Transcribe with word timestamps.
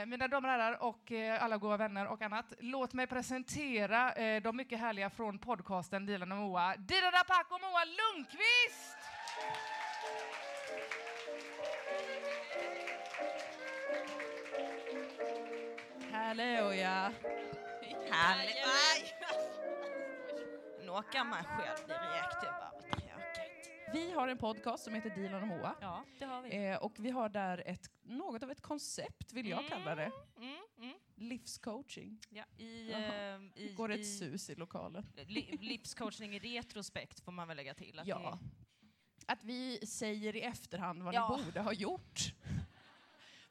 Eh, 0.00 0.06
mina 0.06 0.28
damer 0.28 0.48
och 0.48 0.52
herrar 0.52 0.82
och 0.82 1.12
eh, 1.12 1.44
alla 1.44 1.58
goda 1.58 1.76
vänner 1.76 2.06
och 2.06 2.22
annat. 2.22 2.46
Låt 2.58 2.92
mig 2.92 3.06
presentera 3.06 4.12
eh, 4.12 4.42
de 4.42 4.56
mycket 4.56 4.80
härliga 4.80 5.10
från 5.10 5.38
podcasten 5.38 6.06
Dilan 6.06 6.32
och 6.32 6.38
Moa. 6.38 6.76
Dilan 6.76 7.14
Apak 7.14 7.46
och 7.50 7.60
Moa 7.60 7.84
Lundqvist! 7.84 8.96
Hallå 16.12 16.74
ja. 16.74 17.10
Härligt. 18.10 18.56
Nu 20.82 20.90
åker 20.90 21.24
man 21.24 21.44
själv 21.44 21.86
direkt. 21.86 22.69
Det. 23.92 23.98
Vi 23.98 24.12
har 24.12 24.28
en 24.28 24.38
podcast 24.38 24.84
som 24.84 24.94
heter 24.94 25.10
Dilan 25.10 25.42
och 25.42 25.48
Moa. 25.48 25.74
Ja, 25.80 26.04
det 26.18 26.24
har 26.24 26.42
vi. 26.42 26.66
Eh, 26.66 26.76
och 26.76 26.92
vi 26.98 27.10
har 27.10 27.28
där 27.28 27.62
ett, 27.66 27.90
något 28.02 28.42
av 28.42 28.50
ett 28.50 28.60
koncept, 28.60 29.32
vill 29.32 29.48
jag 29.48 29.68
kalla 29.68 29.94
det. 29.94 30.12
Mm, 30.36 30.54
mm. 30.78 30.94
Livscoaching. 31.14 32.20
Ja, 32.30 32.44
i, 32.58 32.92
eh, 32.92 33.62
i, 33.64 33.74
Går 33.76 33.90
ett 33.90 34.00
i 34.00 34.04
sus 34.04 34.50
i 34.50 34.54
lokalen. 34.54 35.06
li, 35.26 35.58
livscoachning 35.60 36.34
i 36.34 36.38
retrospekt 36.38 37.20
får 37.20 37.32
man 37.32 37.48
väl 37.48 37.56
lägga 37.56 37.74
till. 37.74 37.98
Att 37.98 38.06
Ja. 38.06 38.38
Att 39.26 39.44
vi 39.44 39.86
säger 39.86 40.36
i 40.36 40.40
efterhand 40.40 41.02
vad 41.02 41.14
Ja. 41.14 41.36
ni 41.36 41.44
borde 41.44 41.60
ha 41.60 41.72
gjort. 41.72 42.20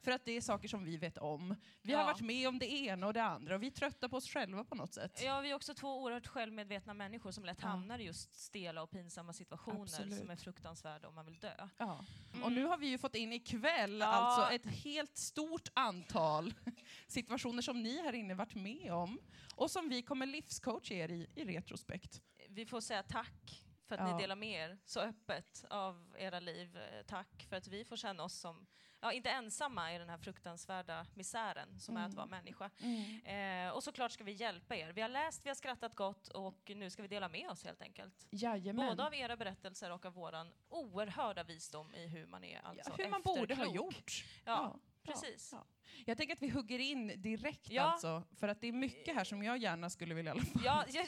För 0.02 0.12
att 0.12 0.26
det 0.26 0.32
är 0.38 0.42
saker 0.42 0.68
som 0.68 0.84
vi 0.86 0.98
vet 0.98 1.18
om. 1.18 1.56
Vi 1.82 1.94
har 1.94 2.02
Ja. 2.02 2.06
varit 2.06 2.22
med 2.22 2.48
om 2.48 2.60
det 2.60 2.72
ena 2.72 3.08
och 3.08 3.14
det 3.14 3.24
andra 3.24 3.56
och 3.56 3.64
vi 3.64 3.68
är 3.68 3.72
trötta 3.72 4.10
på 4.10 4.18
oss 4.18 4.30
själva 4.30 4.64
på 4.64 4.76
något 4.76 4.94
sätt. 4.94 5.22
Ja, 5.24 5.42
vi 5.42 5.52
är 5.52 5.56
också 5.56 5.74
två 5.74 6.02
oerhört 6.02 6.28
självmedvetna 6.28 6.94
människor 6.94 7.32
som 7.32 7.46
lätt 7.46 7.58
Ja. 7.62 7.68
hamnar 7.68 8.00
i 8.00 8.04
just 8.04 8.36
stela 8.36 8.82
och 8.84 8.92
pinsamma 8.92 9.34
situationer 9.34 9.82
Absolut. 9.82 10.18
som 10.18 10.30
är 10.30 10.36
fruktansvärda 10.36 11.08
om 11.08 11.16
man 11.16 11.26
vill 11.26 11.40
dö. 11.40 11.68
Ja. 11.78 12.06
Och 12.44 12.52
nu 12.52 12.66
har 12.66 12.78
vi 12.78 12.88
ju 12.88 12.98
fått 12.98 13.16
in 13.16 13.34
ikväll 13.34 14.00
Ja. 14.00 14.06
alltså 14.06 14.56
ett 14.56 14.66
helt 14.66 15.18
stort 15.18 15.70
antal 15.74 16.54
situationer 17.08 17.62
som 17.62 17.84
ni 17.84 18.02
här 18.02 18.14
inne 18.14 18.34
varit 18.34 18.56
med 18.56 18.94
om 18.94 19.20
och 19.56 19.72
som 19.72 19.90
vi 19.90 20.02
kommer 20.02 20.26
livscoacha 20.26 20.94
er 20.94 21.10
i, 21.12 21.28
i 21.36 21.46
retrospekt. 21.46 22.22
Vi 22.50 22.66
får 22.66 22.82
säga 22.82 23.04
tack 23.04 23.66
för 23.88 23.96
att 23.96 24.10
Ja. 24.10 24.16
ni 24.16 24.22
delar 24.22 24.36
med 24.36 24.70
er 24.72 24.78
så 24.86 25.00
öppet 25.00 25.66
av 25.70 26.16
era 26.18 26.40
liv. 26.40 26.78
Eh, 26.78 27.06
Tack 27.08 27.46
för 27.50 27.56
att 27.56 27.68
vi 27.68 27.86
får 27.86 27.96
känna 27.96 28.24
oss 28.24 28.34
som, 28.40 28.66
ja, 29.02 29.12
inte 29.12 29.30
ensamma 29.30 29.96
i 29.96 29.98
den 29.98 30.10
här 30.10 30.18
fruktansvärda 30.18 31.06
misären 31.14 31.80
som 31.80 31.98
är 31.98 32.06
att 32.06 32.14
vara 32.14 32.26
människa. 32.26 32.70
Eh, 33.26 33.70
och 33.70 33.84
såklart 33.84 34.12
ska 34.12 34.24
vi 34.24 34.32
hjälpa 34.32 34.76
er. 34.76 34.92
Vi 34.94 35.02
har 35.02 35.10
läst, 35.10 35.46
vi 35.46 35.50
har 35.50 35.56
skrattat 35.56 35.96
gott 35.96 36.28
och 36.28 36.72
nu 36.76 36.90
ska 36.90 37.02
vi 37.02 37.08
dela 37.08 37.30
med 37.30 37.50
oss 37.50 37.64
helt 37.64 37.82
enkelt. 37.82 38.28
Jajamän. 38.30 38.88
Både 38.88 39.06
av 39.06 39.16
era 39.16 39.38
berättelser 39.38 39.92
och 39.92 40.06
av 40.06 40.14
våran 40.14 40.54
oerhörda 40.70 41.44
visdom 41.44 41.94
i 41.94 42.08
hur 42.08 42.26
man 42.26 42.44
är 42.44 42.62
alltså 42.66 42.92
ja, 42.98 43.04
hur 43.04 43.12
man 43.12 43.22
borde 43.22 43.56
ha 43.56 43.66
gjort. 43.66 44.26
Ja, 44.46 44.80
precis. 45.14 45.50
Ja. 45.52 45.66
Jag 46.06 46.18
tänker 46.18 46.34
att 46.34 46.42
vi 46.42 46.50
hugger 46.50 46.80
in 46.80 47.22
direkt 47.22 47.70
Ja. 47.70 47.82
alltså, 47.84 48.24
för 48.40 48.48
att 48.48 48.62
det 48.62 48.68
är 48.68 48.72
mycket 48.72 49.16
här 49.16 49.24
som 49.24 49.44
jag 49.44 49.58
gärna 49.58 49.90
skulle 49.90 50.14
vilja. 50.16 50.36
Ja, 50.64 50.86
jag, 50.90 51.06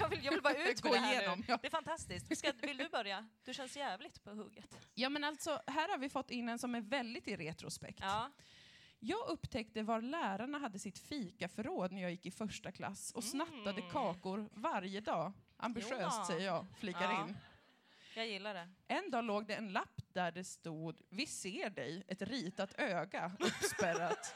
jag, 0.00 0.08
vill, 0.08 0.24
jag 0.24 0.32
vill 0.32 0.42
bara 0.42 0.54
ut 0.70 0.84
med 0.84 0.92
det 0.92 0.98
här 0.98 1.20
igenom, 1.20 1.44
nu. 1.48 1.58
Det 1.60 1.66
är 1.66 1.70
fantastiskt. 1.70 2.38
Ska, 2.38 2.52
vill 2.62 2.76
du 2.76 2.88
börja? 2.88 3.28
Du 3.44 3.54
känns 3.54 3.76
jävligt 3.76 4.24
på 4.24 4.30
hugget. 4.30 4.76
Ja 4.94 5.08
men 5.08 5.24
alltså, 5.24 5.60
här 5.66 5.88
har 5.88 5.98
vi 5.98 6.08
fått 6.08 6.30
in 6.30 6.48
en 6.48 6.58
som 6.58 6.74
är 6.74 6.80
väldigt 6.80 7.28
i 7.28 7.36
retrospekt. 7.36 7.98
Ja. 8.02 8.30
Jag 8.98 9.28
upptäckte 9.28 9.82
var 9.82 10.00
lärarna 10.00 10.58
hade 10.58 10.78
sitt 10.78 10.98
fikaförråd 10.98 11.92
när 11.92 12.02
jag 12.02 12.10
gick 12.10 12.26
i 12.26 12.30
första 12.30 12.72
klass 12.72 13.12
och 13.12 13.24
snattade 13.24 13.82
kakor 13.92 14.48
varje 14.52 15.00
dag. 15.00 15.32
Ambitiöst 15.56 16.14
Mm. 16.14 16.24
Säger 16.26 16.46
jag, 16.46 16.66
flikar 16.78 17.20
in. 17.28 17.36
Jag 18.16 18.26
gillar 18.26 18.54
det. 18.54 18.68
En 18.88 19.10
dag 19.10 19.24
låg 19.24 19.46
det 19.46 19.54
en 19.54 19.72
lapp 19.72 20.02
där 20.12 20.32
det 20.32 20.44
stod 20.44 21.00
Vi 21.08 21.26
ser 21.26 21.70
dig, 21.70 22.04
ett 22.08 22.22
ritat 22.22 22.74
öga 22.78 23.32
uppspärrat. 23.40 24.34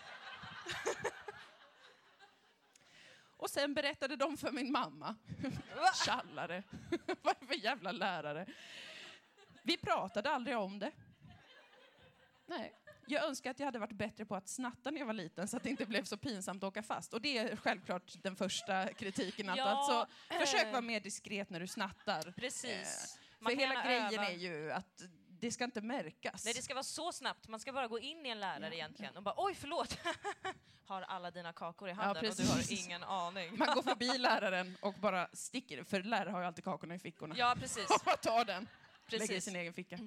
och 3.36 3.50
sen 3.50 3.74
berättade 3.74 4.16
de 4.16 4.36
för 4.36 4.52
min 4.52 4.72
mamma. 4.72 5.16
Tjallare. 6.04 6.62
Vad 7.22 7.34
är 7.36 7.40
det 7.40 7.46
för 7.46 7.54
jävla 7.54 7.92
lärare? 7.92 8.46
Vi 9.62 9.76
pratade 9.76 10.30
aldrig 10.30 10.58
om 10.58 10.78
det. 10.78 10.92
Nej. 12.46 12.74
Jag 13.06 13.24
önskar 13.24 13.50
att 13.50 13.58
jag 13.58 13.66
hade 13.66 13.78
varit 13.78 13.92
bättre 13.92 14.24
på 14.24 14.36
att 14.36 14.48
snatta 14.48 14.90
när 14.90 14.98
jag 14.98 15.06
var 15.06 15.12
liten 15.12 15.48
så 15.48 15.56
att 15.56 15.62
det 15.62 15.70
inte 15.70 15.86
blev 15.86 16.04
så 16.04 16.16
pinsamt 16.16 16.62
att 16.62 16.68
åka 16.68 16.82
fast. 16.82 17.14
Och 17.14 17.20
det 17.20 17.38
är 17.38 17.56
självklart 17.56 18.22
den 18.22 18.36
första 18.36 18.86
kritiken. 18.86 19.48
Att 19.48 19.56
Ja, 19.56 19.64
alltså, 19.64 20.14
försök 20.28 20.64
eh. 20.64 20.70
vara 20.70 20.80
mer 20.80 21.00
diskret 21.00 21.50
när 21.50 21.60
du 21.60 21.66
snattar. 21.66 22.32
Precis. 22.36 23.17
Man 23.38 23.52
För 23.52 23.60
hela 23.60 23.84
grejen 23.84 24.14
öva. 24.14 24.26
är 24.28 24.36
ju 24.36 24.72
att 24.72 25.02
det 25.40 25.50
ska 25.50 25.64
inte 25.64 25.80
märkas. 25.80 26.44
Nej, 26.44 26.54
det 26.54 26.62
ska 26.62 26.74
vara 26.74 26.84
så 26.84 27.12
snabbt. 27.12 27.48
Man 27.48 27.60
ska 27.60 27.72
bara 27.72 27.88
gå 27.88 27.98
in 27.98 28.26
i 28.26 28.28
en 28.28 28.40
lärare 28.40 28.76
egentligen 28.76 29.16
och 29.16 29.22
bara 29.22 29.34
oj, 29.36 29.54
förlåt. 29.54 29.98
har 30.88 31.02
alla 31.02 31.30
dina 31.30 31.52
kakor 31.52 31.88
i 31.88 31.92
handen 31.92 32.26
och 32.30 32.36
du 32.36 32.46
har 32.46 32.72
ingen 32.72 33.04
aning. 33.04 33.58
Man 33.58 33.74
går 33.74 33.82
förbi 33.82 34.18
läraren 34.18 34.76
och 34.80 34.94
bara 34.94 35.28
sticker, 35.32 35.84
för 35.84 36.02
lärare 36.02 36.30
har 36.30 36.40
ju 36.40 36.46
alltid 36.46 36.64
kakorna 36.64 36.94
i 36.94 36.98
fickorna. 36.98 37.34
Ja, 37.38 37.56
precis. 37.60 37.90
Och 37.90 38.20
tar 38.20 38.44
den, 38.44 38.68
lägger 39.16 39.24
i 39.24 39.28
Precis. 39.28 39.44
sin 39.44 39.56
egen 39.56 39.72
ficka. 39.72 39.96
Så 39.98 40.04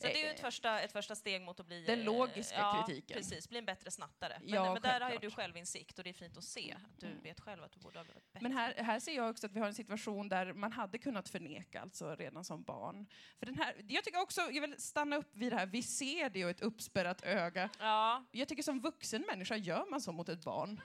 det 0.00 0.20
är 0.20 0.24
ju 0.24 0.30
ett 0.30 0.40
första, 0.40 0.80
ett 0.80 0.92
första 0.92 1.14
steg 1.14 1.42
mot 1.42 1.60
att 1.60 1.66
bli... 1.66 1.84
Den 1.84 1.98
eh, 1.98 2.04
logiska 2.04 2.58
ja, 2.58 2.84
kritiken. 2.86 3.16
precis. 3.16 3.48
Bli 3.48 3.58
en 3.58 3.64
bättre 3.64 3.90
snattare. 3.90 4.38
Men, 4.40 4.54
Ja, 4.54 4.72
men 4.72 4.82
där 4.82 5.00
har 5.00 5.10
ju 5.10 5.18
du 5.18 5.30
självinsikt 5.30 5.98
och 5.98 6.04
det 6.04 6.10
är 6.10 6.14
fint 6.14 6.36
att 6.36 6.44
se 6.44 6.72
att 6.72 7.00
du 7.00 7.06
vet 7.22 7.40
själv 7.40 7.62
att 7.64 7.72
du 7.72 7.80
borde 7.80 7.98
ha 7.98 8.04
blivit 8.04 8.32
bättre. 8.32 8.48
Men 8.48 8.52
här, 8.58 8.74
här 8.74 9.00
ser 9.00 9.16
jag 9.16 9.30
också 9.30 9.46
att 9.46 9.52
vi 9.52 9.60
har 9.60 9.66
en 9.66 9.74
situation 9.74 10.28
där 10.28 10.52
man 10.52 10.72
hade 10.72 10.98
kunnat 10.98 11.28
förneka 11.28 11.80
alltså 11.80 12.14
redan 12.14 12.44
som 12.44 12.62
barn. 12.62 13.06
För 13.38 13.46
den 13.46 13.54
här, 13.58 13.74
jag 13.88 14.04
tycker 14.04 14.20
också, 14.20 14.40
jag 14.40 14.60
vill 14.60 14.80
stanna 14.80 15.16
upp 15.16 15.30
vid 15.36 15.52
det 15.52 15.56
här, 15.56 15.66
vi 15.66 15.82
ser 15.82 16.30
det 16.30 16.44
och 16.44 16.50
ett 16.50 16.60
uppspärrat 16.60 17.22
öga. 17.22 17.70
Ja, 17.78 18.24
Jag 18.32 18.48
tycker 18.48 18.62
som 18.62 18.80
vuxen 18.80 19.24
människa 19.28 19.56
gör 19.56 19.86
man 19.90 20.00
så 20.00 20.12
mot 20.12 20.28
ett 20.28 20.44
barn. 20.44 20.80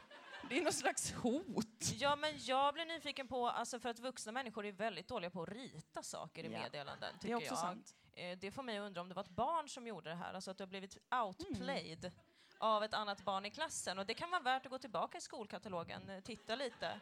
Det 0.50 0.58
är 0.58 0.64
någon 0.64 0.74
slags 0.74 1.14
hot. 1.14 1.66
Ja, 2.00 2.16
men 2.16 2.34
jag 2.40 2.74
blir 2.74 2.86
nyfiken 2.86 3.28
på, 3.28 3.50
alltså 3.50 3.80
för 3.80 3.90
att 3.90 4.00
vuxna 4.00 4.32
människor 4.32 4.66
är 4.66 4.72
väldigt 4.72 5.08
dåliga 5.08 5.30
på 5.30 5.44
att 5.44 5.50
rita 5.50 6.04
saker 6.04 6.44
i 6.44 6.54
Ja. 6.54 6.60
meddelanden, 6.62 7.14
Det 7.14 7.18
är 7.18 7.22
tycker 7.22 7.36
också 7.36 7.48
jag. 7.52 7.58
sant. 7.58 7.96
Eh, 8.14 8.38
Det 8.38 8.52
får 8.52 8.64
mig 8.64 8.78
att 8.78 8.84
undra 8.88 9.02
om 9.02 9.10
det 9.10 9.16
var 9.16 9.24
ett 9.24 9.30
barn 9.30 9.70
som 9.70 9.88
gjorde 9.88 10.10
det 10.10 10.16
här, 10.16 10.34
alltså 10.34 10.52
att 10.52 10.58
du 10.58 10.64
har 10.64 10.70
blivit 10.70 10.98
outplayed 11.24 12.06
Mm. 12.06 12.18
av 12.60 12.84
ett 12.84 12.94
annat 12.94 13.22
barn 13.26 13.46
i 13.46 13.52
klassen. 13.52 14.00
Och 14.00 14.06
det 14.06 14.14
kan 14.14 14.32
vara 14.32 14.42
värt 14.42 14.66
att 14.66 14.72
gå 14.72 14.78
tillbaka 14.80 15.18
i 15.18 15.22
skolkatalogen, 15.22 16.10
eh, 16.10 16.20
titta 16.22 16.56
lite 16.56 17.00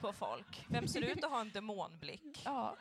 på 0.00 0.12
folk. 0.12 0.64
Vem 0.68 0.88
ser 0.88 1.00
ut 1.00 1.24
att 1.24 1.30
ha 1.30 1.40
en 1.40 1.50
demonblick? 1.50 2.42
Ja. 2.44 2.76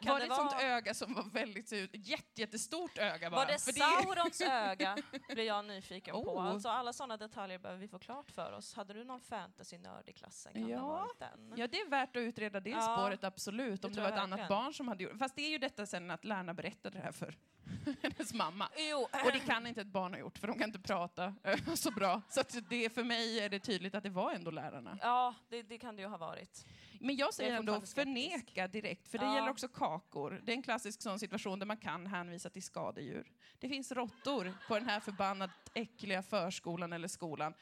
Kan 0.00 0.12
var 0.12 0.20
det 0.20 0.26
det 0.26 0.32
ett 0.32 0.36
sånt 0.36 0.62
öga 0.62 0.94
som 0.94 1.14
var 1.14 1.22
väldigt, 1.22 1.72
jätte, 1.92 2.40
jättestort 2.40 2.98
öga 2.98 3.30
bara? 3.30 3.36
Var 3.36 3.46
det 3.46 3.64
För 3.64 3.72
Saurons 3.72 4.40
öga? 4.40 4.96
Blir 5.28 5.44
jag 5.46 5.64
nyfiken 5.64 6.14
på. 6.14 6.34
Oh. 6.36 6.46
Alltså 6.46 6.68
alla 6.68 6.92
sådana 6.92 7.16
detaljer 7.16 7.58
behöver 7.58 7.80
vi 7.80 7.88
få 7.88 7.98
klart 7.98 8.30
för 8.30 8.52
oss. 8.52 8.74
Hade 8.74 8.94
du 8.94 9.04
någon 9.04 9.20
fantasy-nörd 9.20 10.08
i 10.08 10.12
klassen? 10.12 10.52
Kan 10.52 10.62
det 10.62 10.70
Ja. 10.70 11.08
den? 11.18 11.52
Ja, 11.56 11.66
det 11.66 11.80
är 11.80 11.88
värt 11.88 12.16
att 12.16 12.20
utreda 12.20 12.60
det 12.60 12.70
Ja, 12.70 12.80
spåret, 12.80 13.24
absolut. 13.24 13.84
Om 13.84 13.90
det 13.92 13.96
det, 13.96 14.02
var 14.02 14.08
ett 14.08 14.18
annat 14.18 14.38
verkligen. 14.38 14.62
barn 14.62 14.74
som 14.74 14.88
hade 14.88 15.04
gjort 15.04 15.18
Fast 15.18 15.36
det 15.36 15.42
är 15.42 15.50
ju 15.50 15.58
detta 15.58 15.86
sen 15.86 16.10
att 16.10 16.24
lärarna 16.24 16.54
berättade 16.54 16.98
det 16.98 17.04
här 17.04 17.12
för 17.12 17.36
hennes 18.02 18.32
mamma. 18.34 18.68
Jo, 18.76 19.08
Och 19.24 19.32
det 19.32 19.38
kan 19.40 19.66
inte 19.66 19.80
ett 19.80 19.86
barn 19.86 20.12
ha 20.12 20.20
gjort, 20.20 20.38
för 20.38 20.46
de 20.46 20.58
kan 20.58 20.68
inte 20.68 20.78
prata 20.80 21.34
eh, 21.44 21.74
så 21.74 21.90
bra. 21.90 22.22
Så 22.28 22.42
det, 22.68 22.94
för 22.94 23.04
mig 23.04 23.40
är 23.40 23.48
det 23.48 23.58
tydligt 23.58 23.94
att 23.94 24.02
det 24.02 24.10
var 24.10 24.32
ändå 24.32 24.50
lärarna. 24.50 24.98
Ja, 25.02 25.34
det, 25.48 25.62
det 25.62 25.78
kan 25.78 25.96
det 25.96 26.02
ju 26.02 26.08
ha 26.08 26.16
varit. 26.16 26.66
Men 27.00 27.16
jag 27.16 27.34
säger 27.34 27.56
ändå 27.56 27.80
förneka 27.80 28.68
direkt, 28.68 29.08
för 29.08 29.18
det 29.18 29.24
Ja. 29.24 29.34
gäller 29.34 29.50
också 29.50 29.68
kakor. 29.68 30.40
Det 30.44 30.52
är 30.52 30.56
en 30.56 30.62
klassisk 30.62 31.02
sån 31.02 31.18
situation 31.18 31.58
där 31.58 31.66
man 31.66 31.76
kan 31.76 32.06
hänvisa 32.06 32.50
till 32.50 32.62
skadedjur. 32.62 33.32
Det 33.58 33.68
finns 33.68 33.92
råttor 33.92 34.54
på 34.68 34.74
den 34.74 34.88
här 34.88 35.00
förbannat 35.00 35.50
äckliga 35.74 36.22
förskolan 36.22 36.92
eller 36.92 37.08
skolan. 37.08 37.54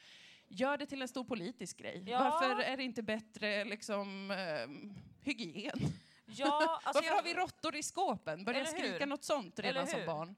Gör 0.47 0.77
det 0.77 0.85
till 0.85 1.01
en 1.01 1.07
stor 1.07 1.23
politisk 1.23 1.77
grej. 1.77 2.03
Ja. 2.07 2.19
Varför 2.19 2.61
är 2.61 2.77
det 2.77 2.83
inte 2.83 3.03
bättre 3.03 3.63
liksom, 3.65 4.31
eh, 4.31 4.95
hygien? 5.25 5.79
Ja, 6.25 6.79
alltså 6.83 6.97
Varför 6.99 7.07
jag, 7.09 7.15
har 7.15 7.23
vi 7.23 7.33
råttor 7.33 7.75
i 7.75 7.83
skåpen? 7.83 8.43
Börja 8.45 8.65
skrika 8.65 9.05
något 9.05 9.23
sånt 9.23 9.59
redan 9.59 9.87
som 9.87 10.05
barn. 10.05 10.35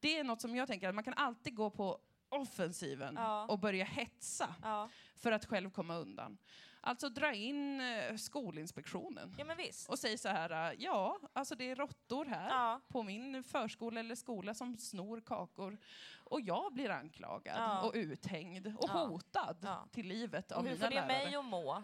Det 0.00 0.18
är 0.18 0.24
något 0.24 0.40
som 0.40 0.56
jag 0.56 0.68
tänker 0.68 0.88
att 0.88 0.94
man 0.94 1.04
kan 1.04 1.14
alltid 1.14 1.54
gå 1.54 1.70
på 1.70 1.98
offensiven 2.28 3.14
Ja. 3.18 3.46
och 3.46 3.58
börja 3.58 3.84
hetsa 3.84 4.54
Ja. 4.62 4.88
för 5.16 5.32
att 5.32 5.44
själv 5.44 5.70
komma 5.70 5.96
undan. 5.96 6.38
Alltså 6.86 7.08
dra 7.08 7.32
in 7.34 7.80
eh, 7.80 8.16
Skolinspektionen 8.16 9.34
ja, 9.38 9.44
men 9.44 9.56
visst. 9.56 9.88
och 9.88 9.98
säg 9.98 10.18
så 10.18 10.28
här, 10.28 10.70
eh, 10.72 10.76
ja, 10.78 11.18
alltså 11.32 11.54
det 11.54 11.70
är 11.70 11.76
råttor 11.76 12.24
här 12.24 12.48
Ja. 12.48 12.80
på 12.88 13.02
min 13.02 13.44
förskola 13.44 14.00
eller 14.00 14.14
skola 14.14 14.54
som 14.54 14.76
snor 14.76 15.20
kakor 15.20 15.78
och 16.24 16.40
jag 16.40 16.72
blir 16.74 16.90
anklagad 16.90 17.56
Ja. 17.58 17.80
och 17.82 17.92
uthängd 17.94 18.66
och 18.66 18.88
Ja. 18.92 19.06
hotad 19.06 19.66
till 19.92 20.06
livet 20.08 20.52
av 20.52 20.58
Och 20.58 20.64
hur 20.64 20.70
mina 20.70 20.84
får 20.86 20.90
det 20.90 20.94
lärare. 21.06 21.24
mig 21.26 21.34
att 21.36 21.44
må? 21.44 21.82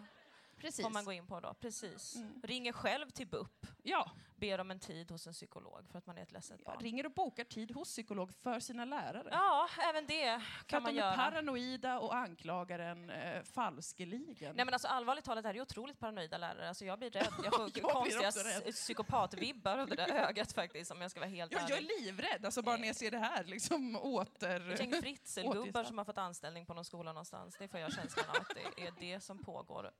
Precis. 0.57 0.85
Får 0.85 0.91
man 0.93 1.05
gå 1.05 1.11
in 1.11 1.27
på 1.27 1.39
då. 1.39 1.53
Precis. 1.53 2.15
Ringer 2.43 2.71
själv 2.73 3.09
till 3.09 3.27
BUP. 3.27 3.67
Ja, 3.83 4.11
ber 4.41 4.59
om 4.59 4.71
en 4.71 4.79
tid 4.79 5.11
hos 5.11 5.27
en 5.27 5.33
psykolog 5.33 5.87
för 5.91 5.97
att 5.97 6.05
man 6.05 6.17
är 6.17 6.21
ett 6.23 6.31
ledset 6.31 6.59
Ja, 6.65 6.71
barn. 6.71 6.83
ringer 6.83 7.05
och 7.05 7.11
bokar 7.11 7.43
tid 7.43 7.71
hos 7.71 7.89
psykolog 7.89 8.33
för 8.33 8.59
sina 8.59 8.85
lärare. 8.85 9.27
Ja, 9.31 9.67
även 9.89 10.05
det 10.07 10.39
för 10.39 10.63
kan 10.67 10.77
att 10.77 10.83
man 10.83 10.93
de 10.93 10.99
är 10.99 11.03
göra. 11.05 11.15
paranoida 11.15 11.99
och 11.99 12.15
anklagar 12.15 12.79
en 12.79 13.09
eh, 13.09 13.43
falskeligen. 13.43 14.55
Nej 14.55 14.65
men 14.65 14.73
alltså 14.73 14.87
allvarligt 14.87 15.25
talat 15.25 15.45
är 15.45 15.53
det 15.53 15.61
otroligt 15.61 15.99
paranoida 15.99 16.37
lärare. 16.37 16.67
Alltså 16.67 16.85
jag 16.85 16.99
blir 16.99 17.09
rädd. 17.09 17.27
Jag 17.43 17.55
får 17.55 17.69
Jag 17.75 17.91
konstiga 17.91 18.31
psykopatvibbar 18.71 19.77
av 19.77 19.87
det 19.87 19.95
där 19.95 20.09
ögat 20.09 20.51
faktiskt 20.53 20.91
om 20.91 21.01
jag 21.01 21.11
ska 21.11 21.19
vara 21.19 21.29
helt 21.29 21.51
Ja, 21.53 21.59
jag 21.69 21.77
ärlig. 21.77 21.91
är 21.91 22.01
livrädd, 22.05 22.45
alltså 22.45 22.61
bara 22.61 22.77
när 22.77 22.87
jag 22.87 22.95
ser 22.95 23.11
det 23.11 23.17
här 23.17 23.43
liksom 23.43 23.95
åter... 23.95 24.71
Ett 24.71 24.79
gäng 24.79 25.01
fritzelgubbar 25.01 25.83
som 25.83 25.97
har 25.97 26.05
fått 26.05 26.17
anställning 26.17 26.65
på 26.65 26.73
någon 26.73 26.85
skola 26.85 27.13
någonstans. 27.13 27.55
Det 27.59 27.67
får 27.67 27.79
jag 27.79 27.93
känslan 27.93 28.25
av 28.29 28.35
att 28.35 28.51
det 28.75 28.83
är 28.87 28.93
det 28.99 29.19
som 29.19 29.43
pågår. 29.43 29.91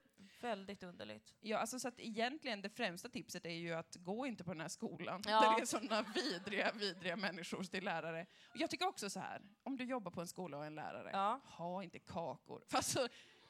Väldigt 0.42 0.84
underligt. 0.84 1.34
Ja, 1.42 1.58
alltså 1.58 1.80
så 1.80 1.88
att 1.88 2.00
egentligen 2.00 2.62
det 2.62 2.70
främsta 2.70 3.10
tipset 3.10 3.46
är 3.46 3.50
ju 3.50 3.74
att 3.74 3.96
gå 3.96 4.26
inte 4.26 4.44
på 4.44 4.52
den 4.54 4.62
här 4.62 4.68
skolan 4.68 5.22
Ja. 5.26 5.42
där 5.42 5.56
det 5.56 5.62
är 5.62 5.66
sådana 5.66 6.06
vidriga, 6.16 6.72
vidriga 6.72 7.16
människor 7.16 7.64
till 7.64 7.84
lärare. 7.84 8.26
Och 8.50 8.58
jag 8.58 8.70
tycker 8.70 8.88
också 8.88 9.10
så 9.10 9.20
här, 9.20 9.42
om 9.64 9.78
du 9.78 9.84
jobbar 9.84 10.12
på 10.12 10.22
en 10.22 10.28
skola 10.28 10.58
och 10.58 10.64
är 10.64 10.68
en 10.68 10.76
lärare, 10.76 11.10
Ja. 11.14 11.40
ha 11.44 11.84
inte 11.84 12.00
kakor. 12.00 12.64
För 12.68 12.78
alltså, 12.78 13.08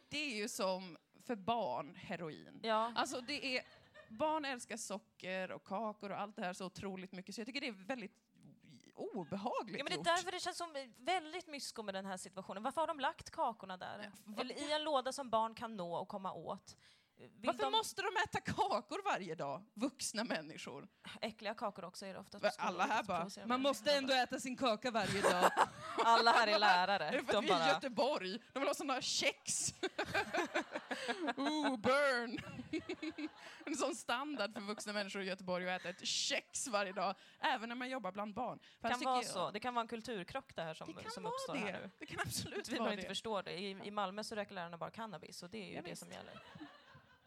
det 0.09 0.17
är 0.17 0.35
ju 0.35 0.47
som 0.49 0.97
för 1.23 1.35
barn, 1.35 1.95
heroin. 1.95 2.59
Ja. 2.63 2.93
Alltså 2.95 3.21
det 3.21 3.57
är, 3.57 3.63
barn 4.09 4.45
älskar 4.45 4.77
socker 4.77 5.51
och 5.51 5.63
kakor 5.63 6.09
och 6.11 6.19
allt 6.19 6.35
det 6.35 6.41
här 6.41 6.53
så 6.53 6.65
otroligt 6.65 7.11
mycket 7.11 7.35
så 7.35 7.41
jag 7.41 7.45
tycker 7.47 7.61
det 7.61 7.67
är 7.67 7.71
väldigt 7.87 8.30
obehagligt 8.95 9.77
Ja, 9.77 9.83
men 9.83 10.03
det 10.03 10.09
är 10.09 10.15
därför 10.15 10.31
det 10.31 10.39
känns 10.39 10.57
som 10.57 10.73
väldigt 10.97 11.47
mysko 11.47 11.83
med 11.83 11.93
den 11.93 12.05
här 12.05 12.17
situationen. 12.17 12.63
Varför 12.63 12.81
har 12.81 12.87
de 12.87 12.99
lagt 12.99 13.29
kakorna 13.31 13.77
där? 13.77 14.11
Eller 14.37 14.55
i 14.55 14.71
en 14.71 14.83
låda 14.83 15.13
som 15.13 15.29
barn 15.29 15.55
kan 15.55 15.75
nå 15.77 15.95
och 15.95 16.07
komma 16.07 16.33
åt. 16.33 16.75
Vill 17.17 17.31
Varför 17.43 17.63
de, 17.63 17.71
måste 17.71 18.01
de 18.01 18.07
äta 18.17 18.39
kakor 18.41 19.01
varje 19.05 19.35
dag? 19.35 19.63
Vuxna 19.73 20.23
människor. 20.23 20.87
Äckliga 21.21 21.53
kakor 21.53 21.85
också 21.85 22.05
är 22.05 22.13
det 22.13 22.19
oftast. 22.19 22.59
Alla 22.59 22.85
här 22.85 23.03
bara, 23.03 23.27
man 23.45 23.61
måste 23.61 23.93
ändå 23.93 24.13
äta 24.13 24.39
sin 24.39 24.57
kaka 24.57 24.91
varje 24.91 25.21
dag. 25.21 25.51
Alla 26.05 26.31
här 26.31 26.47
är 26.47 26.51
Är 26.55 26.59
lärare. 26.59 27.11
det 27.11 27.23
för 27.23 27.23
att 27.23 27.27
De 27.27 27.45
vi 27.45 27.51
är 27.51 27.55
i 27.55 27.59
bara, 27.59 27.67
Göteborg? 27.67 28.39
De 28.53 28.59
vill 28.59 28.67
ha 28.69 28.73
såna 28.73 29.01
kex. 29.01 29.73
Ooh, 31.37 31.77
burn! 31.77 32.60
en 33.65 33.75
sån 33.75 33.95
standard 33.95 34.53
för 34.53 34.61
vuxna 34.61 34.93
människor 34.93 35.21
i 35.21 35.25
Göteborg 35.25 35.69
att 35.69 35.81
äta 35.81 35.89
ett 35.89 36.05
kex 36.05 36.67
varje 36.67 36.91
dag, 36.91 37.15
även 37.39 37.69
när 37.69 37.75
man 37.75 37.89
jobbar 37.89 38.11
bland 38.11 38.33
barn. 38.33 38.59
Fast 38.81 38.93
kan 38.93 39.03
vara 39.05 39.17
jag- 39.23 39.25
så. 39.25 39.51
Det 39.51 39.59
kan 39.59 39.73
vara 39.73 39.81
en 39.81 39.87
kulturkrock 39.87 40.55
det 40.55 40.61
här 40.61 40.73
som, 40.73 40.95
Det 41.03 41.11
som 41.11 41.25
uppstår 41.25 41.55
här 41.55 41.71
det. 41.73 41.79
nu. 41.79 41.89
Det 41.99 42.05
kan 42.05 42.19
absolut 42.19 42.69
Vi 42.69 42.73
vara 42.77 42.85
bara 42.87 42.93
inte 42.93 43.03
det. 43.03 43.07
förstår 43.09 43.43
det. 43.43 43.53
I, 43.53 43.69
I 43.83 43.91
Malmö 43.91 44.23
så 44.23 44.35
röker 44.35 44.53
lärarna 44.55 44.77
bara 44.77 44.91
cannabis 44.91 45.43
och 45.43 45.49
det 45.49 45.57
är 45.57 45.67
ju 45.67 45.73
Ja, 45.75 45.81
det 45.81 45.89
visst. 45.89 46.01
som 46.03 46.11
gäller. 46.11 46.33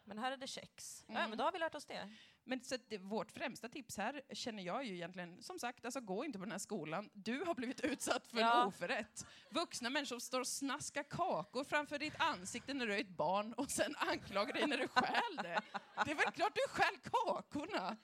Men 0.05 0.17
här 0.17 0.31
är 0.31 0.37
det 0.37 0.47
kex. 0.47 1.03
Ja, 1.07 1.15
Mm. 1.17 1.29
men 1.29 1.37
då 1.37 1.43
har 1.43 1.51
vi 1.51 1.59
lärt 1.59 1.75
oss 1.75 1.85
det. 1.85 2.09
Men 2.43 2.63
så 2.63 2.77
det, 2.89 2.97
vårt 2.97 3.31
främsta 3.31 3.69
tips 3.69 3.97
här 3.97 4.21
känner 4.33 4.63
jag 4.63 4.85
ju 4.85 4.95
egentligen, 4.95 5.41
som 5.43 5.59
sagt, 5.59 5.85
alltså 5.85 6.01
gå 6.01 6.25
inte 6.25 6.39
på 6.39 6.45
den 6.45 6.51
här 6.51 6.59
skolan. 6.59 7.09
Du 7.13 7.39
har 7.45 7.55
blivit 7.55 7.79
utsatt 7.79 8.27
för 8.27 8.37
Ja. 8.39 8.61
en 8.61 8.67
oförrätt. 8.67 9.25
Vuxna 9.51 9.89
människor 9.89 10.19
står 10.19 10.39
och 10.39 10.47
snaskar 10.47 11.03
kakor 11.03 11.63
framför 11.63 11.99
ditt 11.99 12.13
ansikte 12.21 12.73
när 12.73 12.87
du 12.87 12.95
är 12.95 12.99
ett 13.01 13.09
barn 13.09 13.53
och 13.53 13.71
sen 13.71 13.95
anklagar 13.97 14.53
dig 14.53 14.67
när 14.67 14.77
du 14.77 14.87
stjäl 14.87 15.35
det. 15.35 15.61
Det 16.05 16.11
är 16.11 16.15
väl 16.15 16.31
klart 16.31 16.55
du 16.55 16.61
stjäl 16.69 16.97
kakorna? 17.03 17.97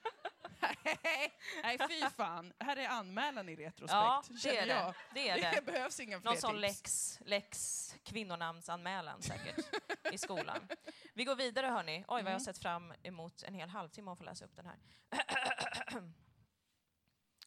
Nej, 1.62 1.78
fy 1.88 2.00
fan. 2.16 2.52
Här 2.58 2.76
är 2.76 2.88
anmälan 2.88 3.48
i 3.48 3.56
retrospekt, 3.56 3.92
Ja, 3.92 4.22
det 4.42 4.56
är 4.58 4.66
det. 4.66 4.72
jag. 4.72 4.94
Det 5.14 5.28
är 5.28 5.36
Det 5.40 5.50
det. 5.54 5.72
behövs 5.72 6.00
inga 6.00 6.20
fler 6.20 6.30
Någon 6.30 6.40
sån 6.40 6.50
tips. 6.52 6.60
lex, 6.60 7.18
lex 7.24 7.94
kvinnonamnsanmälan 8.02 9.22
säkert 9.22 9.66
i 10.12 10.18
skolan. 10.18 10.68
Vi 11.14 11.24
går 11.24 11.36
vidare 11.36 11.66
hörni. 11.66 11.98
Oj 11.98 12.04
vad 12.08 12.18
jag 12.20 12.24
har 12.24 12.30
Mm. 12.30 12.40
sett 12.40 12.58
fram 12.58 12.94
emot 13.02 13.42
en 13.42 13.54
hel 13.54 13.68
halvtimme 13.68 14.10
att 14.10 14.18
få 14.18 14.24
läsa 14.24 14.44
upp 14.44 14.56
den 14.56 14.66
här. 14.66 14.78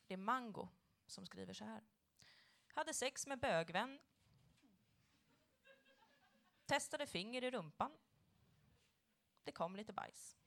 Det 0.07 0.13
är 0.13 0.17
Mango 0.17 0.69
som 1.07 1.25
skriver 1.25 1.53
så 1.53 1.65
här. 1.65 1.83
Hade 2.73 2.93
sex 2.93 3.27
med 3.27 3.39
bögvän. 3.39 3.99
Testade 6.65 7.07
finger 7.07 7.43
i 7.43 7.51
rumpan. 7.51 7.91
Det 9.43 9.51
kom 9.51 9.75
lite 9.75 9.93
bajs. 9.93 10.37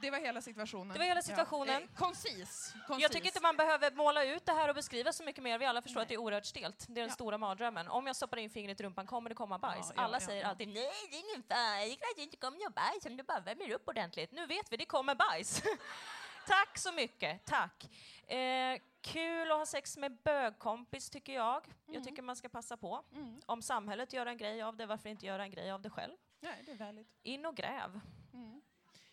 Det 0.00 0.10
var 0.10 0.18
hela 0.18 0.42
situationen. 0.42 0.92
Det 0.92 0.98
var 0.98 1.06
hela 1.06 1.22
situationen. 1.22 1.74
Ja. 1.74 1.80
Eh, 1.80 1.86
koncis. 1.96 2.74
koncis. 2.86 3.02
Jag 3.02 3.12
tycker 3.12 3.26
inte 3.26 3.40
man 3.42 3.56
behöver 3.56 3.90
måla 3.90 4.24
ut 4.24 4.46
det 4.46 4.52
här 4.52 4.68
och 4.68 4.74
beskriva 4.74 5.12
så 5.12 5.24
mycket 5.24 5.42
mer. 5.42 5.58
Vi 5.58 5.64
alla 5.66 5.82
förstår 5.82 6.00
att 6.00 6.08
det 6.08 6.14
är 6.14 6.18
oerhört 6.18 6.46
stelt. 6.46 6.86
Det 6.88 6.92
är 6.92 7.02
den 7.02 7.08
Ja. 7.08 7.14
stora 7.14 7.38
mardrömmen. 7.38 7.88
Om 7.88 8.06
jag 8.06 8.16
stoppar 8.16 8.36
in 8.36 8.50
fingret 8.50 8.80
i 8.80 8.84
rumpan 8.84 9.06
kommer 9.06 9.28
det 9.28 9.34
komma 9.34 9.58
bajs. 9.58 9.92
Ja, 9.96 10.02
alla 10.02 10.20
säger 10.20 10.44
alltid 10.44 10.68
nej, 10.68 10.90
det 11.10 11.16
är 11.16 11.20
ingen 11.30 11.42
fara. 11.42 11.58
Det 11.58 11.92
är 11.92 11.96
klart 11.96 12.16
det 12.16 12.22
inte 12.22 12.36
kommer 12.36 12.70
bajs 12.70 13.06
om 13.06 13.16
du 13.16 13.22
bara 13.22 13.40
värmer 13.40 13.70
upp 13.72 13.88
ordentligt. 13.88 14.32
Nu 14.32 14.46
vet 14.46 14.72
vi, 14.72 14.76
det 14.76 14.84
kommer 14.84 15.14
bajs. 15.14 15.62
Tack 16.46 16.78
så 16.78 16.92
mycket. 16.92 17.44
Tack. 17.44 17.84
Eh, 18.30 18.78
kul 19.00 19.50
att 19.50 19.58
ha 19.58 19.66
sex 19.66 19.96
med 19.96 20.16
bögkompis 20.22 21.10
tycker 21.10 21.32
jag. 21.34 21.64
Jag 21.86 22.04
tycker 22.04 22.22
man 22.22 22.36
ska 22.36 22.48
passa 22.48 22.76
på. 22.76 23.04
Mm. 23.14 23.40
Om 23.46 23.62
samhället 23.62 24.12
gör 24.12 24.26
en 24.26 24.36
grej 24.36 24.62
av 24.62 24.76
det, 24.76 24.86
varför 24.86 25.08
inte 25.08 25.26
göra 25.26 25.42
en 25.42 25.50
grej 25.50 25.70
av 25.70 25.82
det 25.82 25.90
själv? 25.90 26.16
Nej, 26.40 26.62
det 26.66 26.72
är 26.72 26.76
väldigt. 26.76 27.08
In 27.22 27.46
och 27.46 27.56
gräv. 27.56 28.00
Mm. 28.32 28.62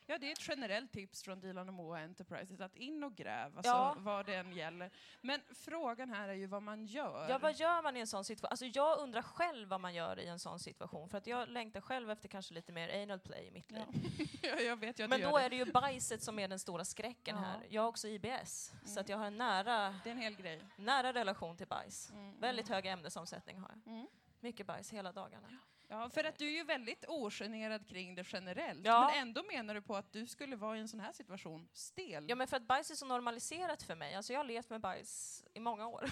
Ja, 0.07 0.17
det 0.17 0.27
är 0.27 0.31
ett 0.31 0.47
generellt 0.47 0.91
tips 0.91 1.23
från 1.23 1.39
Dilan 1.39 1.67
och 1.67 1.73
Moa 1.73 1.99
Enterprises, 1.99 2.61
att 2.61 2.75
in 2.75 3.03
och 3.03 3.15
gräv, 3.15 3.57
alltså 3.57 3.71
Ja. 3.71 3.95
vad 3.97 4.25
det 4.25 4.35
än 4.35 4.51
gäller. 4.53 4.91
Men 5.21 5.41
frågan 5.53 6.09
här 6.09 6.29
är 6.29 6.33
ju 6.33 6.47
vad 6.47 6.63
man 6.63 6.85
gör. 6.85 7.29
Ja, 7.29 7.37
vad 7.37 7.55
gör 7.55 7.81
man 7.81 7.97
i 7.97 7.99
en 7.99 8.07
sån 8.07 8.23
situation? 8.25 8.51
Alltså 8.51 8.65
jag 8.65 8.99
undrar 8.99 9.21
själv 9.21 9.67
vad 9.69 9.81
man 9.81 9.93
gör 9.93 10.19
i 10.19 10.27
en 10.27 10.39
sån 10.39 10.59
situation. 10.59 11.09
För 11.09 11.17
att 11.17 11.27
jag 11.27 11.49
längtar 11.49 11.81
själv 11.81 12.11
efter 12.11 12.27
kanske 12.29 12.53
lite 12.53 12.71
mer 12.71 13.03
anal 13.03 13.19
play 13.19 13.47
i 13.47 13.51
mitt 13.51 13.71
liv. 13.71 13.83
Ja. 13.93 14.25
ja, 14.49 14.59
jag 14.59 14.77
vet 14.79 14.99
ju 14.99 15.03
att 15.03 15.09
Men 15.09 15.21
då 15.21 15.37
det. 15.37 15.43
är 15.43 15.49
det 15.49 15.55
ju 15.55 15.65
bajset 15.71 16.23
som 16.23 16.39
är 16.39 16.47
den 16.47 16.59
stora 16.59 16.85
skräcken 16.85 17.35
Ja. 17.35 17.41
här. 17.43 17.65
Jag 17.69 17.81
har 17.81 17.89
också 17.89 18.07
IBS, 18.07 18.71
så 18.85 18.91
Mm. 18.91 19.01
att 19.01 19.09
jag 19.09 19.17
har 19.17 19.25
en 19.25 19.37
nära, 19.37 19.95
Det 20.03 20.09
är 20.09 20.11
en 20.11 20.17
hel 20.21 20.35
grej. 20.35 20.65
nära 20.75 21.13
relation 21.13 21.57
till 21.57 21.67
bajs. 21.67 22.11
Mm, 22.11 22.39
Väldigt 22.39 22.67
hög 22.69 22.85
ämnesomsättning 22.85 23.59
har 23.59 23.71
jag. 23.85 23.93
Mm. 23.93 24.07
Mycket 24.39 24.67
bajs 24.67 24.93
hela 24.93 25.11
dagarna. 25.11 25.47
Ja, 25.51 25.57
för 25.87 26.23
att 26.23 26.37
du 26.37 26.47
är 26.47 26.51
ju 26.51 26.63
väldigt 26.63 27.05
ogenerad 27.07 27.87
kring 27.87 28.15
det 28.15 28.23
generellt. 28.27 28.85
Ja. 28.85 29.11
Men 29.11 29.21
ändå 29.21 29.43
menar 29.43 29.73
du 29.73 29.81
på 29.81 29.95
att 29.95 30.13
du 30.13 30.27
skulle 30.27 30.55
vara 30.55 30.77
i 30.77 30.79
en 30.79 30.87
sån 30.87 30.99
här 30.99 31.13
situation 31.13 31.67
stel. 31.73 32.25
Ja, 32.29 32.35
men 32.35 32.47
för 32.47 32.57
att 32.57 32.63
bajs 32.63 32.91
är 32.91 32.95
så 32.95 33.05
normaliserat 33.05 33.83
för 33.83 33.95
mig. 33.95 34.15
Alltså 34.15 34.33
jag 34.33 34.39
har 34.39 34.45
levt 34.45 34.69
med 34.69 34.81
bajs 34.81 35.43
i 35.53 35.59
många 35.59 35.87
år. 35.87 36.09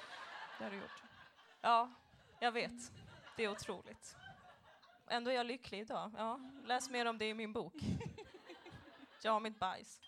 Det 0.58 0.64
har 0.64 0.70
du 0.70 0.76
gjort. 0.76 1.02
Ja, 1.60 1.90
jag 2.40 2.52
vet. 2.52 2.92
Det 3.36 3.44
är 3.44 3.48
otroligt. 3.48 4.16
Ändå 5.08 5.30
är 5.30 5.34
jag 5.34 5.46
lycklig 5.46 5.80
idag. 5.80 6.12
Ja, 6.16 6.40
läs 6.64 6.90
mer 6.90 7.06
om 7.06 7.18
det 7.18 7.28
i 7.28 7.34
min 7.34 7.52
bok. 7.52 7.74
Jag 9.22 9.36
och 9.36 9.42
mitt 9.42 9.58
bajs. 9.58 10.00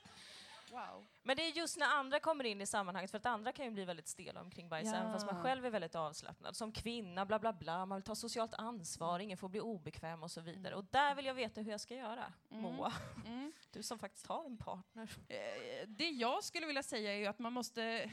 Wow. 0.70 1.06
Men 1.22 1.36
det 1.36 1.42
är 1.46 1.50
just 1.52 1.76
när 1.78 1.86
andra 1.86 2.20
kommer 2.20 2.44
in 2.44 2.60
i 2.60 2.66
sammanhanget, 2.66 3.10
för 3.10 3.18
att 3.18 3.26
andra 3.26 3.52
kan 3.52 3.64
ju 3.64 3.70
bli 3.70 3.84
väldigt 3.84 4.08
stela 4.08 4.40
omkring 4.40 4.68
bajs, 4.68 4.86
Ja. 4.92 4.94
även 4.94 5.12
fast 5.12 5.26
man 5.26 5.42
själv 5.42 5.66
är 5.66 5.70
väldigt 5.70 5.94
avslappnad. 5.94 6.56
Som 6.56 6.72
kvinna, 6.72 7.26
bla 7.26 7.38
bla 7.38 7.52
bla, 7.52 7.86
man 7.86 7.96
vill 7.98 8.04
ta 8.04 8.14
socialt 8.14 8.54
ansvar, 8.54 9.18
ingen 9.18 9.38
får 9.38 9.48
bli 9.48 9.60
obekväm 9.60 10.22
och 10.22 10.30
så 10.30 10.40
vidare. 10.40 10.74
Och 10.74 10.84
där 10.84 11.14
vill 11.14 11.24
jag 11.26 11.34
veta 11.34 11.60
hur 11.60 11.70
jag 11.70 11.80
ska 11.80 11.94
göra, 11.94 12.32
Mm. 12.50 12.62
Moa. 12.62 12.92
Mm. 13.26 13.52
Du 13.72 13.82
som 13.82 13.98
faktiskt 13.98 14.26
har 14.26 14.44
en 14.44 14.56
partner. 14.56 15.08
Eh, 15.28 15.88
Det 15.88 16.10
jag 16.10 16.44
skulle 16.44 16.66
vilja 16.66 16.82
säga 16.82 17.12
är 17.12 17.16
ju 17.16 17.26
att 17.26 17.38
man 17.38 17.52
måste, 17.52 18.10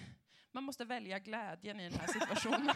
man 0.52 0.64
måste 0.64 0.86
välja 0.86 1.20
glädjen 1.20 1.80
i 1.80 1.90
den 1.90 2.00
här 2.00 2.08
situationen. 2.08 2.76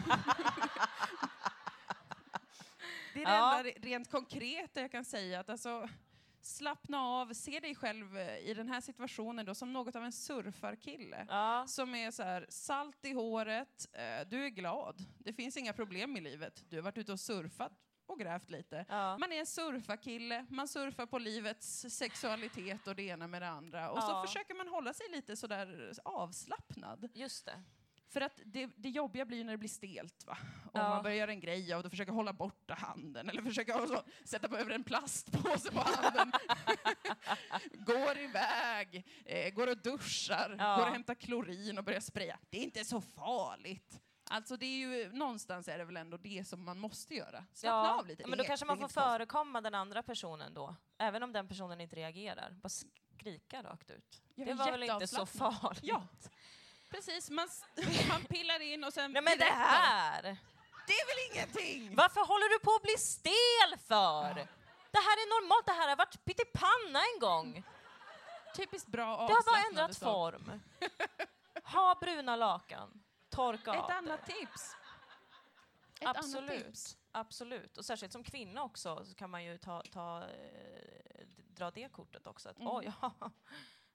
det 3.14 3.22
är 3.22 3.26
det 3.26 3.30
Ja. 3.32 3.58
enda 3.58 3.70
re- 3.70 3.82
rent 3.82 4.10
konkreta 4.10 4.80
jag 4.80 4.90
kan 4.92 5.04
säga. 5.04 5.40
Att 5.40 5.48
alltså, 5.50 5.88
slappna 6.40 7.00
av, 7.02 7.32
se 7.32 7.60
dig 7.60 7.74
själv 7.74 8.16
eh, 8.18 8.38
i 8.38 8.54
den 8.54 8.68
här 8.68 8.80
situationen 8.80 9.46
då 9.46 9.54
som 9.54 9.72
något 9.72 9.96
av 9.96 10.04
en 10.04 10.12
surfarkille. 10.12 11.26
Ja. 11.28 11.64
Som 11.68 11.94
är 11.94 12.10
så 12.10 12.22
här, 12.22 12.46
salt 12.48 13.04
i 13.04 13.12
håret, 13.12 13.86
eh, 13.92 14.28
du 14.28 14.44
är 14.44 14.48
glad, 14.48 15.04
det 15.18 15.32
finns 15.32 15.56
inga 15.56 15.72
problem 15.72 16.16
i 16.16 16.20
livet. 16.20 16.64
Du 16.68 16.76
har 16.76 16.82
varit 16.82 16.98
ute 16.98 17.12
och 17.12 17.20
surfat 17.20 17.72
och 18.06 18.18
grävt 18.20 18.50
lite. 18.50 18.86
Ja. 18.88 19.18
Man 19.18 19.32
är 19.32 19.40
en 19.40 19.46
surfarkille, 19.46 20.46
man 20.50 20.68
surfar 20.68 21.06
på 21.06 21.18
livets 21.18 21.86
sexualitet 21.90 22.86
och 22.86 22.96
det 22.96 23.02
ena 23.02 23.26
med 23.26 23.42
det 23.42 23.48
andra. 23.48 23.90
Och 23.90 23.98
Ja. 23.98 24.02
så 24.02 24.26
försöker 24.26 24.54
man 24.54 24.68
hålla 24.68 24.94
sig 24.94 25.06
lite 25.10 25.36
sådär 25.36 25.92
avslappnad. 26.04 27.08
Just 27.14 27.46
det. 27.46 27.62
För 28.08 28.20
att 28.20 28.40
det, 28.44 28.66
det 28.76 28.88
jobbiga 28.88 29.24
blir 29.24 29.38
ju 29.38 29.44
när 29.44 29.52
det 29.52 29.58
blir 29.58 29.68
stelt. 29.68 30.24
Va? 30.26 30.38
Om 30.64 30.70
Ja. 30.80 30.88
man 30.88 31.02
börjar 31.02 31.16
göra 31.16 31.30
en 31.30 31.40
grej 31.40 31.72
av 31.72 31.82
det 31.82 31.86
och 31.86 31.90
försöker 31.92 32.12
hålla 32.12 32.32
borta 32.32 32.74
handen 32.74 33.30
eller 33.30 33.42
försöker 33.42 33.86
så, 33.86 34.02
sätta 34.24 34.48
på 34.48 34.56
över 34.56 34.70
en 34.70 34.84
plastpåse 34.84 35.70
på 35.72 35.78
handen. 35.80 36.32
går 37.72 38.18
iväg, 38.18 39.06
eh, 39.24 39.50
går 39.54 39.66
och 39.66 39.78
duschar, 39.78 40.56
Ja. 40.58 40.76
går 40.76 40.86
och 40.86 40.92
hämtar 40.92 41.14
klorin 41.14 41.78
och 41.78 41.84
börjar 41.84 42.00
spraya. 42.00 42.38
Det 42.50 42.58
är 42.58 42.62
inte 42.62 42.84
så 42.84 43.00
farligt. 43.00 44.00
Alltså 44.30 44.56
det 44.56 44.66
är 44.66 44.78
ju, 44.78 45.12
någonstans 45.12 45.68
är 45.68 45.78
det 45.78 45.84
väl 45.84 45.96
ändå 45.96 46.16
det 46.16 46.48
som 46.48 46.64
man 46.64 46.78
måste 46.78 47.14
göra. 47.14 47.44
Slappna 47.52 47.94
av 47.94 48.06
lite. 48.06 48.22
Ja, 48.22 48.28
men 48.28 48.38
då 48.38 48.44
kanske 48.44 48.66
man 48.66 48.78
får 48.78 48.88
förekomma 48.88 49.60
den 49.60 49.74
andra 49.74 50.02
personen 50.02 50.54
då, 50.54 50.76
även 50.98 51.22
om 51.22 51.32
den 51.32 51.48
personen 51.48 51.80
inte 51.80 51.96
reagerar. 51.96 52.50
Bara 52.50 52.68
skrika 52.68 53.62
rakt 53.62 53.90
ut. 53.90 54.22
Ja, 54.34 54.44
det 54.44 54.54
var 54.54 54.70
väl 54.70 54.82
inte 54.82 55.06
så 55.06 55.26
farligt? 55.26 55.80
Ja, 55.82 56.06
precis. 56.90 57.30
Man, 57.30 57.48
man 58.08 58.24
pillar 58.24 58.60
in 58.60 58.84
och 58.84 58.92
sen 58.92 59.12
Nej 59.12 59.22
men 59.22 59.38
det 59.38 59.44
här! 59.44 60.22
Det 60.86 60.92
är 60.92 61.06
väl 61.06 61.36
ingenting? 61.36 61.94
Varför 61.96 62.20
håller 62.20 62.48
du 62.48 62.58
på 62.58 62.70
att 62.74 62.82
bli 62.82 62.96
stel 62.98 63.78
för? 63.86 64.34
Det 64.90 64.98
här 65.08 65.16
är 65.22 65.40
normalt, 65.42 65.66
det 65.66 65.72
här 65.72 65.88
har 65.88 65.96
varit 65.96 66.24
pyttipanna 66.24 67.00
en 67.14 67.20
gång. 67.20 67.64
Typiskt 68.56 68.88
bra 68.88 69.16
Det 69.26 69.32
har 69.34 69.52
bara 69.52 69.66
ändrat 69.70 69.96
sak. 69.96 70.32
form. 70.32 70.60
Ha 71.64 71.94
bruna 72.00 72.36
lakan. 72.36 73.02
Torka 73.30 73.70
av 73.70 73.76
Ett 73.76 73.88
det. 73.88 73.94
annat 73.94 74.26
tips. 74.26 74.76
Ett 76.00 76.02
annat 76.06 76.16
Absolut. 76.16 76.64
tips. 76.66 76.96
Absolut. 77.12 77.78
Och 77.78 77.84
särskilt 77.84 78.12
som 78.12 78.24
kvinna 78.24 78.62
också 78.62 79.04
så 79.04 79.14
kan 79.14 79.30
man 79.30 79.44
ju 79.44 79.58
ta, 79.58 79.82
ta, 79.92 80.22
eh, 80.24 81.26
dra 81.36 81.70
det 81.70 81.92
kortet 81.92 82.26
också. 82.26 82.48
Att, 82.48 82.56
Mm. 82.58 82.68
oj, 82.72 82.92
ja, 83.02 83.12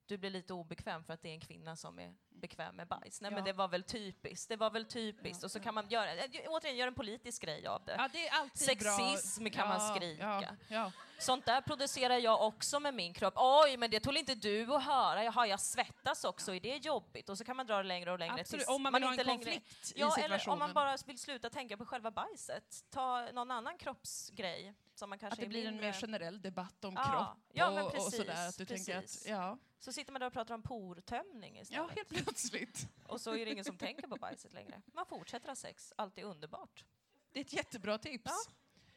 du 0.05 0.17
blir 0.17 0.29
lite 0.29 0.53
obekväm 0.53 1.03
för 1.03 1.13
att 1.13 1.21
det 1.21 1.29
är 1.29 1.33
en 1.33 1.41
kvinna 1.41 1.75
som 1.75 1.99
är 1.99 2.13
bekväm 2.43 2.75
med 2.75 2.87
bajs. 2.87 3.21
Nej 3.21 3.31
Ja. 3.31 3.35
men 3.35 3.43
det 3.43 3.53
var 3.53 3.67
väl 3.67 3.83
typiskt. 3.83 4.49
Det 4.49 4.55
var 4.55 4.69
väl 4.69 4.85
typiskt. 4.85 5.43
Och 5.43 5.51
så 5.51 5.59
kan 5.59 5.73
man 5.73 5.89
göra, 5.89 6.09
återigen 6.47 6.77
göra 6.77 6.87
en 6.87 6.93
politisk 6.95 7.41
grej 7.41 7.67
av 7.67 7.85
det. 7.85 7.95
Ja, 7.97 8.09
det 8.11 8.27
är 8.27 8.33
alltid 8.39 8.79
bra. 8.79 8.97
Sexism 8.97 9.45
kan 9.49 9.67
man 9.67 9.81
Ja, 9.87 9.95
skrika. 9.95 10.23
Ja, 10.41 10.55
ja. 10.67 10.91
Sånt 11.19 11.45
där 11.45 11.61
producerar 11.61 12.17
jag 12.17 12.41
också 12.47 12.79
med 12.79 12.93
min 12.93 13.13
kropp. 13.13 13.33
Oj, 13.37 13.77
men 13.77 13.91
det 13.91 13.99
tål 13.99 14.17
inte 14.17 14.35
du 14.35 14.73
att 14.75 14.83
höra. 14.83 15.23
Jaha, 15.23 15.47
jag 15.47 15.59
svettas 15.59 16.23
också. 16.23 16.55
Är 16.55 16.59
det 16.59 16.77
jobbigt? 16.77 17.29
Och 17.29 17.37
så 17.37 17.43
kan 17.43 17.55
man 17.57 17.65
dra 17.65 17.77
det 17.77 17.83
längre 17.83 18.11
och 18.11 18.19
längre 18.19 18.41
Absolut. 18.41 18.67
Om 18.67 18.83
man 18.83 18.93
vill 18.93 19.03
ha 19.03 19.09
en 19.11 19.17
längre... 19.17 19.33
konflikt 19.35 19.91
i 19.95 19.99
Ja, 19.99 20.11
situationen. 20.11 20.31
eller 20.31 20.49
om 20.49 20.59
man 20.59 20.73
bara 20.73 20.97
vill 21.05 21.19
sluta 21.19 21.49
tänka 21.49 21.77
på 21.77 21.85
själva 21.85 22.11
bajset. 22.11 22.85
Ta 22.89 23.25
någon 23.33 23.51
annan 23.51 23.77
kroppsgrej 23.77 24.73
som 24.95 25.09
man 25.09 25.19
kanske 25.19 25.33
att 25.33 25.39
det 25.39 25.47
blir 25.47 25.67
en 25.67 25.77
mer 25.77 25.93
generell 25.93 26.41
debatt 26.41 26.83
om 26.85 26.93
Ja, 26.93 27.03
kropp 27.03 27.37
ja, 27.53 27.81
och, 27.81 27.87
och 27.87 27.93
precis, 27.93 28.15
sådär. 28.17 28.47
Att 28.49 28.57
du 28.57 28.65
tänker 28.65 28.95
att, 28.97 29.01
precis. 29.03 29.27
ja, 29.27 29.57
Så 29.79 29.93
sitter 29.93 30.11
man 30.11 30.19
där 30.19 30.27
och 30.27 30.33
pratar 30.33 30.55
om 30.55 30.61
portömning 30.61 31.55
ja, 31.55 31.61
istället. 31.61 31.91
helt 31.95 32.11
plötsligt. 32.33 32.87
Och 33.07 33.21
så 33.21 33.35
är 33.35 33.45
det 33.45 33.51
ingen 33.51 33.65
som 33.65 33.77
tänker 33.77 34.07
på 34.07 34.15
bajset 34.15 34.53
längre. 34.53 34.81
Man 34.93 35.05
fortsätter 35.05 35.47
ha 35.47 35.55
sex, 35.55 35.93
allt 35.95 36.17
är 36.17 36.23
underbart. 36.23 36.85
Det 37.31 37.39
är 37.39 37.43
ett 37.43 37.53
jättebra 37.53 37.97
tips. 37.97 38.23
Ja. 38.25 38.53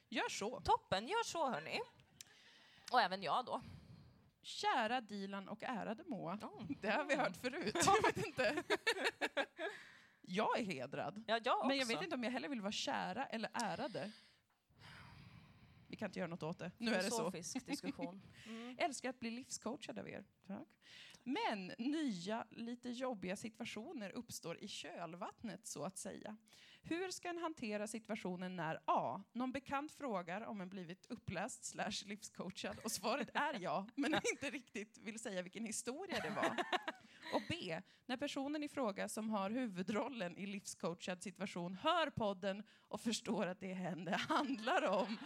Gör 0.09 0.29
så. 0.29 0.61
Toppen, 0.61 1.09
gör 1.09 1.25
så 1.25 1.51
hörni. 1.51 1.81
Och 2.93 3.01
även 3.01 3.23
jag 3.23 3.45
då. 3.45 3.63
Kära 4.43 5.01
Dilan 5.01 5.49
och 5.49 5.63
ärade 5.63 6.05
Moa. 6.07 6.35
Oh. 6.43 6.63
Det 6.81 6.91
har 6.91 7.05
vi 7.05 7.15
hört 7.15 7.37
förut. 7.37 7.77
Jag 7.87 8.03
vet 8.03 8.27
inte. 8.27 8.63
Jag 10.21 10.59
är 10.59 10.65
hedrad. 10.65 11.25
Ja, 11.27 11.41
jag 11.45 11.57
också. 11.57 11.69
Men 11.69 11.79
jag 11.79 11.87
vet 11.87 12.03
inte 12.03 12.15
om 12.15 12.25
jag 12.25 12.31
heller 12.31 12.49
vill 12.49 12.61
vara 12.61 12.73
kära 12.73 13.27
eller 13.27 13.51
ärade. 13.55 14.13
Vi 15.89 15.97
kan 15.97 16.09
inte 16.09 16.19
göra 16.19 16.29
något 16.29 16.43
åt 16.43 16.59
det. 16.59 16.71
Nu 16.79 16.95
är 16.95 17.03
det 17.03 17.11
så. 17.11 17.31
Diskussion. 17.67 18.23
Mm. 18.47 18.77
Älskar 18.79 19.11
att 19.11 19.21
bli 19.21 19.31
livscoachad 19.31 19.99
av 19.99 20.09
er. 20.09 20.25
Tack. 20.47 20.69
Men 21.29 21.73
nya, 21.79 22.47
lite 22.51 22.91
jobbiga 22.91 23.37
situationer 23.37 24.11
uppstår 24.11 24.59
i 24.59 24.69
kölvattnet 24.69 25.67
så 25.67 25.85
att 25.85 25.99
säga. 25.99 26.37
Hur 26.83 27.11
ska 27.11 27.29
en 27.29 27.39
hantera 27.39 27.87
situationen 27.87 28.57
när 28.57 28.81
A. 28.85 29.23
Någon 29.33 29.53
bekant 29.53 29.93
frågar 29.93 30.41
om 30.41 30.61
en 30.61 30.69
blivit 30.69 31.07
uppläst 31.09 31.65
slash 31.65 32.05
livscoachad 32.05 32.79
och 32.85 32.93
svaret 32.93 33.31
är 33.35 33.59
ja, 33.61 33.87
men 33.95 34.15
inte 34.33 34.51
riktigt 34.51 34.99
vill 34.99 35.19
säga 35.19 35.43
vilken 35.43 35.65
historia 35.65 36.21
det 36.23 36.31
var. 36.31 36.57
Och 37.35 37.43
B. 37.49 37.81
När 38.07 38.17
personen 38.17 38.63
i 38.63 38.69
fråga 38.69 39.09
som 39.09 39.31
har 39.31 39.51
huvudrollen 39.51 40.39
i 40.39 40.47
livscoachad 40.47 41.23
situation 41.23 41.75
hör 41.75 42.11
podden 42.11 42.63
och 42.89 43.01
förstår 43.01 43.47
att 43.47 43.61
det 43.61 43.71
är 43.71 43.75
henne 43.75 44.11
det 44.11 44.17
handlar 44.17 44.87
om. 44.87 45.19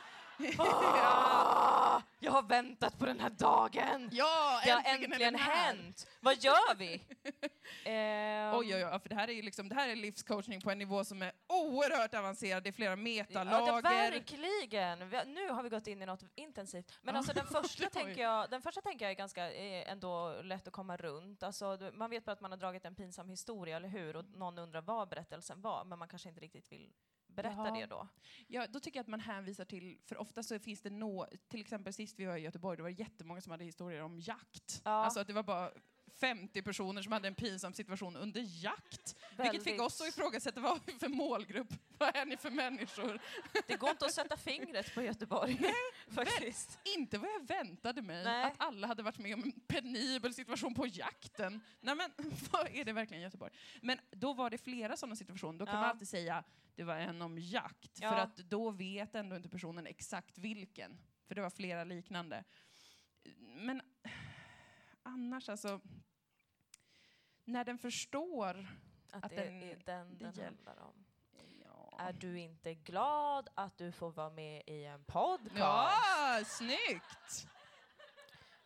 Ah, 0.59 2.03
jag 2.19 2.33
har 2.33 2.43
väntat 2.43 2.99
på 2.99 3.07
den 3.07 3.21
här 3.21 3.31
dagen! 3.31 4.09
Ja, 4.13 4.61
Det 4.65 4.71
har 4.71 4.79
äntligen, 4.79 5.01
är 5.13 5.27
äntligen 5.27 5.35
hänt! 5.35 6.07
Vad 6.21 6.37
gör 6.39 6.75
vi? 6.75 7.03
Ehm, 7.85 8.55
Oj, 8.55 8.75
oj, 8.75 8.85
oj, 8.87 9.01
för 9.01 9.09
det 9.09 9.15
här 9.15 9.31
är 9.31 9.43
liksom, 9.43 9.69
det 9.69 9.75
här 9.75 9.89
är 9.89 9.97
livscoachning 9.97 10.61
på 10.61 10.71
en 10.71 10.79
nivå 10.79 11.05
som 11.05 11.23
är 11.23 11.33
oerhört 11.47 12.15
avancerad. 12.15 12.63
Det 12.63 12.71
är 12.71 12.73
flera 12.73 12.91
Ja, 12.91 12.97
metalager. 12.97 13.83
det, 13.83 13.89
verkligen! 14.11 15.01
Har, 15.01 15.25
nu 15.25 15.49
har 15.51 15.63
vi 15.63 15.69
gått 15.69 15.87
in 15.87 16.03
i 16.03 16.07
något 16.07 16.23
intensivt. 16.35 16.93
Men 17.03 17.15
Ja, 17.15 17.19
alltså 17.19 17.33
den 17.33 17.47
första, 17.63 17.91
tänker 17.91 18.23
jag, 18.23 18.51
den 18.51 18.63
första 18.63 18.81
tänker 18.81 19.05
jag 19.05 19.11
är 19.13 19.17
ganska 19.17 19.53
eh, 19.53 19.91
ändå 19.93 20.41
lätt 20.43 20.67
att 20.67 20.73
komma 20.73 20.97
runt. 20.97 21.43
Alltså, 21.43 21.79
man 21.95 22.11
vet 22.11 22.25
bara 22.25 22.33
att 22.33 22.41
man 22.41 22.51
har 22.51 22.59
dragit 22.59 22.85
en 22.85 22.95
pinsam 22.95 23.29
historia, 23.29 23.77
eller 23.77 23.89
hur? 23.89 24.17
Och 24.17 24.25
någon 24.25 24.59
undrar 24.59 24.81
vad 24.83 25.09
berättelsen 25.09 25.61
var, 25.61 25.85
men 25.85 25.99
man 25.99 26.09
kanske 26.09 26.29
inte 26.29 26.41
riktigt 26.41 26.73
vill 26.73 26.93
berätta 27.43 27.67
Ja. 27.67 27.75
det 27.75 27.87
då. 27.87 28.09
Ja, 28.47 28.67
då 28.67 28.81
tycker 28.81 28.99
jag 28.99 29.03
att 29.05 29.09
man 29.09 29.21
hänvisar 29.21 29.65
till, 29.65 29.99
för 30.05 30.17
ofta 30.17 30.43
så 30.43 30.59
finns 30.59 30.81
det 30.81 30.91
nå, 30.91 31.27
till 31.49 31.61
exempel 31.61 31.93
sist 31.93 32.19
vi 32.19 32.25
var 32.25 32.37
i 32.37 32.41
Göteborg, 32.41 32.77
då 32.77 32.83
var 32.83 32.91
det 32.91 32.97
jättemånga 32.99 33.41
som 33.41 33.51
hade 33.51 33.65
historier 33.65 34.03
om 34.03 34.21
jakt. 34.21 34.83
Ja. 34.85 34.91
Alltså 34.91 35.21
att 35.21 35.27
det 35.27 35.33
var 35.33 35.43
bara 35.43 35.71
50 36.21 36.63
personer 36.63 37.03
som 37.03 37.13
hade 37.13 37.29
en 37.29 37.35
pinsam 37.35 37.73
situation 37.73 38.17
under 38.17 38.41
jakt. 38.63 39.17
Vilket 39.37 39.53
fick 39.53 39.67
Väldigt- 39.67 39.81
oss 39.81 40.01
att 40.01 40.09
ifrågasätta 40.09 40.61
vad 40.61 40.81
vi 40.87 40.93
för 40.93 41.09
målgrupp? 41.09 41.69
Vad 41.99 42.17
är 42.17 42.25
ni 42.27 42.37
för 42.37 42.51
människor? 42.51 43.21
Det 43.67 43.77
går 43.77 43.91
inte 43.91 44.05
att 44.07 44.13
sätta 44.15 44.37
fingret 44.37 44.95
på 44.95 45.03
Göteborg, 45.03 45.61
faktiskt. 46.11 46.79
Inte 46.97 47.19
vad 47.19 47.31
jag 47.31 47.47
väntade 47.49 48.03
mig, 48.03 48.25
Nej. 48.25 48.45
att 48.45 48.55
alla 48.57 48.87
hade 48.87 49.03
varit 49.03 49.19
med 49.19 49.35
om 49.35 49.43
en 49.43 49.53
penibel 49.53 50.35
situation 50.35 50.75
på 50.75 50.87
jakten. 50.87 51.61
Nej 51.81 51.95
men, 51.95 52.11
vad 52.53 52.69
är 52.69 52.85
det 52.85 52.93
verkligen 52.93 53.23
Göteborg? 53.23 53.53
Men 53.83 53.99
då 54.11 54.33
var 54.33 54.51
det 54.51 54.59
flera 54.59 54.97
sådana 54.97 55.17
situationer, 55.17 55.59
då 55.59 55.67
kan 55.67 55.75
Ja. 55.75 55.81
man 55.81 55.91
alltid 55.91 56.09
säga 56.09 56.45
det 56.75 56.85
var 56.85 56.97
en 56.97 57.23
om 57.23 57.39
jakt, 57.39 57.99
för 57.99 58.05
Ja. 58.07 58.17
att 58.21 58.37
då 58.37 58.71
vet 58.71 59.15
ändå 59.15 59.37
inte 59.37 59.49
personen 59.49 59.87
exakt 59.87 60.39
vilken. 60.39 60.99
För 61.29 61.35
det 61.35 61.41
var 61.43 61.51
flera 61.51 61.85
liknande. 61.85 62.45
Men 63.57 63.83
annars 65.03 65.49
alltså, 65.49 65.81
när 67.45 67.65
den 67.65 67.79
förstår 67.79 68.67
Att, 69.13 69.25
Att 69.25 69.31
det 69.31 69.37
den- 69.45 69.63
är 69.63 69.77
den 69.85 70.19
det 70.19 70.25
den 70.31 70.45
handlar 70.45 70.79
om. 70.83 71.05
Ja, 71.65 71.97
Är 71.99 72.13
du 72.13 72.39
inte 72.41 72.75
glad 72.75 73.49
att 73.55 73.79
du 73.79 73.93
får 73.93 74.11
vara 74.11 74.31
med 74.31 74.63
i 74.67 74.85
en 74.85 75.05
podcast? 75.05 75.57
ja 75.57 76.43
snyggt! 76.47 77.49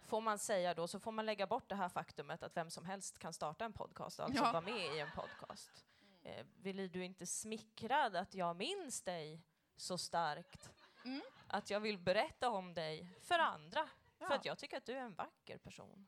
Får 0.02 0.20
man 0.20 0.38
säga 0.38 0.74
då, 0.74 0.88
så 0.88 1.00
får 1.00 1.12
man 1.12 1.26
lägga 1.26 1.46
bort 1.46 1.68
det 1.68 1.74
här 1.74 1.88
faktumet 1.88 2.42
att 2.42 2.56
vem 2.56 2.70
som 2.70 2.84
helst 2.84 3.18
kan 3.18 3.32
starta 3.32 3.64
en 3.64 3.72
podcast, 3.72 4.20
alltså 4.20 4.44
Ja. 4.44 4.52
vara 4.52 4.60
med 4.60 4.96
i 4.96 5.00
en 5.00 5.10
podcast. 5.10 5.84
Eh, 6.22 6.46
Vill 6.62 6.92
du 6.92 7.04
inte 7.04 7.26
smickrad 7.26 8.16
att 8.16 8.34
jag 8.34 8.56
minns 8.56 9.02
dig 9.02 9.42
så 9.76 9.98
starkt? 9.98 10.70
Mm. 11.04 11.22
Att 11.46 11.70
jag 11.70 11.80
vill 11.80 11.98
berätta 11.98 12.50
om 12.50 12.74
dig 12.74 13.08
för 13.22 13.38
andra? 13.38 13.88
Ja. 14.18 14.26
För 14.26 14.34
att 14.34 14.44
jag 14.44 14.58
tycker 14.58 14.76
att 14.76 14.86
du 14.86 14.92
är 14.92 15.00
en 15.02 15.14
vacker 15.14 15.58
person. 15.58 16.06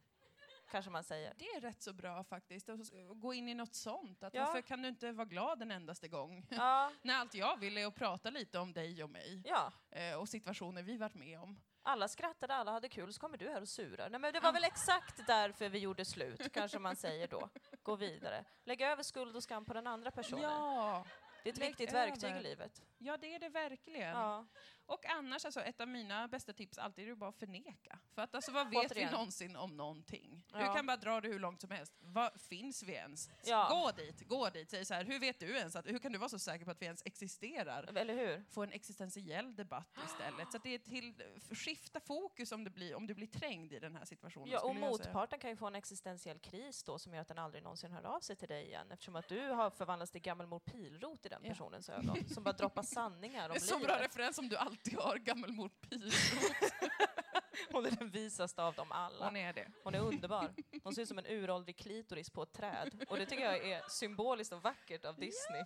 Kanske 0.70 0.90
man 0.90 1.04
säger. 1.04 1.32
Det 1.37 1.44
är 1.44 1.61
rätt 1.61 1.82
så 1.82 1.92
bra 1.92 2.25
faktiskt, 2.25 2.68
att 2.68 2.78
gå 3.14 3.35
in 3.35 3.49
i 3.49 3.54
något 3.54 3.75
sånt. 3.75 4.23
Att 4.23 4.35
Ja. 4.35 4.44
Varför 4.44 4.62
kan 4.62 4.82
du 4.82 4.88
inte 4.88 5.12
vara 5.12 5.25
glad 5.25 5.62
en 5.62 5.70
endaste 5.70 6.08
gång? 6.08 6.46
Ja, 6.50 6.92
När 7.02 7.14
allt 7.14 7.35
jag 7.35 7.56
vill 7.61 7.78
är 7.78 7.87
att 7.87 7.94
prata 7.94 8.30
lite 8.30 8.58
om 8.58 8.73
dig 8.73 9.04
och 9.04 9.11
mig 9.11 9.42
ja. 9.44 9.73
eh, 9.90 10.14
och 10.14 10.28
situationer 10.28 10.82
vi 10.82 10.96
varit 10.96 11.14
med 11.14 11.40
om. 11.40 11.61
Alla 11.82 12.08
skrattade, 12.08 12.54
alla 12.54 12.73
hade 12.73 12.88
kul, 12.88 13.12
så 13.12 13.20
kommer 13.20 13.38
du 13.38 13.49
här 13.49 13.61
och 13.61 13.68
surar. 13.68 14.11
Nej 14.11 14.20
men 14.20 14.32
det 14.32 14.40
var 14.40 14.52
väl 14.52 14.64
exakt 14.64 15.26
därför 15.26 15.68
vi 15.68 15.78
gjorde 15.78 16.04
slut, 16.04 16.52
kanske 16.52 16.78
man 16.78 16.96
säger 16.96 17.28
då. 17.28 17.49
Gå 17.82 17.96
vidare. 17.96 18.44
Lägg 18.64 18.80
över 18.80 19.02
skuld 19.02 19.37
och 19.37 19.42
skam 19.42 19.64
på 19.64 19.75
den 19.75 19.87
andra 19.87 20.11
personen. 20.11 20.42
Ja, 20.42 21.04
det 21.42 21.49
är 21.49 21.52
ett 21.52 21.58
lägg 21.58 21.68
viktigt 21.68 21.88
över. 21.88 22.06
verktyg 22.06 22.37
i 22.37 22.42
livet. 22.42 22.82
Ja, 23.06 23.16
det 23.16 23.34
är 23.34 23.38
det 23.38 23.48
verkligen. 23.48 24.10
Ja. 24.16 24.46
Och 24.88 25.06
annars, 25.06 25.44
alltså, 25.44 25.60
ett 25.60 25.80
av 25.80 25.88
mina 25.88 26.28
bästa 26.28 26.52
tips 26.52 26.78
alltid 26.78 27.04
är 27.04 27.08
ju 27.08 27.14
bara 27.14 27.30
att 27.30 27.38
förneka. 27.38 27.98
För 28.14 28.22
att 28.22 28.34
alltså, 28.34 28.52
vad 28.52 28.70
vet 28.70 28.86
Återigen. 28.86 29.08
vi 29.08 29.12
någonsin 29.16 29.56
om 29.56 29.76
någonting? 29.76 30.42
Du 30.52 30.58
Ja. 30.58 30.75
kan 30.75 30.86
bara 30.86 30.96
dra 30.96 31.20
det 31.20 31.28
hur 31.28 31.38
långt 31.38 31.60
som 31.60 31.70
helst. 31.70 31.92
Vad 32.00 32.40
finns 32.40 32.82
vi 32.82 32.92
ens? 32.92 33.30
Ja. 33.44 33.68
Gå 33.70 33.90
dit, 34.02 34.28
gå 34.28 34.50
dit. 34.50 34.70
Säg 34.70 34.84
så 34.84 34.94
här, 34.94 35.04
hur 35.04 35.18
vet 35.20 35.40
du 35.40 35.56
ens 35.56 35.76
att, 35.76 35.86
hur 35.86 35.98
kan 35.98 36.12
du 36.12 36.18
vara 36.18 36.28
så 36.28 36.38
säker 36.38 36.64
på 36.64 36.70
att 36.70 36.82
vi 36.82 36.86
ens 36.86 37.02
existerar? 37.04 37.96
Eller 37.96 38.14
hur? 38.14 38.44
Få 38.50 38.62
en 38.62 38.72
existentiell 38.72 39.56
debatt 39.56 39.98
istället. 40.06 40.50
Så 40.50 40.56
att 40.56 40.62
det 40.62 40.75
är 40.75 40.78
till, 40.78 41.14
skifta 41.50 42.00
fokus 42.00 42.52
om, 42.52 42.64
det 42.64 42.70
blir, 42.70 42.94
om 42.94 43.06
du 43.06 43.14
blir 43.14 43.26
trängd 43.26 43.72
i 43.72 43.78
den 43.78 43.96
här 43.96 44.04
situationen. 44.04 44.48
Ja, 44.50 44.60
och 44.60 44.76
motparten 44.76 45.38
kan 45.38 45.50
ju 45.50 45.56
få 45.56 45.66
en 45.66 45.75
existentiell 45.75 46.38
kris 46.38 46.82
då 46.82 46.98
som 46.98 47.14
gör 47.14 47.20
att 47.20 47.28
den 47.28 47.38
aldrig 47.38 47.62
någonsin 47.62 47.92
hör 47.92 48.04
av 48.06 48.20
sig 48.20 48.36
till 48.36 48.48
dig 48.48 48.66
igen 48.66 48.90
eftersom 48.92 49.16
att 49.16 49.28
du 49.28 49.48
har 49.48 49.70
förvandlats 49.70 50.12
till 50.12 50.20
gammelmor 50.20 50.58
pilrot 50.58 51.26
i 51.26 51.28
den 51.28 51.42
personens 51.42 51.88
ögon 51.88 52.28
som 52.28 52.44
bara 52.44 52.52
droppar 52.52 52.82
sanningar 53.00 53.42
Det 53.42 53.50
om 53.50 53.56
är 53.56 53.60
så 53.60 53.78
bra 53.78 53.86
livet. 53.96 54.00
referens 54.04 54.38
om 54.38 54.48
du 54.48 54.56
alltid 54.56 54.98
har 54.98 55.16
gammelmor 55.18 55.68
Pilot. 55.68 56.14
Hon 57.72 57.86
är 57.86 57.90
den 57.90 58.10
visaste 58.10 58.62
av 58.62 58.74
dem 58.74 58.92
alla. 58.92 59.24
Hon 59.24 59.36
är 59.36 59.52
det. 59.52 59.68
Hon 59.84 59.94
är 59.94 59.98
underbar. 60.00 60.54
Hon 60.82 60.94
ser 60.94 61.02
ut 61.02 61.08
som 61.08 61.18
en 61.18 61.26
uråldrig 61.26 61.76
klitoris 61.76 62.30
på 62.30 62.42
ett 62.42 62.52
träd. 62.52 63.04
Och 63.08 63.16
det 63.18 63.26
tycker 63.26 63.44
jag 63.44 63.68
är 63.70 63.82
symboliskt 63.88 64.52
och 64.52 64.62
vackert 64.62 65.04
av 65.04 65.16
Disney. 65.18 65.64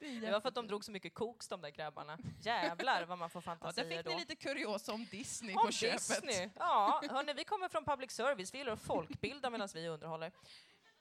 Det 0.20 0.30
var 0.30 0.40
för 0.40 0.48
att 0.48 0.54
de 0.54 0.66
drog 0.66 0.84
så 0.84 0.92
mycket 0.92 1.14
koks 1.14 1.48
de 1.48 1.60
där 1.60 1.70
grabbarna. 1.70 2.18
Jävlar 2.42 3.04
vad 3.06 3.18
man 3.18 3.30
får 3.30 3.42
Ja, 3.46 3.50
där 3.50 3.56
fantasier 3.56 3.96
fick 3.96 4.04
då. 4.04 4.10
ni 4.10 4.18
lite 4.18 4.36
kuriosa 4.36 4.92
om 4.92 5.04
Disney 5.10 5.54
Om 5.54 5.66
på 5.66 5.72
köpet. 5.72 5.98
Disney! 5.98 6.50
Ja, 6.58 7.02
hörni, 7.10 7.32
vi 7.32 7.44
kommer 7.44 7.68
från 7.68 7.84
public 7.84 8.10
service. 8.10 8.54
Vi 8.54 8.58
gillar 8.58 8.72
att 8.72 8.80
folkbilda 8.80 9.50
medan 9.50 9.68
vi 9.74 9.88
underhåller. 9.88 10.32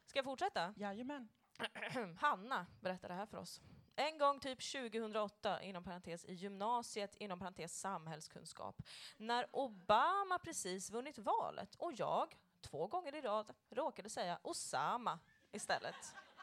Ska 0.06 0.18
jag 0.20 0.26
fortsätta? 0.26 0.74
Jajamän. 0.78 1.30
Hanna 2.20 2.66
berättade 2.82 3.14
det 3.14 3.18
här 3.18 3.26
för 3.26 3.38
oss. 3.38 3.62
En 4.00 4.18
gång 4.18 4.40
typ 4.40 4.72
2008, 4.72 5.62
inom 5.62 5.84
parentes 5.84 6.26
i 6.26 6.34
gymnasiet, 6.34 7.16
inom 7.16 7.40
parentes 7.40 7.80
samhällskunskap, 7.80 8.76
när 9.18 9.48
Obama 9.52 10.40
precis 10.40 10.90
vunnit 10.90 11.18
valet 11.18 11.76
och 11.76 11.94
jag, 11.96 12.38
två 12.62 12.88
gånger 12.88 13.16
i 13.16 13.22
rad, 13.22 13.54
råkade 13.70 14.10
säga 14.10 14.40
Osama 14.42 15.20
istället 15.52 15.96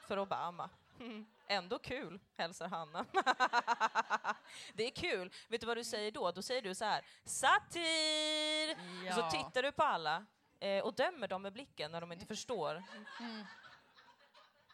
för 0.07 0.19
Obama. 0.19 0.71
Mm. 1.01 1.27
Ändå 1.47 1.79
kul, 1.79 2.21
hälsar 2.37 2.69
Hanna. 2.69 3.07
det 4.75 4.85
är 4.87 4.91
kul. 4.91 5.33
Vet 5.49 5.61
du 5.61 5.67
vad 5.67 5.77
du 5.77 5.85
säger 5.85 6.11
då? 6.13 6.31
Då 6.31 6.43
säger 6.43 6.63
du 6.63 6.75
så 6.75 6.85
här, 6.85 7.05
satir! 7.25 8.77
Och 9.09 9.15
så 9.15 9.31
tittar 9.31 9.63
du 9.63 9.73
på 9.73 9.83
alla. 9.83 10.27
eh, 10.61 10.85
och 10.85 10.95
dömer 10.95 11.29
dem 11.29 11.43
med 11.43 11.53
blicken 11.53 11.93
när 11.93 12.01
de 12.01 12.13
inte 12.13 12.27
förstår 12.27 12.83
Mm. 13.21 13.45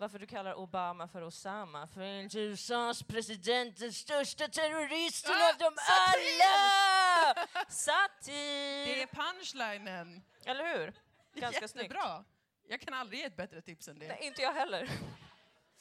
Varför 0.01 0.19
du 0.19 0.27
kallar 0.27 0.55
Obama 0.55 1.09
för 1.09 1.23
Osama. 1.23 1.87
För 1.87 2.03
inte 2.03 2.39
USAs 2.39 3.03
president 3.03 3.77
den 3.79 3.93
största 3.93 4.49
terroristen 4.49 5.33
Ah, 5.35 5.49
av 5.53 5.59
dem 5.59 5.75
satir! 5.77 6.41
alla! 6.43 7.47
Satir! 7.69 8.87
Det 8.87 9.03
är 9.03 9.07
punchlinen. 9.07 10.23
Eller 10.45 10.79
hur? 10.79 10.93
Ganska 11.35 11.69
snyggt. 11.69 11.93
Jättebra. 11.95 12.25
Jag 12.69 12.81
kan 12.81 12.95
aldrig 12.95 13.21
ge 13.21 13.27
ett 13.27 13.37
bättre 13.37 13.61
tips 13.63 13.89
än 13.89 13.99
det. 13.99 14.09
Nej, 14.09 14.19
inte 14.23 14.43
jag 14.43 14.53
heller. 14.53 14.91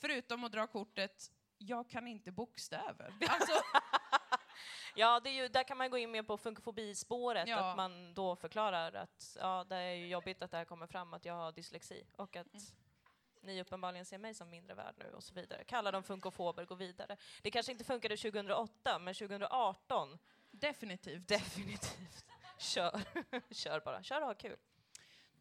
Förutom 0.02 0.44
att 0.44 0.52
dra 0.52 0.68
kortet, 0.68 1.32
jag 1.58 1.90
kan 1.90 2.08
inte 2.08 2.32
bokstäver. 2.32 3.14
Alltså, 3.30 3.54
Ja, 4.96 5.20
det 5.20 5.30
är 5.30 5.34
ju, 5.34 5.48
där 5.48 5.64
kan 5.64 5.78
man 5.78 5.90
gå 5.90 5.98
in 5.98 6.12
mer 6.12 6.24
på 6.24 6.38
funkofobispåret, 6.38 7.48
Ja. 7.48 7.70
att 7.72 7.78
man 7.78 8.14
då 8.14 8.36
förklarar 8.36 8.94
att 8.94 9.38
ja, 9.40 9.66
det 9.70 9.76
är 9.76 9.94
jobbigt 9.96 10.42
att 10.42 10.52
det 10.52 10.58
här 10.58 10.66
kommer 10.66 10.88
fram, 10.88 11.14
att 11.14 11.26
jag 11.26 11.34
har 11.34 11.52
dyslexi 11.52 12.04
och 12.18 12.36
att 12.36 12.54
Mm. 12.54 12.66
Ni 13.42 13.62
uppenbarligen 13.62 14.06
ser 14.06 14.18
mig 14.18 14.34
som 14.34 14.50
mindre 14.50 14.76
värd 14.76 14.96
nu 14.98 15.12
och 15.12 15.24
så 15.24 15.34
vidare. 15.34 15.64
Kalla 15.64 15.92
dem 15.92 16.04
funkofober, 16.04 16.66
gå 16.66 16.76
vidare. 16.76 17.18
Det 17.42 17.52
kanske 17.52 17.72
inte 17.72 17.84
funkade 17.84 18.18
2008, 18.18 19.00
men 19.00 19.14
2018 19.14 20.18
definitivt. 20.52 21.28
definitivt. 21.28 22.26
Kör. 22.58 23.02
Kör 23.54 23.80
bara. 23.80 24.04
Kör 24.04 24.22
och 24.22 24.28
ha 24.28 24.34
kul. 24.34 24.58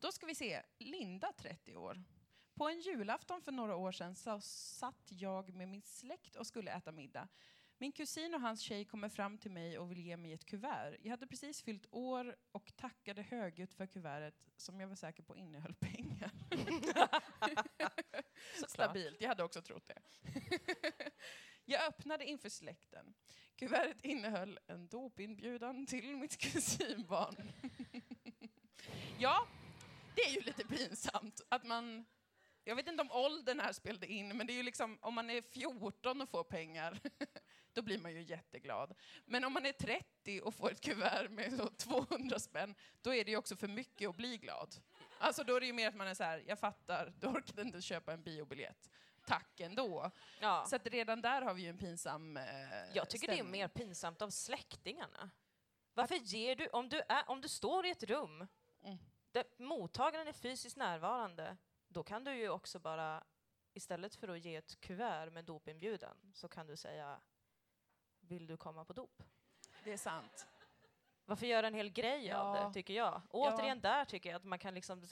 Då 0.00 0.12
ska 0.12 0.26
vi 0.26 0.35
se, 0.35 0.62
Linda 0.78 1.33
30 1.33 1.76
år. 1.76 2.02
På 2.55 2.69
en 2.69 2.81
julafton 2.81 3.43
för 3.43 3.52
några 3.52 3.76
år 3.76 3.93
sedan 3.93 4.14
så 4.14 4.40
satt 4.40 5.05
jag 5.09 5.55
med 5.55 5.69
min 5.69 5.83
släkt 5.83 6.37
och 6.37 6.47
skulle 6.47 6.71
äta 6.71 6.93
middag. 6.93 7.28
Min 7.80 7.92
kusin 7.92 8.35
och 8.35 8.40
hans 8.40 8.61
tjej 8.61 8.85
kommer 8.85 9.08
fram 9.08 9.38
till 9.38 9.50
mig 9.50 9.78
och 9.78 9.90
vill 9.90 10.00
ge 10.00 10.16
mig 10.16 10.32
ett 10.32 10.44
kuvert. 10.44 10.97
Jag 11.02 11.11
hade 11.11 11.26
precis 11.26 11.62
fyllt 11.62 11.87
år 11.90 12.37
och 12.52 12.76
tackade 12.76 13.23
högljutt 13.23 13.75
för 13.75 13.87
kuvertet 13.87 14.47
som 14.56 14.80
jag 14.80 14.88
var 14.88 14.94
säker 14.94 15.23
på 15.23 15.37
innehöll 15.37 15.75
pengar. 15.75 16.30
Stabilt, 18.68 19.20
jag 19.20 19.28
hade 19.28 19.44
också 19.44 19.62
trott 19.62 19.87
det. 19.87 20.02
jag 21.64 21.87
öppnade 21.88 22.25
inför 22.25 22.49
släkten. 22.49 23.14
Kuvertet 23.56 24.04
innehöll 24.04 24.58
en 24.66 24.88
dopinbjudan 24.88 25.87
till 25.87 26.16
mitt 26.16 26.37
kusinbarn. 26.38 27.52
ja, 29.18 29.47
det 30.14 30.23
är 30.23 30.35
ju 30.35 30.40
lite 30.40 30.64
pinsamt 30.64 31.40
att 31.49 31.64
man... 31.64 32.06
Jag 32.64 32.76
vet 32.76 32.88
inte 32.88 33.02
om 33.02 33.11
åldern 33.11 33.61
här 33.61 33.73
spelade 33.73 34.06
in, 34.06 34.37
men 34.37 34.47
det 34.47 34.52
är 34.52 34.56
ju 34.56 34.62
liksom 34.62 34.99
om 35.00 35.14
man 35.14 35.30
är 35.30 35.42
14 35.42 36.20
och 36.20 36.28
får 36.28 36.44
pengar, 36.44 37.00
då 37.78 37.82
blir 37.82 37.99
man 37.99 38.12
ju 38.12 38.23
jätteglad. 38.23 38.94
Men 39.25 39.44
om 39.44 39.52
man 39.52 39.66
är 39.66 39.73
30 39.73 40.40
och 40.40 40.54
får 40.54 40.70
ett 40.73 40.80
kuvert 40.80 41.28
med 41.30 41.52
så 41.56 41.68
200 41.70 42.38
spänn, 42.38 42.75
då 43.02 43.14
är 43.14 43.25
det 43.25 43.30
ju 43.30 43.37
också 43.37 43.56
för 43.56 43.68
mycket 43.68 44.08
att 44.08 44.16
bli 44.16 44.38
glad. 44.38 44.75
Alltså 45.18 45.44
då 45.44 45.56
är 45.56 45.61
det 45.61 45.66
ju 45.66 45.73
mer 45.73 45.88
att 45.88 45.94
man 45.94 46.06
är 46.06 46.14
så 46.14 46.25
här, 46.25 46.44
jag 46.47 46.58
fattar, 46.58 47.12
du 47.20 47.26
orkade 47.26 47.62
inte 47.62 47.80
köpa 47.82 48.12
en 48.12 48.23
biobiljett. 48.23 48.90
Tack 49.26 49.61
ändå. 49.61 50.11
Ja. 50.40 50.64
Så 50.68 50.76
att 50.76 50.87
redan 50.87 51.20
där 51.20 51.42
har 51.42 51.54
vi 51.54 51.62
ju 51.62 51.68
en 51.68 51.78
pinsam 51.78 52.37
eh, 52.37 52.44
Jag 52.94 53.11
tycker 53.11 53.26
det 53.26 53.32
är 53.32 53.37
stämning. 53.37 53.52
mer 53.61 53.68
pinsamt 53.68 54.23
av 54.23 54.30
släktingarna. 54.30 55.30
Varför 55.94 56.14
ger 56.14 56.56
du, 56.56 56.66
om 56.68 56.88
du, 56.88 57.00
är, 57.08 57.30
om 57.30 57.40
du 57.40 57.49
står 57.49 57.87
i 57.87 57.90
ett 57.90 58.02
rum 58.02 58.47
Mm. 58.82 58.99
där 59.32 59.44
mottagaren 59.58 60.28
är 60.28 60.32
fysiskt 60.32 60.76
närvarande, 60.76 61.56
då 61.88 62.02
kan 62.02 62.25
du 62.25 62.35
ju 62.35 62.49
också 62.49 62.78
bara, 62.78 63.25
istället 63.75 64.14
för 64.14 64.28
att 64.28 64.44
ge 64.44 64.56
ett 64.56 64.80
kuvert 64.80 65.30
med 65.30 65.44
dopinbjudan, 65.44 66.16
så 66.35 66.49
kan 66.49 66.66
du 66.66 66.76
säga 66.76 67.20
vill 68.28 68.47
du 68.47 68.56
komma 68.56 68.85
på 68.85 68.92
dop? 68.92 69.23
Det 69.85 69.92
är 69.92 69.97
sant. 69.97 70.47
Varför 71.25 71.47
göra 71.47 71.66
en 71.66 71.75
hel 71.75 71.90
grej 71.90 72.32
av 72.32 72.56
Ja. 72.56 72.64
det, 72.66 72.73
tycker 72.75 72.94
jag? 72.94 73.23
Och 73.30 73.47
Ja. 73.47 73.54
återigen 73.54 73.80
där 73.80 74.04
tycker 74.04 74.30
jag 74.30 74.37
att 74.37 74.44
man 74.44 74.58
kan 74.58 74.75
liksom 74.75 75.02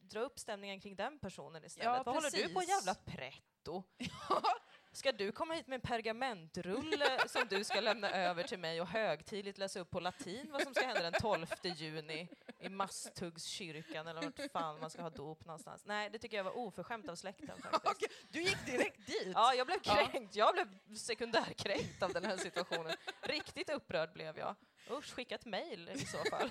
dra 0.00 0.20
upp 0.20 0.38
stämningen 0.38 0.80
kring 0.80 0.96
den 0.96 1.18
personen 1.18 1.64
istället. 1.64 1.84
Ja, 1.96 2.02
Vad 2.02 2.14
håller 2.14 2.30
du 2.30 2.48
på 2.54 2.60
precis. 2.60 2.68
jävla 2.68 2.94
pretto? 2.94 3.82
Ska 4.94 5.12
du 5.12 5.32
komma 5.32 5.54
hit 5.54 5.66
med 5.66 5.74
en 5.74 5.80
pergamentrulle 5.80 7.28
som 7.28 7.42
du 7.48 7.64
ska 7.64 7.80
lämna 7.80 8.10
över 8.10 8.42
till 8.42 8.58
mig 8.58 8.80
och 8.80 8.86
högtidligt 8.86 9.58
läsa 9.58 9.80
upp 9.80 9.90
på 9.90 10.00
latin 10.00 10.48
vad 10.52 10.62
som 10.62 10.74
ska 10.74 10.86
hända 10.86 11.02
den 11.02 11.12
12 11.20 11.46
juni 11.62 12.28
i 12.60 12.68
Masthuggskyrkan 12.68 14.06
eller 14.06 14.22
vart 14.22 14.50
fan 14.52 14.80
man 14.80 14.90
ska 14.90 15.02
ha 15.02 15.10
dop 15.10 15.44
någonstans? 15.44 15.82
Nej, 15.86 16.10
det 16.10 16.18
tycker 16.18 16.36
jag 16.36 16.44
var 16.44 16.56
oförskämt 16.56 17.08
av 17.08 17.16
släkten 17.16 17.62
faktiskt. 17.62 17.86
Okej, 17.96 18.08
du 18.28 18.42
gick 18.42 18.66
direkt 18.66 19.06
dit. 19.06 19.32
Ja, 19.34 19.54
jag 19.54 19.66
blev 19.66 19.78
kränkt. 19.78 20.36
Jag 20.36 20.54
blev 20.54 20.96
sekundärkränkt 20.96 22.02
av 22.02 22.12
den 22.12 22.24
här 22.24 22.36
situationen. 22.36 22.92
Riktigt 23.22 23.70
upprörd 23.70 24.12
blev 24.12 24.38
jag. 24.38 24.54
Usch, 24.90 25.14
skicka 25.14 25.34
ett 25.34 25.44
mejl 25.44 25.90
i 25.94 26.06
så 26.06 26.18
fall. 26.30 26.50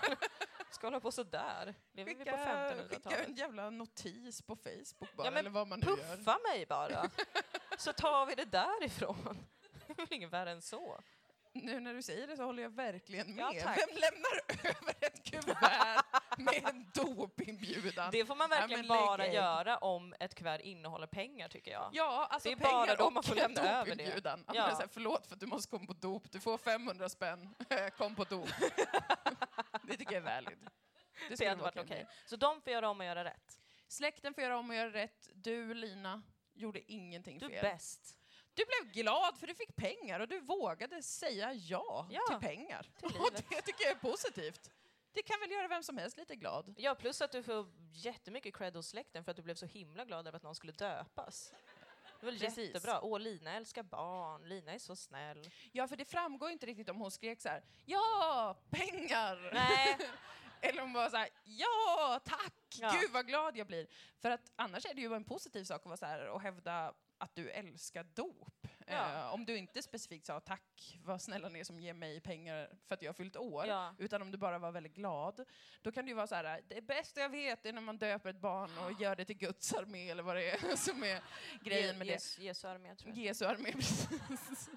Ska 0.72 0.88
hålla 0.88 1.00
på 1.00 1.12
sådär? 1.12 1.76
Lever 1.94 2.10
vi 2.10 2.16
på 2.16 2.20
Skicka, 2.20 2.32
skicka 2.32 2.98
1500-talet? 2.98 3.28
en 3.28 3.36
jävla 3.36 3.70
notis 3.70 4.42
på 4.42 4.56
Facebook 4.56 5.16
bara, 5.16 5.28
Ja, 5.32 5.38
eller 5.40 5.50
vad 5.50 5.68
man 5.68 5.80
nu 5.80 5.86
gör. 5.86 6.16
Puffa 6.16 6.40
mig 6.52 6.66
bara, 6.66 7.10
så 7.82 7.94
tar 7.94 8.26
vi 8.26 8.36
det 8.36 8.46
därifrån. 8.46 9.46
Det 9.88 9.94
är 10.02 10.06
väl 10.06 10.14
inget 10.14 10.30
värre 10.30 10.52
än 10.52 10.62
så. 10.62 11.00
Nu 11.54 11.80
när 11.80 11.94
du 11.94 12.02
säger 12.02 12.28
det 12.28 12.38
så 12.38 12.44
håller 12.44 12.64
jag 12.64 12.70
verkligen 12.70 13.36
med. 13.36 13.54
Ja. 13.56 13.76
Vem 13.78 13.98
lämnar 13.98 14.66
över 14.70 14.96
ett 15.02 15.24
kuvert 15.32 16.04
med 16.38 16.70
en 16.70 16.92
dopinbjudan? 16.94 18.12
Det 18.12 18.26
får 18.26 18.36
man 18.36 18.50
Ja, 18.52 18.58
verkligen 18.58 18.88
men 18.88 18.98
bara 18.98 19.28
göra 19.28 19.78
om 19.78 20.16
ett 20.20 20.36
kuvert 20.36 20.60
innehåller 20.60 21.08
pengar, 21.08 21.50
tycker 21.50 21.72
jag. 21.72 21.90
Ja, 21.94 22.28
alltså 22.30 22.50
Det 22.50 22.54
är 22.54 22.56
bara 22.56 22.84
pengar 22.86 22.98
då 22.98 23.06
och 23.06 23.14
man 23.14 23.24
får 23.24 23.36
lämna 23.36 23.62
över 23.62 23.96
det. 23.96 24.22
Ja. 24.24 24.38
man 24.48 24.56
är 24.56 24.76
så 24.76 24.82
här, 24.82 24.90
förlåt 24.92 25.28
för 25.28 25.34
att 25.34 25.40
du 25.40 25.46
måste 25.46 25.70
komma 25.70 25.86
på 25.86 25.94
dop, 25.94 26.32
du 26.32 26.40
får 26.40 26.58
500 26.58 27.10
spänn, 27.10 27.56
kom 27.98 28.16
på 28.16 28.24
dop. 28.24 28.50
det 29.84 29.98
tycker 29.98 30.14
jag 30.14 30.28
är 30.28 30.36
valid. 30.36 30.70
Det 31.30 31.36
Det 31.36 31.48
hade 31.48 31.62
varit 31.62 31.78
okej 31.78 32.04
med. 32.04 32.08
Så 32.26 32.36
de 32.36 32.62
får 32.62 32.74
göra 32.74 32.90
om 32.90 33.00
och 33.00 33.06
göra 33.06 33.24
rätt. 33.24 33.60
Släkten 33.88 34.34
får 34.34 34.44
göra 34.44 34.58
om 34.58 34.70
och 34.70 34.76
göra 34.76 34.94
rätt. 34.94 35.30
Du, 35.34 35.74
Lina, 35.74 36.22
gjorde 36.54 36.92
ingenting 36.92 37.40
Du 37.40 37.46
är 37.46 37.50
fel. 37.50 37.62
bäst. 37.62 38.18
Du 38.54 38.64
blev 38.66 38.94
glad 38.94 39.38
för 39.40 39.48
du 39.48 39.56
fick 39.56 39.76
pengar 39.76 40.20
och 40.20 40.28
du 40.28 40.40
vågade 40.40 41.04
säga 41.04 41.54
ja, 41.54 42.08
Ja, 42.12 42.22
till 42.30 42.48
pengar. 42.48 42.90
till 43.00 43.08
och 43.20 43.30
det 43.34 43.62
tycker 43.62 43.84
jag 43.84 43.92
är 43.92 43.96
positivt. 44.00 44.72
Det 45.14 45.22
kan 45.24 45.40
väl 45.40 45.52
göra 45.52 45.68
vem 45.68 45.84
som 45.84 45.98
helst 45.98 46.18
lite 46.18 46.36
glad. 46.36 46.76
Ja, 46.78 46.96
plus 46.96 47.22
att 47.22 47.32
du 47.32 47.44
får 47.44 47.68
jättemycket 47.94 48.56
cred 48.56 48.76
hos 48.76 48.88
släkten 48.88 49.24
för 49.24 49.32
att 49.32 49.38
du 49.38 49.44
blev 49.44 49.56
så 49.56 49.66
himla 49.66 50.06
glad 50.06 50.28
över 50.28 50.38
att 50.38 50.44
någon 50.44 50.56
skulle 50.56 50.74
döpas. 50.74 51.54
Det 52.20 52.26
var 52.26 52.34
Precis. 52.34 52.58
jättebra. 52.58 53.02
Åh, 53.02 53.20
Lina 53.20 53.54
älskar 53.54 53.84
barn. 53.84 54.48
Lina 54.50 54.72
är 54.72 54.80
så 54.80 54.96
snäll. 54.96 55.50
Ja, 55.72 55.88
för 55.88 55.96
det 55.96 56.06
framgår 56.06 56.50
inte 56.50 56.66
riktigt 56.66 56.90
om 56.90 56.98
hon 56.98 57.12
skrek 57.12 57.42
så 57.42 57.50
här, 57.50 57.64
ja, 57.86 58.58
pengar! 58.70 59.50
Nej, 59.54 59.98
Eller 60.64 60.82
om 60.82 60.88
hon 60.88 60.94
var 60.94 61.10
så 61.10 61.18
här, 61.18 61.30
ja, 61.44 62.20
tack! 62.26 62.54
Ja. 62.82 62.98
Gud 63.02 63.12
vad 63.12 63.28
glad 63.28 63.58
jag 63.58 63.68
blir. 63.68 63.88
För 64.20 64.30
att 64.30 64.52
annars 64.56 64.86
är 64.86 64.94
det 64.94 65.02
ju 65.02 65.14
en 65.14 65.24
positiv 65.24 65.64
sak 65.64 65.82
att 65.82 65.86
vara 65.86 65.98
så 65.98 66.06
här 66.06 66.28
och 66.28 66.42
hävda 66.42 66.94
att 67.18 67.36
du 67.36 67.50
älskar 67.50 68.04
dop. 68.04 68.68
Ja. 68.88 69.20
Eh, 69.20 69.34
om 69.34 69.46
du 69.46 69.58
inte 69.58 69.82
specifikt 69.82 70.26
sa 70.26 70.40
tack, 70.40 71.00
vad 71.04 71.22
snälla 71.22 71.50
ni 71.50 71.60
är 71.60 71.64
som 71.64 71.80
ger 71.80 71.94
mig 71.94 72.22
pengar 72.22 72.70
för 72.88 72.96
att 72.96 73.02
jag 73.02 73.10
har 73.10 73.14
fyllt 73.14 73.36
år. 73.38 73.68
Ja. 73.68 73.96
Utan 73.98 74.22
om 74.22 74.32
du 74.32 74.38
bara 74.38 74.60
var 74.60 74.72
väldigt 74.72 74.96
glad. 74.96 75.46
Då 75.82 75.92
kan 75.92 76.06
det 76.06 76.10
ju 76.10 76.16
vara 76.16 76.28
så 76.28 76.36
här, 76.36 76.62
det 76.68 76.82
bästa 76.82 77.22
jag 77.22 77.30
vet 77.30 77.66
är 77.66 77.74
när 77.74 77.82
man 77.82 77.98
döper 77.98 78.30
ett 78.30 78.40
barn 78.40 78.78
och 78.78 79.02
gör 79.02 79.16
det 79.16 79.26
till 79.26 79.38
Guds 79.38 79.74
armé 79.74 80.10
eller 80.10 80.24
vad 80.24 80.36
det 80.36 80.50
är 80.50 80.76
som 80.76 81.04
är 81.04 81.22
grejen 81.64 81.98
med 81.98 82.08
det. 82.08 82.14
Jesu, 82.14 82.42
Jesu 82.42 82.68
armé, 82.68 82.96
tror 82.96 83.10
jag. 83.10 83.26
Jesu 83.26 83.46
armé, 83.46 83.72
precis. 84.28 84.70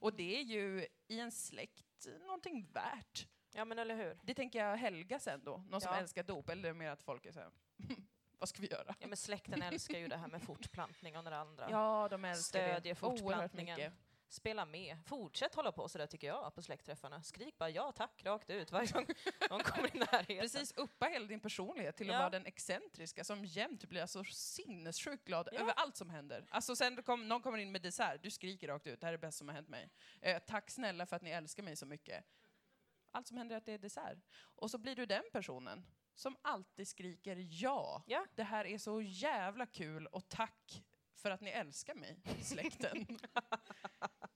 Och 0.00 0.12
det 0.12 0.38
är 0.38 0.42
ju 0.42 0.86
i 1.08 1.20
en 1.20 1.32
släkt 1.32 2.06
någonting 2.26 2.66
värt. 2.72 3.28
Ja, 3.52 3.64
men 3.64 3.78
eller 3.78 3.96
hur? 3.96 4.18
Det 4.22 4.34
tänker 4.34 4.64
jag 4.64 4.76
helga 4.76 5.18
sen 5.18 5.44
då, 5.44 5.64
någon 5.68 5.80
som 5.80 5.92
Ja. 5.94 6.00
älskar 6.00 6.22
dop, 6.22 6.48
eller 6.48 6.72
mer 6.72 6.90
att 6.90 7.02
folk 7.02 7.26
är 7.26 7.32
så 7.32 7.40
här, 7.40 7.50
vad 8.38 8.48
ska 8.48 8.62
vi 8.62 8.68
göra? 8.68 8.94
Ja, 8.98 9.06
men 9.06 9.16
släkten 9.16 9.62
älskar 9.62 9.98
ju 9.98 10.08
det 10.08 10.16
här 10.16 10.28
med 10.28 10.42
fortplantning 10.42 11.16
och 11.16 11.24
det 11.24 11.36
andra. 11.36 11.70
Ja, 11.70 12.08
de 12.10 12.24
älskar 12.24 12.42
Stödjer 12.60 12.80
det 12.80 12.94
fortplantningen. 12.94 13.76
mycket. 13.78 13.92
Spela 14.28 14.64
med. 14.64 14.96
Fortsätt 15.06 15.54
hålla 15.54 15.72
på 15.72 15.88
sådär 15.88 16.06
tycker 16.06 16.26
jag 16.26 16.54
på 16.54 16.62
släktträffarna. 16.62 17.22
Skrik 17.22 17.58
bara 17.58 17.70
ja 17.70 17.92
tack 17.92 18.24
rakt 18.24 18.50
ut 18.50 18.72
varje 18.72 18.92
gång 18.92 19.06
någon 19.50 19.60
kommer 19.60 19.96
i 19.96 19.98
närheten. 19.98 20.38
Precis, 20.40 20.72
uppa 20.76 21.06
hela 21.06 21.26
din 21.26 21.40
personlighet 21.40 21.96
till 21.96 22.10
att 22.10 22.14
Ja. 22.14 22.18
vara 22.18 22.30
den 22.30 22.46
excentriska 22.46 23.24
som 23.24 23.44
jämt 23.44 23.84
blir 23.84 24.06
så 24.06 24.24
sinnessjukt 24.24 25.24
glad 25.24 25.48
Ja. 25.52 25.60
över 25.60 25.72
allt 25.76 25.96
som 25.96 26.10
händer. 26.10 26.46
Alltså 26.50 26.76
sen 26.76 27.02
kom, 27.02 27.28
någon 27.28 27.42
kommer 27.42 27.58
in 27.58 27.72
med 27.72 27.82
dessert, 27.82 28.22
du 28.22 28.30
skriker 28.30 28.68
rakt 28.68 28.86
ut, 28.86 29.00
det 29.00 29.06
här 29.06 29.12
är 29.12 29.18
det 29.18 29.20
bästa 29.26 29.38
som 29.38 29.48
har 29.48 29.54
hänt 29.54 29.68
mig. 29.68 29.90
Eh, 30.20 30.38
tack 30.38 30.70
snälla 30.70 31.06
för 31.06 31.16
att 31.16 31.22
ni 31.22 31.30
älskar 31.30 31.62
mig 31.62 31.76
så 31.76 31.86
mycket. 31.86 32.24
Allt 33.10 33.28
som 33.28 33.36
händer 33.36 33.54
är 33.54 33.58
att 33.58 33.66
det 33.66 33.72
är 33.72 33.78
dessert. 33.78 34.18
Och 34.40 34.70
så 34.70 34.78
blir 34.78 34.96
du 34.96 35.06
den 35.06 35.22
personen 35.32 35.84
som 36.14 36.36
alltid 36.42 36.88
skriker 36.88 37.36
ja. 37.62 38.02
Ja. 38.06 38.26
Det 38.34 38.42
här 38.42 38.64
är 38.64 38.78
så 38.78 39.00
jävla 39.02 39.66
kul 39.66 40.06
och 40.06 40.28
tack 40.28 40.84
för 41.14 41.30
att 41.30 41.40
ni 41.40 41.50
älskar 41.50 41.94
mig, 41.94 42.20
släkten. 42.42 43.06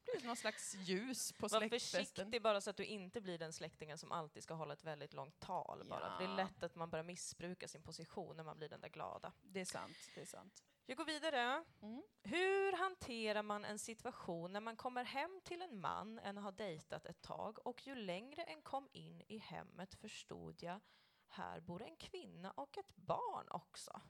det 0.04 0.18
blir 0.18 0.26
någon 0.26 0.37
slags 0.37 0.74
ljus 0.74 1.32
på 1.32 1.48
Var 1.48 1.48
släktfesten. 1.60 2.00
försiktig 2.04 2.42
bara 2.42 2.60
så 2.60 2.70
att 2.70 2.76
du 2.76 2.84
inte 2.84 3.20
blir 3.20 3.38
den 3.38 3.52
släktingen 3.52 3.98
som 3.98 4.12
alltid 4.12 4.42
ska 4.42 4.54
hålla 4.54 4.72
ett 4.74 4.84
väldigt 4.84 5.12
långt 5.14 5.40
tal 5.40 5.84
bara. 5.84 6.10
För 6.10 6.18
det 6.18 6.24
är 6.24 6.28
Ja. 6.30 6.37
lätt 6.37 6.62
att 6.62 6.74
man 6.74 6.90
börjar 6.90 7.04
missbruka 7.04 7.68
sin 7.68 7.82
position 7.82 8.37
när 8.37 8.44
man 8.44 8.56
blir 8.56 8.68
den 8.68 8.80
där 8.80 8.88
glada. 8.88 9.32
Det 9.42 9.60
är 9.60 9.64
sant, 9.64 9.96
det 10.14 10.20
är 10.20 10.26
sant. 10.26 10.62
Jag 10.87 10.97
går 10.97 11.05
vidare. 11.05 11.64
Mm. 11.83 12.03
Hur 12.23 12.73
hanterar 12.73 13.42
man 13.42 13.64
en 13.64 13.79
situation 13.79 14.53
när 14.53 14.61
man 14.61 14.77
kommer 14.77 15.05
hem 15.05 15.40
till 15.44 15.62
en 15.62 15.81
man 15.81 16.18
en 16.18 16.37
har 16.37 16.53
dejtat 16.53 17.07
ett 17.07 17.23
tag 17.23 17.66
och 17.66 17.87
ju 17.87 17.94
längre 17.94 18.42
en 18.42 18.62
kom 18.62 18.88
in 18.92 19.23
i 19.29 19.38
hemmet 19.38 19.94
förstod 19.94 20.62
jag 20.62 20.81
här 21.29 21.61
bor 21.61 21.83
en 21.83 21.97
kvinna 21.97 22.51
och 22.51 22.79
ett 22.79 22.97
barn 22.97 23.49
också. 23.51 24.01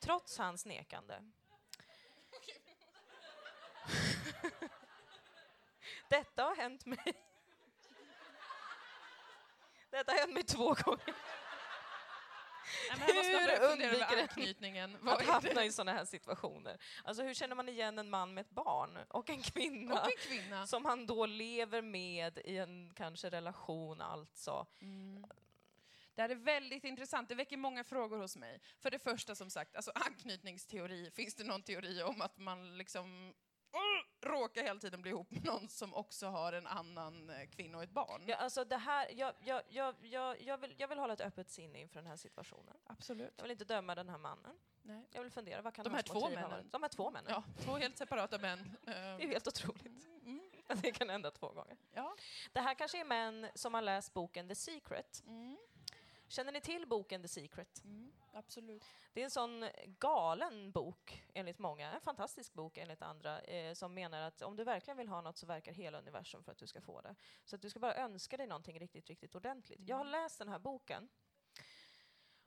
Trots 0.00 0.38
hans 0.38 0.66
nekande. 0.66 1.22
Detta 6.08 6.42
har 6.42 6.56
hänt 6.56 6.86
mig. 6.86 7.24
Detta 9.90 10.12
har 10.12 10.18
hänt 10.18 10.34
mig 10.34 10.42
två 10.42 10.74
gånger. 10.74 11.14
Nej, 12.98 13.14
Hur 13.14 13.22
undviker 13.72 14.22
anknytningen. 14.22 14.96
Att 15.08 15.26
hamna 15.26 15.64
i 15.64 15.72
sådana 15.72 15.92
här 15.98 16.04
situationer. 16.04 16.76
Alltså 17.04 17.22
hur 17.22 17.34
känner 17.34 17.54
man 17.56 17.68
igen 17.68 17.98
en 17.98 18.10
man 18.10 18.34
med 18.34 18.40
ett 18.40 18.50
barn 18.50 18.98
och 19.08 19.30
en 19.30 19.42
kvinna? 19.42 19.94
Och 19.94 20.06
en 20.06 20.16
kvinna. 20.18 20.66
som 20.66 20.84
han 20.84 21.06
då 21.06 21.26
lever 21.26 21.82
med 21.82 22.38
i 22.44 22.58
en 22.58 22.92
kanske 22.94 23.30
relation 23.30 24.00
alltså. 24.00 24.66
Mm. 24.80 25.24
Det 26.14 26.22
här 26.22 26.28
är 26.28 26.34
väldigt 26.34 26.84
intressant. 26.84 27.28
Det 27.28 27.34
väcker 27.34 27.56
många 27.56 27.84
frågor 27.84 28.18
hos 28.18 28.36
mig. 28.36 28.60
För 28.78 28.90
det 28.90 28.98
första, 28.98 29.34
som 29.34 29.50
sagt, 29.50 29.76
alltså 29.76 29.92
anknytningsteori. 29.94 31.10
Finns 31.10 31.34
det 31.34 31.44
någon 31.44 31.62
teori 31.62 32.02
om 32.02 32.20
att 32.20 32.38
man 32.38 32.78
liksom 32.78 33.34
råkar 34.22 34.62
hela 34.62 34.80
tiden 34.80 35.02
bli 35.02 35.10
ihop 35.10 35.30
med 35.30 35.44
någon 35.44 35.68
som 35.68 35.94
också 35.94 36.26
har 36.26 36.52
en 36.52 36.66
annan 36.66 37.30
eh, 37.30 37.46
kvinna 37.48 37.78
och 37.78 37.84
ett 37.84 37.90
barn? 37.90 38.22
Ja, 38.26 38.36
alltså 38.36 38.64
det 38.64 38.76
här, 38.76 39.08
jag, 39.16 39.34
jag, 39.40 39.62
jag, 39.68 39.94
jag, 40.00 40.40
jag, 40.42 40.58
vill, 40.58 40.74
jag 40.78 40.88
vill 40.88 40.98
hålla 40.98 41.12
ett 41.12 41.20
öppet 41.20 41.50
sinne 41.50 41.80
inför 41.80 41.94
den 41.94 42.06
här 42.06 42.16
situationen. 42.16 42.76
Absolut. 42.86 43.32
Jag 43.36 43.42
vill 43.42 43.50
inte 43.50 43.64
döma 43.64 43.94
den 43.94 44.08
här 44.08 44.18
mannen. 44.18 44.58
Nej. 44.82 45.08
Jag 45.10 45.22
vill 45.22 45.30
fundera, 45.30 45.62
vad 45.62 45.74
kan 45.74 45.84
De 45.84 45.94
här 45.94 46.02
två 46.02 46.28
männen? 46.30 46.68
De 46.70 46.82
här 46.82 46.88
två 46.88 47.10
männen. 47.10 47.32
Ja, 47.32 47.42
två 47.64 47.76
helt 47.76 47.98
separata 47.98 48.38
män. 48.38 48.76
Det 48.84 48.92
är 48.92 49.28
helt 49.28 49.46
otroligt 49.46 50.06
mm, 50.24 50.50
det 50.82 50.92
kan 50.92 51.08
hända 51.08 51.30
två 51.30 51.48
gånger. 51.48 51.76
ja. 51.92 52.16
Det 52.52 52.60
här 52.60 52.74
kanske 52.74 53.00
är 53.00 53.04
män 53.04 53.48
som 53.54 53.74
har 53.74 53.82
läst 53.82 54.14
boken 54.14 54.48
The 54.48 54.54
Secret. 54.54 55.22
Mm, 55.26 55.56
Känner 56.32 56.52
ni 56.52 56.60
till 56.60 56.86
boken 56.86 57.22
The 57.22 57.28
Secret? 57.28 57.84
mm, 57.84 58.12
absolut. 58.32 58.84
Det 59.12 59.20
är 59.20 59.24
en 59.24 59.30
sån 59.30 59.68
galen 59.98 60.72
bok, 60.72 61.24
enligt 61.34 61.58
många. 61.58 61.92
En 61.92 62.00
fantastisk 62.00 62.52
bok, 62.52 62.76
enligt 62.76 63.02
andra, 63.02 63.40
eh, 63.40 63.74
som 63.74 63.94
menar 63.94 64.22
att 64.22 64.42
om 64.42 64.56
du 64.56 64.64
verkligen 64.64 64.98
vill 64.98 65.08
ha 65.08 65.20
något 65.20 65.36
så 65.36 65.46
verkar 65.46 65.72
hela 65.72 65.98
universum 65.98 66.44
för 66.44 66.52
att 66.52 66.58
du 66.58 66.66
ska 66.66 66.80
få 66.80 67.00
det. 67.00 67.14
Så 67.44 67.56
att 67.56 67.62
du 67.62 67.70
ska 67.70 67.80
bara 67.80 67.94
önska 67.94 68.36
dig 68.36 68.46
någonting 68.46 68.78
riktigt, 68.78 69.08
riktigt 69.08 69.34
ordentligt. 69.34 69.80
Jag 69.88 69.96
har 69.96 70.04
läst 70.04 70.38
den 70.38 70.48
här 70.48 70.58
boken. 70.58 71.08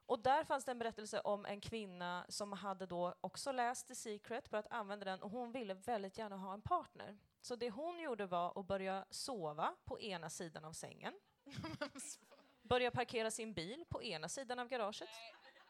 Och 0.05 0.19
där 0.19 0.43
fanns 0.43 0.65
det 0.65 0.71
en 0.71 0.79
berättelse 0.79 1.19
om 1.19 1.45
en 1.45 1.61
kvinna 1.61 2.25
som 2.29 2.53
hade 2.53 2.85
då 2.85 3.15
också 3.21 3.51
läst 3.51 3.87
The 3.87 3.95
Secret, 3.95 4.49
börjat 4.49 4.67
använda 4.69 5.05
den, 5.05 5.21
och 5.21 5.31
hon 5.31 5.51
ville 5.51 5.73
väldigt 5.73 6.17
gärna 6.17 6.37
ha 6.37 6.53
en 6.53 6.61
partner. 6.61 7.17
Så 7.41 7.55
det 7.55 7.69
hon 7.69 7.99
gjorde 7.99 8.25
var 8.25 8.59
att 8.59 8.67
börja 8.67 9.05
sova 9.09 9.75
på 9.83 9.99
ena 9.99 10.29
sidan 10.29 10.65
av 10.65 10.73
sängen. 10.73 11.13
Börja 12.69 12.91
parkera 12.91 13.31
sin 13.31 13.53
bil 13.53 13.85
på 13.89 14.03
ena 14.03 14.29
sidan 14.29 14.59
av 14.59 14.67
garaget. 14.67 15.09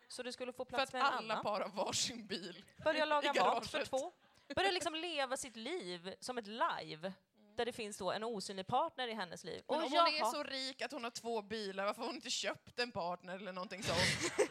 Så 0.08 0.24
det 0.24 0.34
skulle 0.34 0.54
få 0.54 0.66
För 0.66 0.70
plats 0.70 0.90
att 0.90 0.94
med 0.94 1.02
en 1.02 1.06
alla 1.08 1.34
annan. 1.34 1.44
par 1.44 1.62
har 1.62 1.70
varsin 1.86 2.28
bil. 2.28 2.66
Börja 2.84 3.06
laga 3.06 3.34
mat 3.34 3.68
för 3.68 3.86
två. 3.86 4.12
Börja 4.56 4.72
liksom 4.72 4.96
leva 4.96 5.38
sitt 5.38 5.56
liv 5.56 6.16
som 6.20 6.38
ett 6.38 6.48
live. 6.48 7.14
Där 7.56 7.66
det 7.66 7.74
finns 7.74 7.98
då 7.98 8.12
en 8.12 8.24
osynlig 8.24 8.68
partner 8.68 9.08
i 9.08 9.14
hennes 9.14 9.44
liv. 9.44 9.64
Men 9.68 9.78
Och 9.78 9.84
om 9.86 9.92
hon 9.92 10.00
är 10.08 10.32
så 10.32 10.44
rik 10.44 10.82
att 10.82 10.92
hon 10.92 11.04
har 11.04 11.12
två 11.12 11.42
bilar, 11.42 11.86
varför 11.86 12.02
har 12.02 12.08
hon 12.08 12.16
inte 12.16 12.30
köpt 12.30 12.80
en 12.80 12.92
partner 12.92 13.36
eller 13.36 13.52
någonting 13.52 13.84
sånt? 13.84 14.00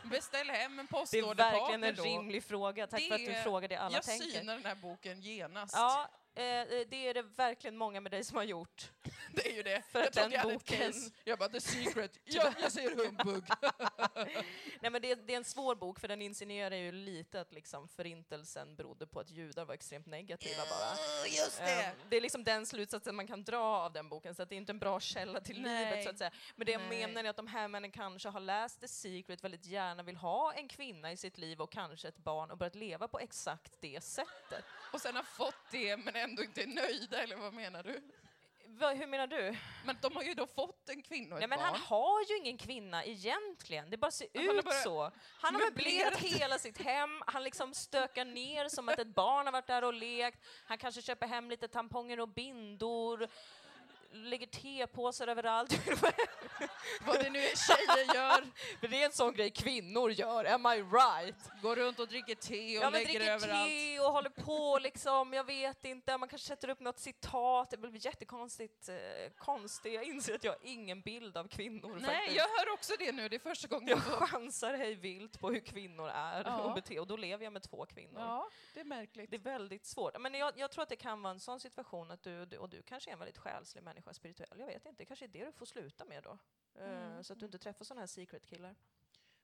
Beställ 0.11 0.51
hem 0.51 0.79
en 0.79 0.87
det 0.87 0.97
är 0.97 1.01
postorderpartner 1.01 1.53
verkligen 1.61 1.85
en 1.85 1.95
då. 1.95 2.03
rimlig 2.05 2.45
fråga. 2.45 2.87
Tack 2.87 3.03
för 3.03 3.15
att 3.15 3.21
du 3.21 3.27
Det- 3.27 3.43
frågar 3.43 3.69
det 3.69 3.77
alla 3.77 3.97
Jag 3.97 4.05
tänker. 4.05 4.27
synar 4.27 4.55
den 4.55 4.65
här 4.65 4.75
boken 4.75 5.21
genast. 5.21 5.75
Ja, 5.77 6.09
eh, 6.37 6.87
det 6.88 7.09
är 7.09 7.14
det 7.14 7.23
verkligen 7.23 7.77
många 7.77 8.01
med 8.01 8.12
dig 8.12 8.25
som 8.25 8.37
har 8.37 8.44
gjort. 8.44 8.90
Det 9.35 9.51
är 9.51 9.57
ju 9.57 9.62
det. 9.62 9.83
För 9.92 9.99
jag 9.99 10.09
att 10.09 10.14
den 10.14 10.33
jag 10.33 10.42
boken-. 10.53 10.92
Jag 11.25 11.38
bara, 11.38 11.49
the 11.49 11.61
secret. 11.61 12.18
ja, 12.25 12.53
jag 12.61 12.73
säger 12.73 12.97
humbug. 12.97 13.44
Nej, 14.81 14.90
men 14.90 15.03
det, 15.03 15.11
är- 15.11 15.16
det 15.16 15.33
är 15.33 15.37
en 15.37 15.44
svår 15.44 15.75
bok 15.75 16.01
för 16.01 16.09
den 16.09 16.23
insinuerar 16.23 16.77
ju 16.77 16.92
lite 16.92 17.40
att 17.40 17.53
liksom 17.53 17.88
förintelsen 17.88 18.77
berodde 18.77 19.07
på 19.07 19.20
att 19.20 19.31
judar 19.31 19.64
var 19.64 19.75
extremt 19.75 20.07
negativa 20.07 20.62
bara. 20.70 21.27
Just 21.27 21.61
Ehm, 21.61 21.94
det 22.11 22.16
är 22.16 22.20
liksom 22.20 22.44
den 22.44 22.66
slutsatsen 22.66 23.14
man 23.14 23.27
kan 23.27 23.44
dra 23.44 23.59
av 23.59 23.92
den 23.92 24.09
boken, 24.09 24.35
så 24.35 24.42
att 24.42 24.49
det 24.49 24.55
är 24.55 24.57
inte 24.57 24.73
en 24.73 24.79
bra 24.79 25.01
källa 25.01 25.40
till 25.40 25.62
Nej. 25.62 25.85
livet 25.90 26.05
så 26.05 26.11
att 26.11 26.18
säga. 26.18 26.31
Men 26.57 26.66
det 26.66 26.73
jag 26.73 26.81
Nej. 26.83 27.07
menar 27.07 27.25
är 27.25 27.29
att 27.31 27.37
de 27.37 27.47
här 27.47 27.68
männen 27.68 27.90
kanske 27.90 28.29
har 28.29 28.40
läst 28.40 28.81
The 28.81 28.88
Secret, 28.88 29.44
väldigt 29.44 29.66
gärna 29.66 30.03
vill 30.03 30.16
ha 30.16 30.53
en 30.53 30.68
kvinna 30.68 31.12
i 31.12 31.16
sitt 31.16 31.38
liv 31.38 31.61
och 31.61 31.73
kanske 31.73 32.09
ett 32.09 32.18
barn 32.18 32.51
och 32.51 32.59
börjat 32.59 32.75
leva 32.75 33.09
på 33.09 33.18
exakt 33.18 33.73
det 33.81 34.05
sättet. 34.05 34.64
Och 34.92 35.01
sen 35.01 35.16
har 35.16 35.23
fått 35.23 35.55
det 35.70 35.97
men 35.97 36.16
ändå 36.25 36.43
inte 36.43 36.63
är 36.63 36.67
nöjda, 36.67 37.23
eller 37.23 37.37
vad 37.37 37.55
menar 37.55 37.83
du? 37.83 38.01
Va, 38.67 38.91
hur 38.91 39.07
menar 39.07 39.27
du? 39.27 39.57
Men 39.85 39.97
de 40.03 40.17
har 40.17 40.23
ju 40.23 40.35
då 40.35 40.47
fått 40.47 40.89
en 40.89 41.03
kvinna 41.03 41.35
och 41.35 41.41
Nej, 41.41 41.45
ett 41.45 41.51
men 41.51 41.59
barn. 41.59 41.69
han 41.73 41.81
har 41.81 42.25
ju 42.31 42.37
ingen 42.37 42.59
kvinna 42.59 43.05
egentligen, 43.05 43.91
det 43.91 43.97
bara 43.97 44.11
ser 44.11 44.29
Han 44.35 44.59
ut 44.59 44.65
bara 44.65 44.75
så. 44.75 45.11
Han 45.41 45.55
har 45.55 45.63
möblerat 45.63 46.19
hela 46.19 46.59
sitt 46.59 46.83
hem, 46.83 47.23
han 47.27 47.45
liksom 47.45 47.75
stökar 47.75 48.25
ner 48.25 48.69
som 48.69 48.89
att 48.89 48.99
ett 48.99 49.15
barn 49.15 49.47
har 49.47 49.53
varit 49.53 49.67
där 49.67 49.85
och 49.85 49.95
lekt. 49.95 50.45
Han 50.67 50.79
kanske 50.79 51.03
köper 51.03 51.27
hem 51.27 51.51
lite 51.51 51.69
tamponger 51.69 52.21
och 52.21 52.29
bindor, 52.29 53.29
lägger 54.14 54.46
tepåsar 54.46 55.29
överallt. 55.29 55.72
Vad 57.07 57.20
det 57.24 57.31
nu 57.31 57.38
är 57.38 57.57
tjejer 57.57 58.14
gör. 58.14 58.44
För 58.81 58.88
det 58.88 59.03
är 59.03 59.07
en 59.07 59.12
sån 59.12 59.35
grej 59.35 59.50
kvinnor 59.50 60.11
gör, 60.11 60.44
am 60.44 60.66
I 60.66 60.83
right? 60.83 61.37
Går 61.62 61.77
runt 61.77 61.98
och 61.98 62.09
dricker 62.09 62.35
te 62.35 62.79
och 62.79 62.85
Ja 62.85 62.90
men 62.90 62.92
lägger 62.92 63.07
dricker 63.18 63.33
överallt. 63.33 63.68
te 63.70 64.00
och 64.00 64.12
håller 64.12 64.31
på 64.31 64.79
liksom, 64.83 65.33
jag 65.33 65.44
vet 65.44 65.85
inte, 65.85 66.18
man 66.18 66.29
kanske 66.29 66.48
sätter 66.48 66.68
upp 66.68 66.81
något 66.81 66.98
citat, 66.98 67.70
det 67.70 67.77
blir 67.77 68.07
jättekonstigt 68.07 68.88
eh, 68.88 68.94
konstigt. 69.38 69.92
Jag 69.94 70.05
inser 70.05 70.35
att 70.35 70.44
jag 70.44 70.53
har 70.53 70.59
ingen 70.62 71.00
bild 71.00 71.37
av 71.37 71.48
kvinnor 71.48 71.98
Nej, 72.00 72.14
faktiskt. 72.16 72.37
jag 72.37 72.48
hör 72.48 72.72
också 72.72 72.92
det 72.98 73.12
nu. 73.12 73.29
Det 73.29 73.37
är 73.37 73.40
första 73.40 73.68
gången 73.68 73.88
Jag 73.88 74.00
chansar 74.29 74.74
hej 74.74 74.94
vilt 74.94 75.40
på 75.40 75.50
hur 75.50 75.61
kvinnor 75.61 76.09
är 76.09 76.44
Ja. 76.44 76.59
och 76.61 76.74
beter 76.74 77.00
och 77.00 77.07
då 77.07 77.16
lever 77.16 77.44
jag 77.44 77.53
med 77.53 77.62
två 77.62 77.87
kvinnor. 77.87 78.20
Ja, 78.20 78.48
det 78.74 78.81
är 78.81 78.85
märkligt. 78.85 79.31
Det 79.31 79.37
är 79.37 79.40
väldigt 79.40 79.87
svårt. 79.87 80.20
Men 80.20 80.35
jag, 80.35 80.53
jag 80.59 80.70
tror 80.70 80.83
att 80.83 80.88
det 80.88 80.96
kan 80.96 81.22
vara 81.22 81.31
en 81.31 81.40
sån 81.40 81.61
situation 81.61 82.11
att 82.11 82.22
du, 82.22 82.46
du- 82.46 82.59
och 82.59 82.68
du 82.68 82.83
kanske 82.83 83.11
är 83.11 83.12
en 83.12 83.18
väldigt 83.18 83.38
själslig 83.38 83.83
människa, 83.85 84.04
spirituell, 84.12 84.59
jag 84.61 84.67
vet 84.67 84.87
inte, 84.87 85.03
det 85.03 85.07
kanske 85.07 85.25
är 85.25 85.29
det 85.29 85.45
du 85.45 85.53
får 85.53 85.67
sluta 85.67 86.05
med 86.05 86.23
då. 86.23 86.38
Eh, 86.75 86.85
Mm, 86.85 87.25
Så 87.25 87.33
att 87.33 87.38
du 87.38 87.47
inte 87.47 87.59
träffar 87.59 87.85
såna 87.85 88.01
här 88.01 88.07
secret 88.07 88.47
killar. 88.47 88.75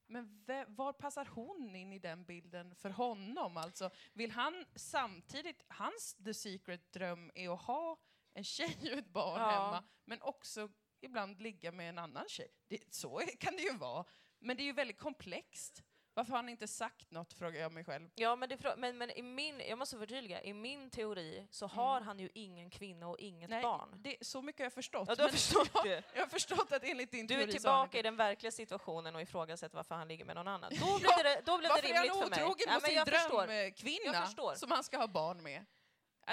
Men 0.07 0.45
var 0.69 0.93
passar 0.93 1.25
hon 1.25 1.77
in 1.77 1.93
i 1.93 1.99
den 1.99 2.25
bilden 2.25 2.75
för 2.75 2.91
honom? 2.91 3.57
Alltså, 3.57 3.91
vill 4.13 4.31
han 4.31 4.67
samtidigt, 4.75 5.63
hans 5.69 6.15
the 6.25 6.35
secret 6.35 6.93
dröm 6.93 7.31
är 7.35 7.49
att 7.55 7.63
ha 7.63 7.97
en 8.35 8.45
tjej 8.45 8.77
och 8.93 8.99
ett 8.99 9.07
barn 9.13 9.41
Ja. 9.41 9.51
hemma, 9.51 9.85
men 10.05 10.23
också 10.23 10.69
ibland 11.01 11.41
ligga 11.41 11.73
med 11.73 11.89
en 11.89 11.99
annan 11.99 12.29
tjej. 12.29 12.49
Det, 12.69 12.95
så 12.95 13.21
är- 13.21 13.37
kan 13.37 13.57
det 13.57 13.63
ju 13.63 13.77
vara. 13.77 14.05
Men 14.39 14.57
det 14.57 14.63
är 14.63 14.65
ju 14.65 14.73
väldigt 14.73 14.99
komplext. 14.99 15.83
Varför 16.21 16.31
har 16.33 16.39
han 16.39 16.49
inte 16.49 16.69
sagt 16.69 17.11
något, 17.11 17.33
frågar 17.33 17.61
jag 17.61 17.73
mig 17.73 17.85
själv. 17.85 18.09
Ja, 18.15 18.37
men, 18.37 18.49
det, 18.49 18.75
men, 18.77 18.99
men 18.99 19.11
i 19.11 19.23
min, 19.23 19.61
jag 19.69 19.79
måste 19.79 19.99
förtydliga, 19.99 20.43
i 20.43 20.53
min 20.53 20.91
teori 20.91 21.47
så 21.51 21.67
har 21.67 22.01
han 22.01 22.19
ju 22.19 22.29
ingen 22.35 22.71
kvinna 22.71 23.09
och 23.09 23.19
inget 23.19 23.51
Nej, 23.51 23.63
barn. 23.63 23.89
Det, 24.03 24.17
så 24.21 24.43
mycket 24.43 24.59
har 24.61 24.65
jag 24.65 24.73
förstått. 24.73 25.09
Ja, 25.09 25.15
du 25.15 25.23
har 25.23 25.29
förstått 25.41 25.71
jag, 25.75 25.85
det. 25.85 26.03
jag 26.15 26.21
har 26.23 26.29
förstått 26.29 26.73
att 26.73 26.85
enligt 26.85 27.11
din 27.11 27.27
Du 27.27 27.35
teori 27.35 27.43
är 27.43 27.47
har 27.69 27.77
han 27.79 27.89
tillbaka 27.89 27.99
i 27.99 28.03
den 28.03 28.17
verkliga 28.17 28.53
situationen 28.53 29.15
och 29.15 29.23
ifrågasätter 29.23 29.77
varför 29.77 29.95
han 29.95 30.09
ligger 30.09 30.25
med 30.25 30.35
någon 30.37 30.49
annan. 30.49 30.71
Då 30.81 30.99
blev 31.01 31.13
det, 31.25 31.43
då 31.47 31.59
blev 31.59 31.69
det 31.69 31.75
Varför 31.75 31.89
är 31.89 31.93
rimligt 31.93 32.11
han 32.13 32.23
för 32.23 32.31
mig. 32.31 32.45
otrogen 32.45 32.65
Ja, 32.69 32.75
mot 32.75 32.83
men 32.83 32.89
sin 32.89 32.97
jag 32.99 33.09
förstår. 33.09 33.47
drömkvinna 33.47 34.57
som 34.57 34.71
han 34.71 34.85
ska 34.85 34.97
ha 34.99 35.07
barn 35.07 35.43
med? 35.43 35.65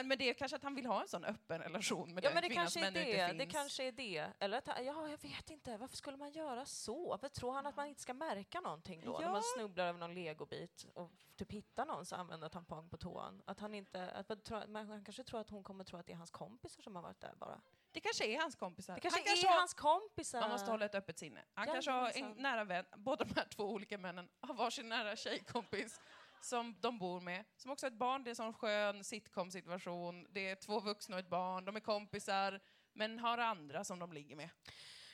Men 0.04 0.18
det 0.18 0.30
är 0.30 0.34
kanske 0.34 0.56
att 0.58 0.64
han 0.64 0.76
vill 0.76 0.86
ha 0.86 1.02
en 1.02 1.08
sån 1.08 1.26
öppen 1.26 1.60
relation 1.62 2.14
med 2.14 2.24
Ja 2.24 2.28
den 2.30 2.34
men 2.34 2.42
det 2.44 2.48
kvinnan 2.50 2.64
kanske 2.64 2.80
som 2.80 2.84
är 2.84 2.88
ännu 2.88 3.00
det. 3.00 3.12
inte 3.12 3.34
Det 3.34 3.40
finns. 3.44 3.54
kanske 3.54 3.84
är 3.84 3.92
det. 3.92 4.28
Eller 4.40 4.58
att, 4.58 4.68
han- 4.68 4.86
ja, 4.86 5.10
jag 5.10 5.22
vet 5.22 5.50
inte. 5.50 5.78
Varför 5.78 5.98
skulle 5.98 6.18
man 6.18 6.32
göra 6.32 6.66
så? 6.66 7.10
Varför 7.10 7.30
tror 7.30 7.54
han 7.54 7.66
att 7.66 7.76
man 7.76 7.88
inte 7.88 8.02
ska 8.02 8.14
märka 8.14 8.62
någonting 8.62 9.02
då? 9.06 9.12
När 9.12 9.22
Ja. 9.22 9.32
man 9.32 9.42
snubblar 9.56 9.86
över 9.88 10.00
någon 10.00 10.14
legobit 10.14 10.86
och 10.94 11.12
typ 11.36 11.52
hittar 11.52 11.86
någon 11.86 12.06
som 12.06 12.20
använder 12.20 12.50
tampong 12.50 12.90
på 12.90 12.98
toan. 12.98 13.42
Att 13.46 13.60
han 13.60 13.74
inte, 13.74 14.12
att 14.12 14.30
man, 14.30 14.42
tror, 14.42 14.68
man 14.68 14.90
han 14.90 15.04
kanske 15.04 15.24
tror 15.24 15.40
att 15.40 15.50
hon 15.50 15.64
kommer 15.64 15.84
tro 15.84 16.00
att 16.00 16.06
det 16.08 16.14
är 16.14 16.18
hans 16.18 16.32
kompisar 16.32 16.82
som 16.84 16.96
har 16.96 17.04
varit 17.04 17.22
där 17.22 17.34
bara. 17.36 17.62
Det 17.92 18.00
kanske 18.02 18.26
är 18.26 18.40
hans 18.40 18.56
kompisar. 18.56 18.94
Det 18.96 19.00
kanske 19.02 19.20
han 19.30 19.38
är 19.38 19.48
har, 19.48 19.58
hans 19.60 19.74
kompisar. 19.74 20.40
Man 20.42 20.50
måste 20.50 20.72
hålla 20.72 20.86
ett 20.86 20.96
öppet 20.96 21.20
sinne. 21.20 21.46
Han 21.54 21.68
kanske 21.68 21.92
har 21.92 22.00
en 22.08 22.12
Jajamensan. 22.14 22.42
nära 22.44 22.64
vän, 22.64 22.86
båda 22.96 23.26
de 23.26 23.34
här 23.36 23.48
två 23.48 23.64
olika 23.64 23.98
männen 23.98 24.30
har 24.42 24.54
varsin 24.54 24.90
nära 24.90 25.16
tjejkompis 25.16 26.00
som 26.42 26.76
de 26.82 26.98
bor 27.00 27.22
med, 27.22 27.46
som 27.58 27.72
också 27.72 27.86
har 27.86 27.92
ett 27.92 27.98
barn. 27.98 28.24
Det 28.24 28.28
är 28.28 28.32
en 28.32 28.36
sån 28.36 28.54
skön 28.54 29.04
sitcom-situation. 29.04 30.28
Det 30.30 30.50
är 30.50 30.56
två 30.56 30.80
vuxna 30.80 31.16
och 31.16 31.20
ett 31.20 31.30
barn, 31.30 31.66
de 31.66 31.76
är 31.76 31.80
kompisar, 31.80 32.60
men 32.94 33.20
har 33.20 33.38
andra 33.38 33.84
som 33.84 34.00
de 34.00 34.14
ligger 34.14 34.36
med. 34.36 34.50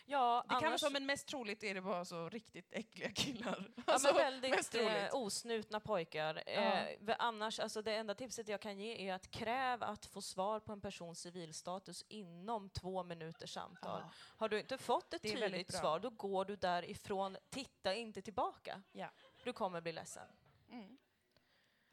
Ja, 0.06 0.44
Det 0.44 0.50
kan 0.50 0.60
vara 0.62 0.68
annars, 0.68 0.82
så, 0.82 0.90
men 0.90 1.06
mest 1.06 1.28
troligt 1.28 1.64
är 1.64 1.74
det 1.74 1.82
bara 1.82 2.06
så 2.06 2.30
riktigt 2.30 2.68
äckliga 2.74 3.12
killar. 3.12 3.72
ja, 3.76 3.84
Alltså, 3.86 4.14
väldigt 4.14 4.76
eh, 4.76 5.10
osnutna 5.16 5.80
pojkar. 5.80 6.44
Eh, 6.46 6.98
v- 7.00 7.16
annars, 7.20 7.60
alltså 7.60 7.82
det 7.82 7.96
enda 7.96 8.16
tipset 8.16 8.48
jag 8.48 8.62
kan 8.62 8.80
ge 8.80 9.10
är 9.10 9.14
att 9.14 9.32
kräv 9.32 9.84
att 9.84 10.06
få 10.06 10.22
svar 10.22 10.60
på 10.60 10.72
en 10.74 10.82
persons 10.82 11.20
civilstatus 11.22 12.04
inom 12.08 12.70
två 12.70 13.04
minuters 13.04 13.54
samtal. 13.54 14.02
Ja. 14.04 14.12
Har 14.38 14.50
du 14.50 14.60
inte 14.60 14.78
fått 14.78 15.14
ett 15.14 15.22
tydligt 15.22 15.74
svar, 15.74 16.00
då 16.00 16.10
går 16.10 16.46
du 16.46 16.56
därifrån. 16.56 17.38
Titta 17.50 17.94
inte 17.94 18.22
tillbaka. 18.22 18.82
Ja. 18.92 19.10
Du 19.44 19.54
kommer 19.54 19.82
bli 19.82 19.92
ledsen. 19.92 20.28
Mm. 20.70 20.98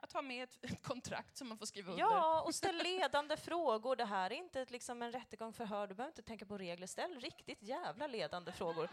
Att 0.03 0.13
ha 0.13 0.23
med 0.23 0.45
ett, 0.45 0.59
ett 0.65 0.83
kontrakt 0.83 1.37
som 1.37 1.49
man 1.49 1.59
får 1.59 1.67
skriva 1.67 1.93
under. 1.93 2.05
Ja, 2.05 2.43
och 2.43 2.55
ställ 2.55 2.77
ledande 2.85 3.37
frågor. 3.37 3.97
Det 3.97 4.05
här 4.05 4.31
är 4.31 4.35
inte 4.35 4.61
ett, 4.61 4.71
liksom 4.71 5.03
en 5.03 5.13
rättegång 5.13 5.53
förhör. 5.53 5.87
Du 5.87 5.95
behöver 5.95 6.11
inte 6.11 6.23
tänka 6.23 6.47
på 6.47 6.59
regler. 6.59 6.87
Ställ 6.87 7.21
riktigt 7.21 7.63
jävla 7.63 8.07
ledande 8.07 8.53
frågor. 8.53 8.89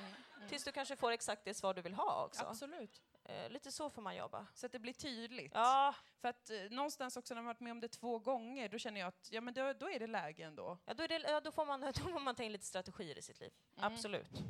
Tills 0.49 0.63
du 0.63 0.71
kanske 0.71 0.95
får 0.95 1.11
exakt 1.11 1.45
det 1.45 1.53
svar 1.53 1.73
du 1.73 1.81
vill 1.81 1.93
ha 1.93 2.25
också. 2.25 2.45
Absolut. 2.45 3.01
Eh, 3.23 3.49
lite 3.49 3.71
så 3.71 3.89
får 3.89 4.01
man 4.01 4.15
jobba. 4.15 4.47
Så 4.53 4.65
att 4.65 4.71
det 4.71 4.79
blir 4.79 4.93
tydligt. 4.93 5.51
Ja, 5.55 5.95
För 6.21 6.27
att 6.27 6.49
eh, 6.49 6.57
någonstans 6.69 7.17
också 7.17 7.33
när 7.33 7.41
man 7.41 7.47
varit 7.47 7.59
med 7.59 7.71
om 7.71 7.79
det 7.79 7.87
två 7.87 8.19
gånger, 8.19 8.69
då 8.69 8.77
känner 8.77 8.99
jag 8.99 9.07
att 9.07 9.29
ja, 9.31 9.41
men 9.41 9.53
då, 9.53 9.73
då 9.73 9.89
är 9.89 9.99
det 9.99 10.07
läge 10.07 10.43
ändå. 10.43 10.77
ja, 10.85 10.93
då, 10.93 11.07
det, 11.07 11.17
ja 11.19 11.41
då, 11.41 11.51
får 11.51 11.65
man, 11.65 11.81
då 12.03 12.11
får 12.11 12.19
man 12.19 12.35
ta 12.35 12.43
in 12.43 12.51
lite 12.51 12.65
strategier 12.65 13.17
i 13.17 13.21
sitt 13.21 13.39
liv. 13.39 13.51
Mm. 13.77 13.93
Absolut. 13.93 14.31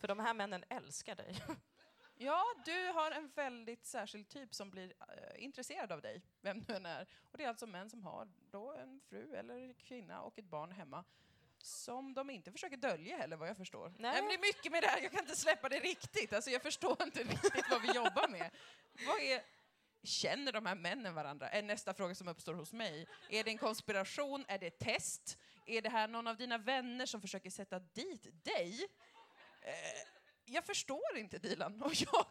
För 0.00 0.08
de 0.08 0.18
här 0.18 0.34
männen 0.34 0.64
älskar 0.68 1.14
dig. 1.14 1.36
Ja, 2.20 2.44
du 2.64 2.86
har 2.86 3.10
en 3.10 3.30
väldigt 3.34 3.86
särskild 3.86 4.28
typ 4.28 4.54
som 4.54 4.70
blir 4.70 4.94
eh, 5.00 5.44
intresserad 5.44 5.92
av 5.92 6.02
dig, 6.02 6.22
vem 6.40 6.60
du 6.60 6.74
än 6.74 6.86
är. 6.86 7.08
Och 7.32 7.38
det 7.38 7.44
är 7.44 7.48
alltså 7.48 7.66
män 7.66 7.90
som 7.90 8.02
har 8.02 8.28
då 8.50 8.72
en 8.72 9.00
fru 9.08 9.34
eller 9.34 9.72
kvinna 9.72 10.22
och 10.22 10.38
ett 10.38 10.44
barn 10.44 10.72
hemma 10.72 11.04
som 11.58 12.14
de 12.14 12.30
inte 12.30 12.52
försöker 12.52 12.76
dölja 12.76 13.16
heller 13.16 13.36
vad 13.36 13.48
jag 13.48 13.56
förstår. 13.56 13.92
Nej. 13.98 14.22
men 14.22 14.28
det 14.28 14.34
är 14.34 14.38
mycket 14.38 14.72
med 14.72 14.82
det 14.82 14.86
här, 14.86 15.02
jag 15.02 15.10
kan 15.10 15.20
inte 15.20 15.36
släppa 15.36 15.68
det 15.68 15.78
riktigt. 15.78 16.32
Alltså 16.32 16.50
jag 16.50 16.62
förstår 16.62 17.02
inte 17.02 17.22
riktigt 17.22 17.70
vad 17.70 17.82
vi 17.82 17.88
jobbar 17.88 18.28
med. 18.28 18.50
Vad 19.06 19.20
är, 19.20 19.42
känner 20.02 20.52
de 20.52 20.66
här 20.66 20.74
männen 20.74 21.14
varandra? 21.14 21.48
Är 21.48 21.62
nästa 21.62 21.94
fråga 21.94 22.14
som 22.14 22.28
uppstår 22.28 22.54
hos 22.54 22.72
mig. 22.72 23.06
Är 23.30 23.44
det 23.44 23.50
en 23.50 23.58
konspiration? 23.58 24.44
Är 24.48 24.58
det 24.58 24.66
ett 24.66 24.78
test? 24.78 25.38
Är 25.66 25.82
det 25.82 25.90
här 25.90 26.08
någon 26.08 26.26
av 26.26 26.36
dina 26.36 26.58
vänner 26.58 27.06
som 27.06 27.20
försöker 27.20 27.50
sätta 27.50 27.78
dit 27.78 28.44
dig? 28.44 28.88
Eh, 29.62 30.17
jag 30.48 30.64
förstår 30.64 31.16
inte 31.16 31.38
Dilan 31.38 31.82
och 31.82 31.92
jag, 31.94 32.26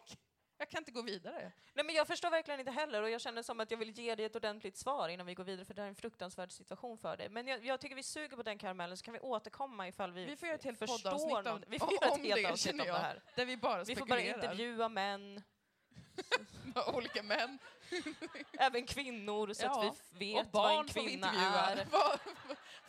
jag 0.58 0.68
kan 0.70 0.78
inte 0.78 0.90
gå 0.90 1.02
vidare. 1.02 1.52
Nej, 1.74 1.84
men 1.84 1.94
jag 1.94 2.06
förstår 2.06 2.30
verkligen 2.30 2.60
inte 2.60 2.72
heller 2.72 3.02
och 3.02 3.10
jag 3.10 3.20
känner 3.20 3.42
som 3.42 3.60
att 3.60 3.70
jag 3.70 3.78
vill 3.78 3.90
ge 3.98 4.14
dig 4.14 4.26
ett 4.26 4.36
ordentligt 4.36 4.76
svar 4.76 5.08
innan 5.08 5.26
vi 5.26 5.34
går 5.34 5.44
vidare 5.44 5.64
för 5.64 5.74
det 5.74 5.80
här 5.80 5.86
är 5.86 5.88
en 5.88 5.94
fruktansvärd 5.94 6.52
situation 6.52 6.98
för 6.98 7.16
dig. 7.16 7.28
Men 7.28 7.46
jag, 7.46 7.64
jag 7.64 7.80
tycker 7.80 7.96
vi 7.96 8.02
suger 8.02 8.36
på 8.36 8.42
den 8.42 8.58
karamellen 8.58 8.96
så 8.96 9.04
kan 9.04 9.14
vi 9.14 9.20
återkomma 9.20 9.88
ifall 9.88 10.12
vi, 10.12 10.24
Vi 10.24 10.36
får 10.36 10.46
göra 10.48 10.56
ett 10.56 10.64
helt 10.64 10.78
förstår 10.78 10.98
poddavsnitt 10.98 11.46
om, 11.46 11.64
Vi 11.68 11.78
får 11.78 11.86
om 12.12 12.22
helt 12.22 12.34
det, 12.42 12.50
avsnitt 12.50 12.72
om 12.72 12.78
det 12.86 12.92
här. 12.92 13.22
Där 13.36 13.44
vi 13.46 13.56
bara 13.56 13.84
Vi 13.84 13.96
får 13.96 14.06
bara 14.06 14.18
spekulerar. 14.18 14.42
intervjua 14.44 14.88
män, 14.88 15.42
olika 16.94 17.22
män. 17.22 17.58
även 18.58 18.86
kvinnor 18.86 19.52
så 19.52 19.64
Ja, 19.64 19.88
att 19.88 20.02
vi 20.12 20.34
och 20.34 20.38
vet 20.38 20.52
vad 20.52 20.62
barn 20.62 20.80
en 20.86 20.88
får 20.88 21.00
vi 21.00 21.06
kvinna 21.06 21.30
är. 21.30 21.84
Vad- 21.92 22.18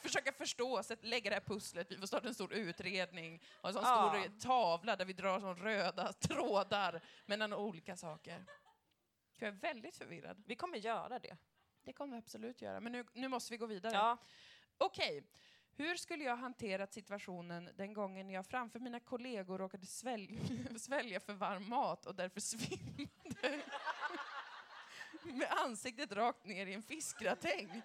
Försöka 0.02 0.32
förstå, 0.34 0.84
sätt, 0.84 1.00
lägga 1.04 1.30
det 1.30 1.36
här 1.36 1.41
pusslet. 1.41 1.91
Vi 1.91 1.98
får 1.98 2.08
starta 2.08 2.28
en 2.28 2.34
stor 2.34 2.54
utredning 2.54 3.43
och 3.62 3.67
en 3.69 3.74
sån 3.74 3.84
Ja. 3.86 4.15
stor 4.30 4.39
tavla 4.39 4.95
där 4.95 5.06
vi 5.06 5.13
drar 5.13 5.39
sån 5.39 5.56
röda 5.58 6.13
trådar 6.19 7.02
mellan 7.26 7.54
olika 7.54 7.95
saker. 7.95 8.45
Jag 9.38 9.48
är 9.48 9.52
väldigt 9.52 9.98
förvirrad. 9.98 10.43
Vi 10.45 10.56
kommer 10.56 10.78
göra 10.78 11.19
det. 11.19 11.38
Det 11.84 11.93
kommer 11.93 12.13
vi 12.15 12.19
absolut 12.19 12.62
göra, 12.62 12.80
men 12.80 12.91
nu, 12.91 13.06
nu 13.13 13.28
måste 13.28 13.54
vi 13.54 13.58
gå 13.58 13.65
vidare. 13.65 13.93
Ja. 13.93 14.17
Okej, 14.78 15.24
hur 15.80 15.96
skulle 15.96 16.24
jag 16.24 16.38
hanterat 16.38 16.94
situationen 16.94 17.70
den 17.78 17.94
gången 17.94 18.30
jag 18.30 18.46
framför 18.46 18.80
mina 18.80 19.00
kollegor 19.00 19.58
råkade 19.58 19.86
svälja, 19.86 20.42
svälja 20.80 21.20
för 21.20 21.34
varm 21.34 21.70
mat 21.70 22.06
och 22.06 22.15
därför 22.15 22.39
svimmade 22.39 23.62
med 25.24 25.52
ansiktet 25.52 26.12
rakt 26.12 26.46
ner 26.46 26.68
i 26.68 26.74
en 26.74 26.84
fiskgratäng? 26.84 27.82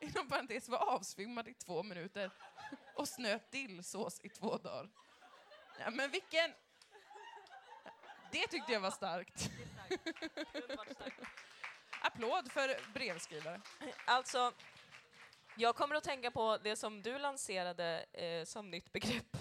Inom 0.00 0.28
parentes 0.28 0.68
var 0.68 0.78
avsvimmad 0.78 1.48
i 1.48 1.54
två 1.54 1.82
minuter 1.82 2.30
och 2.94 3.08
snöt 3.08 3.50
dillsås 3.50 4.20
i 4.22 4.28
två 4.28 4.58
dagar. 4.58 4.88
Ja, 5.78 5.90
men 5.90 6.10
vilken... 6.10 6.52
Det 8.32 8.46
tyckte 8.46 8.72
jag 8.72 8.80
var 8.80 8.90
starkt. 8.90 9.50
Applåd 12.02 12.52
för 12.52 12.92
brevskrivare. 12.92 13.60
Alltså, 14.04 14.52
jag 15.56 15.76
kommer 15.76 15.94
att 15.94 16.04
tänka 16.04 16.30
på 16.30 16.58
det 16.64 16.76
som 16.76 17.02
du 17.02 17.18
lanserade 17.18 18.04
eh, 18.12 18.44
som 18.44 18.70
nytt 18.70 18.92
begrepp 18.92 19.36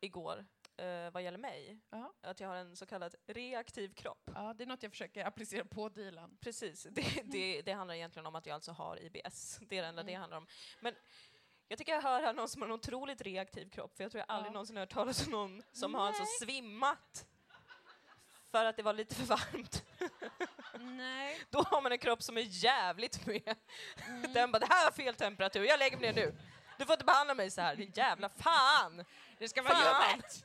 igår 0.00 0.46
eh, 0.76 1.10
vad 1.12 1.22
gäller 1.22 1.38
mig. 1.38 1.80
Ja. 1.90 2.12
Att 2.22 2.40
jag 2.40 2.48
har 2.48 2.56
en 2.56 2.76
så 2.76 2.86
kallad 2.86 3.14
reaktiv 3.26 3.94
kropp. 3.94 4.30
Ja, 4.34 4.54
det 4.54 4.64
är 4.64 4.66
något 4.66 4.82
jag 4.82 4.92
försöker 4.92 5.24
applicera 5.24 5.64
på 5.64 5.88
Dilan. 5.88 6.36
Precis, 6.40 6.86
det, 6.90 7.22
det, 7.24 7.62
det 7.62 7.72
handlar 7.72 7.94
egentligen 7.94 8.26
om 8.26 8.34
att 8.34 8.46
jag 8.46 8.54
alltså 8.54 8.72
har 8.72 9.02
IBS. 9.02 9.58
Det 9.60 9.78
är 9.78 9.82
det 9.82 9.88
enda 9.88 10.02
det 10.02 10.14
handlar 10.14 10.38
om. 10.38 10.46
Men 10.80 10.94
jag 11.68 11.78
tycker 11.78 11.92
jag 11.92 12.02
hör 12.02 12.22
här 12.22 12.32
någon 12.32 12.48
som 12.48 12.62
har 12.62 12.68
en 12.68 12.74
otroligt 12.74 13.20
reaktiv 13.20 13.68
kropp, 13.70 13.96
för 13.96 14.04
jag 14.04 14.10
tror 14.12 14.18
jag 14.18 14.34
aldrig 14.34 14.50
Ja. 14.50 14.52
någonsin 14.52 14.76
har 14.76 14.82
hört 14.82 14.92
talas 14.92 15.26
om 15.26 15.32
någon 15.32 15.62
som 15.72 15.94
har 15.94 16.06
alltså 16.06 16.22
Nej. 16.22 16.48
svimmat 16.48 17.26
för 18.54 18.64
att 18.64 18.76
det 18.76 18.82
var 18.82 18.92
lite 18.92 19.14
för 19.14 19.24
varmt. 19.24 19.84
Nej. 20.80 21.40
Då 21.50 21.62
har 21.62 21.82
man 21.82 21.92
en 21.92 21.98
kropp 21.98 22.22
som 22.22 22.36
är 22.36 22.40
jävligt 22.40 23.26
med. 23.26 23.56
Den 24.34 24.52
bara, 24.52 24.58
det 24.58 24.66
här 24.70 24.84
var 24.84 24.92
fel 24.92 25.14
temperatur, 25.14 25.64
jag 25.64 25.78
lägger 25.78 25.96
mig 25.96 26.12
ner 26.12 26.22
nu. 26.26 26.34
Du 26.78 26.84
får 26.84 26.92
inte 26.92 27.04
behandla 27.04 27.34
mig 27.34 27.50
så 27.50 27.60
här, 27.60 27.76
din 27.76 27.92
jävla 27.94 28.28
fan! 28.28 29.04
Det 29.38 29.48
ska 29.48 29.62
vara 29.62 29.74
ljummet. 30.12 30.44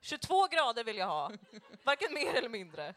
22 0.00 0.46
grader 0.46 0.84
vill 0.84 0.96
jag 0.96 1.06
ha, 1.06 1.30
varken 1.84 2.14
mer 2.14 2.34
eller 2.34 2.48
mindre. 2.48 2.94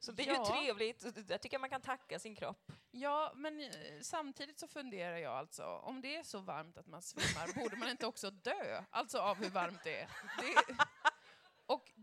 Så 0.00 0.12
det 0.12 0.22
är 0.22 0.26
Ja. 0.26 0.32
ju 0.32 0.60
trevligt, 0.60 1.30
jag 1.30 1.40
tycker 1.42 1.58
man 1.58 1.70
kan 1.70 1.80
tacka 1.80 2.18
sin 2.18 2.36
kropp. 2.36 2.72
Ja, 2.90 3.32
men 3.34 3.60
eh, 3.60 3.68
samtidigt 4.02 4.58
så 4.58 4.68
funderar 4.68 5.16
jag 5.16 5.32
alltså, 5.32 5.64
om 5.64 6.00
det 6.00 6.16
är 6.16 6.22
så 6.22 6.38
varmt 6.40 6.78
att 6.78 6.86
man 6.86 7.02
svimmar, 7.02 7.60
borde 7.62 7.76
man 7.76 7.88
inte 7.88 8.06
också 8.06 8.30
dö? 8.30 8.84
Alltså 8.90 9.18
av 9.18 9.36
hur 9.36 9.50
varmt 9.50 9.84
det 9.84 10.00
är. 10.00 10.08
Det, 10.40 10.74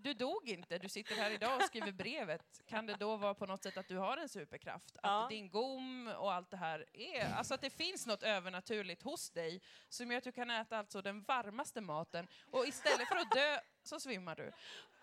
du 0.05 0.13
dog 0.13 0.49
inte, 0.49 0.77
du 0.77 0.89
sitter 0.89 1.15
här 1.15 1.31
idag 1.31 1.55
och 1.55 1.63
skriver 1.63 1.91
brevet. 1.91 2.61
Kan 2.65 2.85
det 2.85 2.93
då 2.99 3.17
vara 3.17 3.33
på 3.33 3.45
något 3.45 3.63
sätt 3.63 3.77
att 3.77 3.87
du 3.87 3.97
har 3.97 4.17
en 4.17 4.29
superkraft? 4.29 4.97
Att 4.97 5.03
Ja. 5.03 5.27
din 5.29 5.49
gom 5.49 6.07
och 6.17 6.33
allt 6.33 6.51
det 6.51 6.57
här 6.57 6.85
är, 6.93 7.33
alltså 7.33 7.53
att 7.53 7.61
det 7.61 7.69
finns 7.69 8.05
något 8.07 8.23
övernaturligt 8.23 9.03
hos 9.03 9.29
dig 9.29 9.61
som 9.89 10.11
gör 10.11 10.17
att 10.17 10.23
du 10.23 10.31
kan 10.31 10.49
äta 10.49 10.77
alltså 10.77 11.01
den 11.01 11.21
varmaste 11.23 11.81
maten 11.81 12.27
och 12.51 12.67
istället 12.67 13.07
för 13.07 13.15
att 13.15 13.31
dö 13.31 13.59
så 13.83 13.99
svimmar 13.99 14.35
du. 14.35 14.51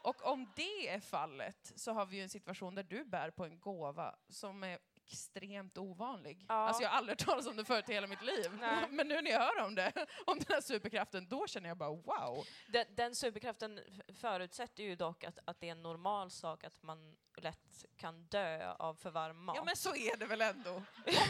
Och 0.03 0.27
om 0.27 0.53
det 0.57 0.89
är 0.89 1.01
fallet 1.01 1.73
så 1.77 1.93
har 1.93 2.07
vi 2.07 2.17
ju 2.17 2.23
en 2.23 2.29
situation 2.29 2.75
där 2.75 2.83
du 2.83 3.05
bär 3.05 3.31
på 3.31 3.45
en 3.45 3.61
gåva 3.61 4.15
som 4.29 4.63
är 4.63 4.79
extremt 5.07 5.79
ovanlig. 5.79 6.45
Ja. 6.49 6.55
Alltså 6.55 6.83
jag 6.83 6.91
har 6.91 6.97
aldrig 6.99 7.21
hört 7.21 7.27
talas 7.29 7.47
om 7.47 7.57
det 7.57 7.65
förut 7.65 7.89
i 7.89 7.93
hela 7.93 8.07
mitt 8.07 8.23
liv. 8.23 8.51
Nej. 8.61 8.85
Men 8.91 9.09
nu 9.09 9.21
när 9.23 9.31
jag 9.31 9.41
hör 9.41 9.65
om 9.67 9.75
det, 9.75 9.93
om 10.27 10.39
den 10.39 10.47
här 10.55 10.61
superkraften, 10.61 11.29
då 11.29 11.47
känner 11.47 11.69
jag 11.69 11.77
bara 11.77 11.91
wow. 11.91 12.45
Den, 12.69 12.87
den 12.95 13.15
superkraften 13.15 13.81
förutsätter 14.21 14.83
ju 14.83 14.97
dock 14.97 15.25
att, 15.25 15.39
att 15.45 15.61
det 15.61 15.69
är 15.69 15.73
en 15.73 15.83
normal 15.83 16.31
sak 16.31 16.65
att 16.65 16.83
man 16.83 17.17
lätt 17.37 17.85
kan 17.97 18.27
dö 18.27 18.73
av 18.73 18.95
för 18.95 19.11
varm 19.11 19.45
mat. 19.45 19.57
Ja 19.57 19.65
men 19.65 19.77
så 19.77 19.95
är 19.95 20.17
det 20.17 20.27
väl 20.27 20.41
ändå. 20.41 20.71
Om 20.75 20.83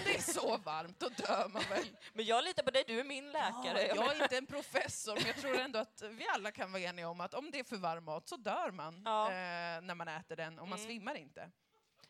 det 0.04 0.14
är 0.16 0.20
så 0.32 0.56
varmt, 0.56 1.00
då 1.00 1.08
dör 1.08 1.48
man 1.48 1.62
väl. 1.70 1.84
Men 2.12 2.24
jag 2.24 2.44
litar 2.44 2.62
på 2.62 2.70
dig, 2.70 2.84
du 2.86 3.00
är 3.00 3.04
min 3.04 3.32
läkare. 3.32 3.86
Ja, 3.88 3.94
jag 3.96 4.16
är 4.16 4.22
inte 4.22 4.36
en 4.38 4.46
professor, 4.46 5.14
men 5.14 5.26
jag 5.26 5.36
tror 5.36 5.58
ändå 5.58 5.78
att 5.78 6.02
vi 6.10 6.26
alla 6.34 6.50
kan 6.52 6.72
vara 6.72 6.82
eniga 6.82 7.08
om 7.08 7.20
att 7.20 7.34
om 7.34 7.50
det 7.50 7.58
är 7.58 7.64
för 7.64 7.76
varm 7.76 8.04
mat 8.04 8.28
så 8.28 8.36
dör 8.36 8.70
man 8.70 9.02
Ja. 9.04 9.26
eh, 9.26 9.80
när 9.80 9.94
man 9.94 10.08
äter 10.08 10.36
den 10.36 10.58
och 10.58 10.68
man 10.68 10.78
Mm. 10.78 10.88
svimmar 10.90 11.14
inte. 11.14 11.50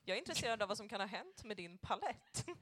Jag 0.05 0.15
är 0.15 0.19
intresserad 0.19 0.62
av 0.62 0.69
vad 0.69 0.77
som 0.77 0.88
kan 0.88 1.01
ha 1.01 1.07
hänt 1.09 1.45
med 1.45 1.57
din 1.57 1.79
palett. 1.79 2.47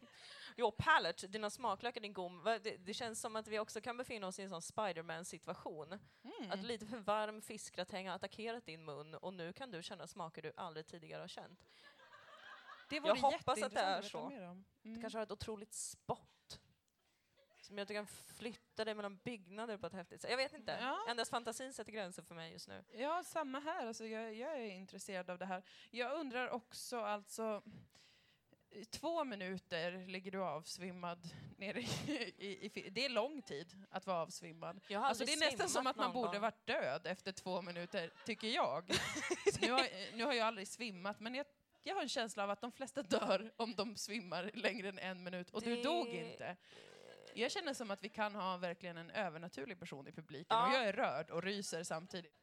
Jo, 0.57 0.71
palette, 0.79 1.27
dina 1.27 1.51
smaklökar, 1.51 2.01
din 2.01 2.13
gom. 2.13 2.43
Det, 2.45 2.77
det 2.77 2.95
känns 2.95 3.21
som 3.21 3.37
att 3.37 3.47
vi 3.49 3.59
också 3.59 3.81
kan 3.81 3.97
befinna 3.97 4.27
oss 4.27 4.39
i 4.39 4.43
en 4.43 4.49
sån 4.51 4.63
Spiderman-situation. 4.63 5.87
Mm. 6.25 6.51
Att 6.51 6.63
lite 6.63 6.87
för 6.87 6.97
varm 6.99 7.43
fiskgratäng 7.43 8.09
har 8.09 8.15
attackerat 8.17 8.67
din 8.67 8.85
mun 8.85 9.15
och 9.15 9.35
nu 9.35 9.53
kan 9.53 9.71
du 9.71 9.83
känna 9.83 10.07
smaker 10.07 10.43
du 10.43 10.53
aldrig 10.57 10.87
tidigare 10.87 11.21
har 11.21 11.29
känt. 11.29 11.61
Det 12.89 12.97
Jag 12.97 13.03
vore 13.03 13.21
hoppas 13.21 13.63
att 13.63 13.75
det 13.75 13.81
är 13.81 14.03
så. 14.03 14.19
om. 14.19 14.65
Du 14.83 14.89
Mm. 14.89 15.01
kanske 15.01 15.19
har 15.19 15.23
ett 15.23 15.31
otroligt 15.31 15.75
spott. 15.75 16.61
Som 17.61 17.77
gör 17.79 17.83
att 17.83 17.89
du 17.89 17.95
kan 17.95 18.07
flytta 18.07 18.70
dig 18.85 18.95
mellan 18.95 19.17
byggnader 19.17 19.77
på 19.77 19.87
ett 19.87 19.93
häftigt 19.93 20.21
sätt. 20.21 20.31
Jag 20.31 20.37
vet 20.37 20.55
inte. 20.55 20.79
Ja. 20.81 20.99
Endast 21.09 21.31
fantasin 21.31 21.73
sätter 21.73 21.93
gränser 21.93 22.23
för 22.23 22.35
mig 22.35 22.53
just 22.53 22.69
nu. 22.69 22.85
Ja, 22.93 23.23
samma 23.25 23.61
här. 23.61 23.87
Alltså, 23.87 24.07
jag, 24.07 24.35
jag 24.35 24.53
är 24.57 24.71
intresserad 24.71 25.31
av 25.31 25.39
det 25.39 25.47
här. 25.47 25.63
Jag 25.91 26.13
undrar 26.21 26.51
också, 26.51 27.01
alltså, 27.01 27.63
två 28.91 29.25
minuter 29.25 30.07
ligger 30.07 30.31
du 30.31 30.39
avsvimmad 30.43 31.29
nere 31.57 31.81
i, 31.81 32.35
i, 32.39 32.71
i 32.75 32.91
Det 32.91 33.05
är 33.05 33.09
lång 33.09 33.43
tid 33.43 33.85
att 33.91 34.07
vara 34.07 34.19
avsvimmad. 34.23 34.81
Alltså, 34.95 35.25
det 35.25 35.33
är 35.33 35.41
nästan 35.41 35.69
som 35.69 35.87
att 35.87 35.97
man 35.97 36.13
borde 36.13 36.33
gång. 36.33 36.41
varit 36.41 36.67
död 36.67 37.07
efter 37.07 37.33
två 37.33 37.63
minuter, 37.63 38.13
tycker 38.25 38.49
jag. 38.49 38.85
nu, 39.61 39.71
har, 39.71 40.17
nu 40.17 40.25
har 40.25 40.33
jag 40.33 40.47
aldrig 40.47 40.69
svimmat, 40.69 41.21
men 41.21 41.35
jag, 41.35 41.47
jag 41.83 41.95
har 41.95 42.03
en 42.03 42.09
känsla 42.09 42.45
av 42.45 42.51
att 42.51 42.61
de 42.61 42.73
flesta 42.73 43.03
dör 43.03 43.53
om 43.57 43.75
de 43.75 43.97
svimmar 43.97 44.51
längre 44.55 44.89
än 44.89 44.99
en 44.99 45.23
minut. 45.23 45.51
Och 45.51 45.63
du 45.63 45.77
Det- 45.77 45.83
dog 45.83 46.09
inte. 46.09 46.57
Jag 47.35 47.51
känner 47.51 47.75
som 47.75 47.91
att 47.91 48.05
vi 48.05 48.09
kan 48.09 48.35
ha 48.35 48.57
verkligen 48.57 48.97
en 48.97 49.11
övernaturlig 49.11 49.79
person 49.79 50.07
i 50.07 50.13
publiken. 50.13 50.57
Ja. 50.57 50.67
Och 50.69 50.75
jag 50.75 50.85
är 50.85 50.93
rörd 50.93 51.31
och 51.31 51.43
ryser 51.43 51.83
samtidigt. 51.83 52.35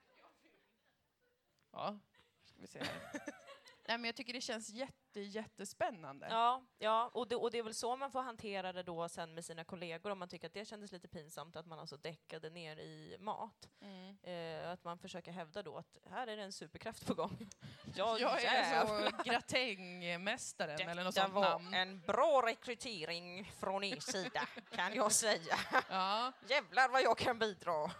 Ja, 1.71 1.99
ska 2.43 2.61
vi 2.61 2.67
se 2.67 2.79
här. 2.79 3.46
Nej, 3.87 3.97
men 3.97 4.05
jag 4.05 4.15
tycker 4.15 4.33
det 4.33 4.41
känns 4.41 4.69
jätte, 4.69 5.19
jättespännande. 5.21 6.27
Ja, 6.29 6.63
ja 6.79 7.09
och, 7.13 7.27
det, 7.27 7.35
och 7.35 7.51
det 7.51 7.57
är 7.57 7.63
väl 7.63 7.73
så 7.73 7.95
man 7.95 8.11
får 8.11 8.21
hantera 8.21 8.73
det 8.73 8.83
då 8.83 9.09
sen 9.09 9.33
med 9.33 9.45
sina 9.45 9.63
kollegor 9.63 10.11
om 10.11 10.19
man 10.19 10.27
tycker 10.27 10.47
att 10.47 10.53
det 10.53 10.65
kändes 10.65 10.91
lite 10.91 11.07
pinsamt 11.07 11.55
att 11.55 11.65
man 11.65 11.79
alltså 11.79 11.97
däckade 11.97 12.49
ner 12.49 12.77
i 12.77 13.17
mat. 13.19 13.69
Mm. 13.81 14.17
Eh, 14.23 14.71
att 14.71 14.83
man 14.83 14.97
försöker 14.99 15.31
hävda 15.31 15.63
då 15.63 15.77
att 15.77 15.97
här 16.09 16.27
är 16.27 16.37
det 16.37 16.43
en 16.43 16.51
superkraft 16.51 17.05
på 17.07 17.13
gång. 17.13 17.49
Ja, 17.95 18.17
Jag 18.19 18.43
är 18.43 18.63
jävlar. 18.63 19.11
så 19.11 19.23
gratängmästaren 19.23 20.89
eller 20.89 21.03
något 21.03 21.13
sånt 21.15 21.33
var 21.33 21.41
namn. 21.49 21.73
en 21.73 21.99
bra 22.01 22.41
rekrytering 22.45 23.51
från 23.59 23.83
er 23.83 23.99
sida, 23.99 24.47
kan 24.71 24.93
jag 24.93 25.11
säga. 25.11 25.55
Ja. 25.89 26.31
Jävlar 26.49 26.89
vad 26.89 27.01
jag 27.01 27.17
kan 27.17 27.39
bidra. 27.39 27.91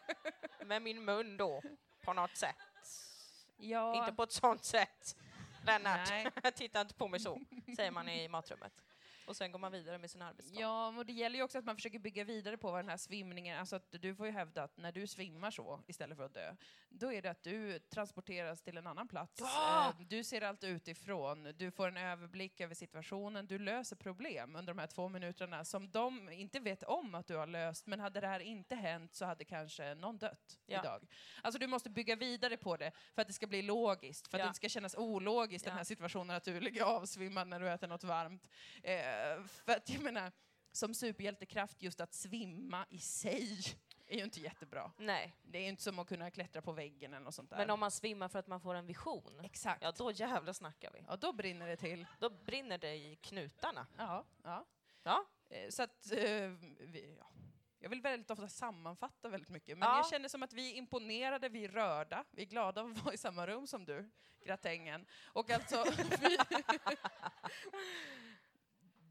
Med 0.64 0.82
min 0.82 1.04
mun 1.04 1.36
då, 1.36 1.62
på 2.04 2.12
något 2.12 2.36
sätt. 2.36 2.56
ja. 3.56 3.94
Inte 3.96 4.12
på 4.12 4.22
ett 4.22 4.32
sånt 4.32 4.64
sätt. 4.64 5.16
Lennart, 5.62 6.10
titta 6.56 6.80
inte 6.80 6.94
på 6.94 7.08
mig 7.08 7.20
så, 7.20 7.40
säger 7.76 7.90
man 7.90 8.08
i 8.08 8.28
matrummet. 8.28 8.72
Och 9.30 9.36
sen 9.36 9.52
går 9.52 9.58
man 9.58 9.72
vidare 9.72 9.98
med 9.98 10.10
sin 10.10 10.22
arbetsdag. 10.22 10.60
Ja, 10.60 10.88
och 10.98 11.06
det 11.06 11.12
gäller 11.12 11.36
ju 11.36 11.42
också 11.42 11.58
att 11.58 11.64
man 11.64 11.76
försöker 11.76 11.98
bygga 11.98 12.24
vidare 12.24 12.56
på 12.56 12.70
vad 12.70 12.78
den 12.84 12.88
här 12.88 12.96
svimningen, 12.96 13.58
alltså 13.58 13.76
att 13.76 13.86
du 13.90 14.14
får 14.14 14.26
ju 14.26 14.32
hävda 14.32 14.62
att 14.62 14.76
när 14.76 14.92
du 14.92 15.06
svimmar 15.06 15.50
så 15.50 15.82
istället 15.86 16.16
för 16.16 16.24
att 16.24 16.34
dö, 16.34 16.54
då 16.88 17.12
är 17.12 17.22
det 17.22 17.30
att 17.30 17.42
du 17.42 17.78
transporteras 17.78 18.62
till 18.62 18.76
en 18.76 18.86
annan 18.86 19.08
plats. 19.08 19.40
Ja! 19.40 19.94
Eh, 20.00 20.06
Du 20.06 20.24
ser 20.24 20.42
allt 20.42 20.64
utifrån, 20.64 21.52
du 21.56 21.70
får 21.70 21.88
en 21.88 21.96
överblick 21.96 22.60
över 22.60 22.74
situationen, 22.74 23.46
du 23.46 23.58
löser 23.58 23.96
problem 23.96 24.56
under 24.56 24.74
de 24.74 24.78
här 24.80 24.86
två 24.86 25.08
minuterna 25.08 25.64
som 25.64 25.90
de 25.90 26.28
inte 26.28 26.60
vet 26.60 26.82
om 26.82 27.14
att 27.14 27.26
du 27.26 27.36
har 27.36 27.46
löst, 27.46 27.86
men 27.86 28.00
hade 28.00 28.20
det 28.20 28.26
här 28.26 28.40
inte 28.40 28.74
hänt 28.74 29.14
så 29.14 29.24
hade 29.24 29.44
kanske 29.44 29.94
någon 29.94 30.18
dött 30.18 30.58
Ja. 30.66 30.80
idag. 30.80 31.06
Alltså 31.42 31.58
du 31.58 31.66
måste 31.66 31.90
bygga 31.90 32.16
vidare 32.16 32.56
på 32.56 32.76
det 32.76 32.92
för 33.14 33.22
att 33.22 33.28
det 33.28 33.34
ska 33.34 33.46
bli 33.46 33.62
logiskt, 33.62 34.28
för 34.28 34.36
att 34.36 34.38
Ja. 34.38 34.44
det 34.44 34.48
inte 34.48 34.56
ska 34.56 34.68
kännas 34.68 34.94
ologiskt 34.94 35.64
den 35.64 35.76
här 35.76 35.84
situationen 35.84 36.36
att 36.36 36.44
du 36.44 36.60
ligger 36.60 36.82
avsvimmad 36.84 37.48
när 37.48 37.60
du 37.60 37.68
äter 37.70 37.88
något 37.88 38.04
varmt. 38.04 38.48
Eh, 38.82 38.94
för 39.64 39.72
att 39.72 39.88
jag 39.88 40.02
menar, 40.02 40.32
som 40.72 40.94
superhjältekraft, 40.94 41.82
just 41.82 42.00
att 42.00 42.14
svimma 42.14 42.86
i 42.90 42.98
sig 42.98 43.58
är 44.06 44.16
ju 44.18 44.24
inte 44.24 44.40
jättebra. 44.40 44.92
Nej, 44.98 45.36
Det 45.42 45.58
är 45.58 45.62
ju 45.62 45.68
inte 45.68 45.82
som 45.82 45.98
att 45.98 46.08
kunna 46.08 46.30
klättra 46.30 46.62
på 46.62 46.72
väggen 46.72 47.14
eller 47.14 47.24
något 47.24 47.34
sånt 47.34 47.50
där. 47.50 47.56
men 47.56 47.70
om 47.70 47.80
man 47.80 47.90
svimmar 47.90 48.28
för 48.28 48.38
att 48.38 48.46
man 48.46 48.60
får 48.60 48.74
en 48.74 48.86
vision, 48.86 49.40
Exakt. 49.44 49.82
ja 49.82 49.88
Ja. 49.88 49.92
då 50.04 50.10
jävlar 50.10 50.52
snackar 50.52 50.90
vi. 50.92 51.04
då 51.20 51.32
brinner 51.32 51.68
det 51.68 51.76
till. 51.76 52.06
Då 52.18 52.30
brinner 52.30 52.78
det 52.78 52.94
i 52.94 53.16
knutarna. 53.16 53.86
Ja, 53.98 54.24
ja. 54.42 54.66
Ja, 55.02 55.24
Eh, 55.52 55.68
Så 55.70 55.82
att, 55.82 56.12
eh, 56.12 56.48
vi, 56.80 57.16
ja. 57.20 57.26
Jag 57.78 57.90
vill 57.90 58.00
väldigt 58.00 58.30
ofta 58.30 58.48
sammanfatta 58.48 59.28
väldigt 59.28 59.48
mycket, 59.50 59.78
men 59.78 59.88
Ja. 59.88 59.96
jag 59.96 60.08
känner 60.10 60.28
som 60.28 60.42
att 60.42 60.52
vi 60.52 60.72
är 60.72 60.76
imponerade, 60.76 61.48
vi 61.48 61.64
är 61.64 61.68
rörda, 61.68 62.24
vi 62.30 62.42
är 62.42 62.46
glada 62.46 62.82
att 62.82 62.98
vara 63.04 63.14
i 63.14 63.18
samma 63.18 63.46
rum 63.46 63.66
som 63.66 63.84
du, 63.84 64.10
gratängen. 64.44 65.06
Och 65.24 65.50
alltså, 65.50 65.84
vi, 66.20 66.38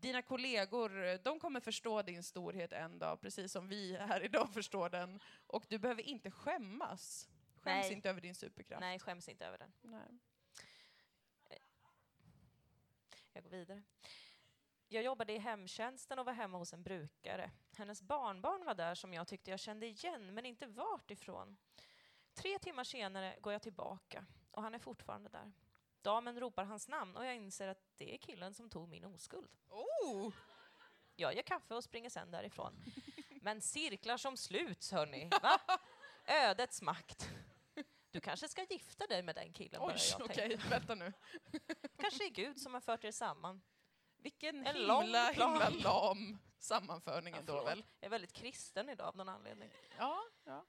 dina 0.02 0.22
kollegor, 0.22 1.18
de 1.24 1.40
kommer 1.40 1.60
förstå 1.60 2.02
din 2.02 2.24
storhet 2.24 2.74
en 2.74 3.00
dag, 3.00 3.22
precis 3.22 3.52
som 3.52 3.68
vi 3.68 3.98
här 3.98 4.24
idag 4.24 4.50
förstår 4.54 4.90
den. 4.90 5.20
Och 5.48 5.66
du 5.70 5.80
behöver 5.80 6.02
inte 6.02 6.32
skämmas. 6.32 7.30
Skäms 7.56 7.86
Nej. 7.86 7.94
inte 7.94 8.10
över 8.10 8.22
din 8.22 8.36
superkraft. 8.36 8.82
nej 8.82 9.00
skäms 9.00 9.30
inte 9.30 9.46
över 9.46 9.58
den. 9.58 9.74
Nej. 9.82 10.20
Jag 13.34 13.44
går 13.44 13.50
vidare. 13.50 13.84
Jag 14.88 15.04
jobbade 15.04 15.34
i 15.34 15.38
hemtjänsten 15.38 16.20
och 16.20 16.26
var 16.26 16.34
hemma 16.34 16.58
hos 16.58 16.74
en 16.74 16.84
brukare. 16.84 17.52
Hennes 17.78 18.02
barnbarn 18.02 18.66
var 18.66 18.76
där 18.76 18.96
som 18.96 19.14
jag 19.14 19.28
tyckte 19.28 19.52
jag 19.52 19.60
kände 19.60 19.86
igen, 19.86 20.34
men 20.34 20.46
inte 20.46 20.68
vart 20.68 21.12
ifrån. 21.12 21.58
Tre 22.34 22.60
timmar 22.60 22.84
senare 22.84 23.38
går 23.42 23.54
jag 23.54 23.62
tillbaka 23.62 24.26
och 24.52 24.62
han 24.62 24.76
är 24.76 24.80
fortfarande 24.80 25.30
där. 25.30 25.52
Damen 26.02 26.40
ropar 26.40 26.64
hans 26.66 26.88
namn 26.88 27.16
och 27.18 27.26
jag 27.26 27.36
inser 27.36 27.68
att 27.68 27.84
det 27.98 28.14
är 28.14 28.18
killen 28.18 28.54
som 28.54 28.70
tog 28.70 28.90
min 28.90 29.06
oskuld. 29.06 29.52
Oh! 29.70 30.34
Jag 31.16 31.36
ger 31.36 31.42
kaffe 31.42 31.76
och 31.76 31.84
springer 31.84 32.10
sen 32.10 32.32
därifrån. 32.32 32.84
Men 33.42 33.62
cirklar 33.62 34.18
som 34.18 34.38
sluts, 34.38 34.92
hörni. 34.92 35.30
Va? 35.42 35.60
Ödets 36.26 36.82
makt. 36.82 37.30
Du 38.12 38.20
kanske 38.20 38.48
ska 38.48 38.64
gifta 38.70 39.08
dig 39.08 39.24
med 39.24 39.36
den 39.36 39.54
killen, 39.54 39.82
Oj, 39.82 39.96
jag 40.12 40.22
okej, 40.22 40.50
tänka. 40.50 40.70
vänta 40.70 40.96
nu. 40.96 41.14
Kanske 41.98 42.26
är 42.26 42.30
Gud 42.30 42.62
som 42.62 42.74
har 42.74 42.82
fört 42.82 43.04
er 43.04 43.12
samman. 43.12 43.62
Vilken 44.18 44.68
En 44.68 44.76
himla, 44.76 45.32
himla 45.32 45.70
lam 45.70 46.38
sammanförning 46.60 47.34
Ja, 47.34 47.40
ändå 47.40 47.64
väl? 47.64 47.86
Jag 48.00 48.06
är 48.06 48.10
väldigt 48.10 48.34
kristen 48.34 48.90
idag 48.90 49.08
av 49.08 49.18
någon 49.18 49.30
anledning. 49.30 49.70
Ja, 49.98 50.22
ja. 50.44 50.66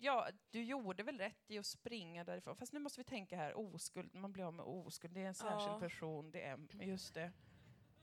Ja, 0.00 0.28
du 0.50 0.62
gjorde 0.64 1.02
väl 1.02 1.18
rätt 1.18 1.50
i 1.50 1.58
att 1.58 1.66
springa 1.66 2.24
därifrån. 2.24 2.56
Fast 2.56 2.72
nu 2.72 2.78
måste 2.80 3.00
vi 3.00 3.04
tänka 3.04 3.36
här, 3.36 3.58
oskuld, 3.58 4.14
man 4.14 4.32
blir 4.32 4.44
av 4.44 4.54
med 4.54 4.64
oskuld, 4.66 5.14
det 5.14 5.20
är 5.20 5.26
en 5.26 5.34
särskild 5.34 5.74
Ja. 5.76 5.78
person, 5.80 6.30
det 6.30 6.42
är, 6.42 6.58
just 6.82 7.14
det. 7.14 7.32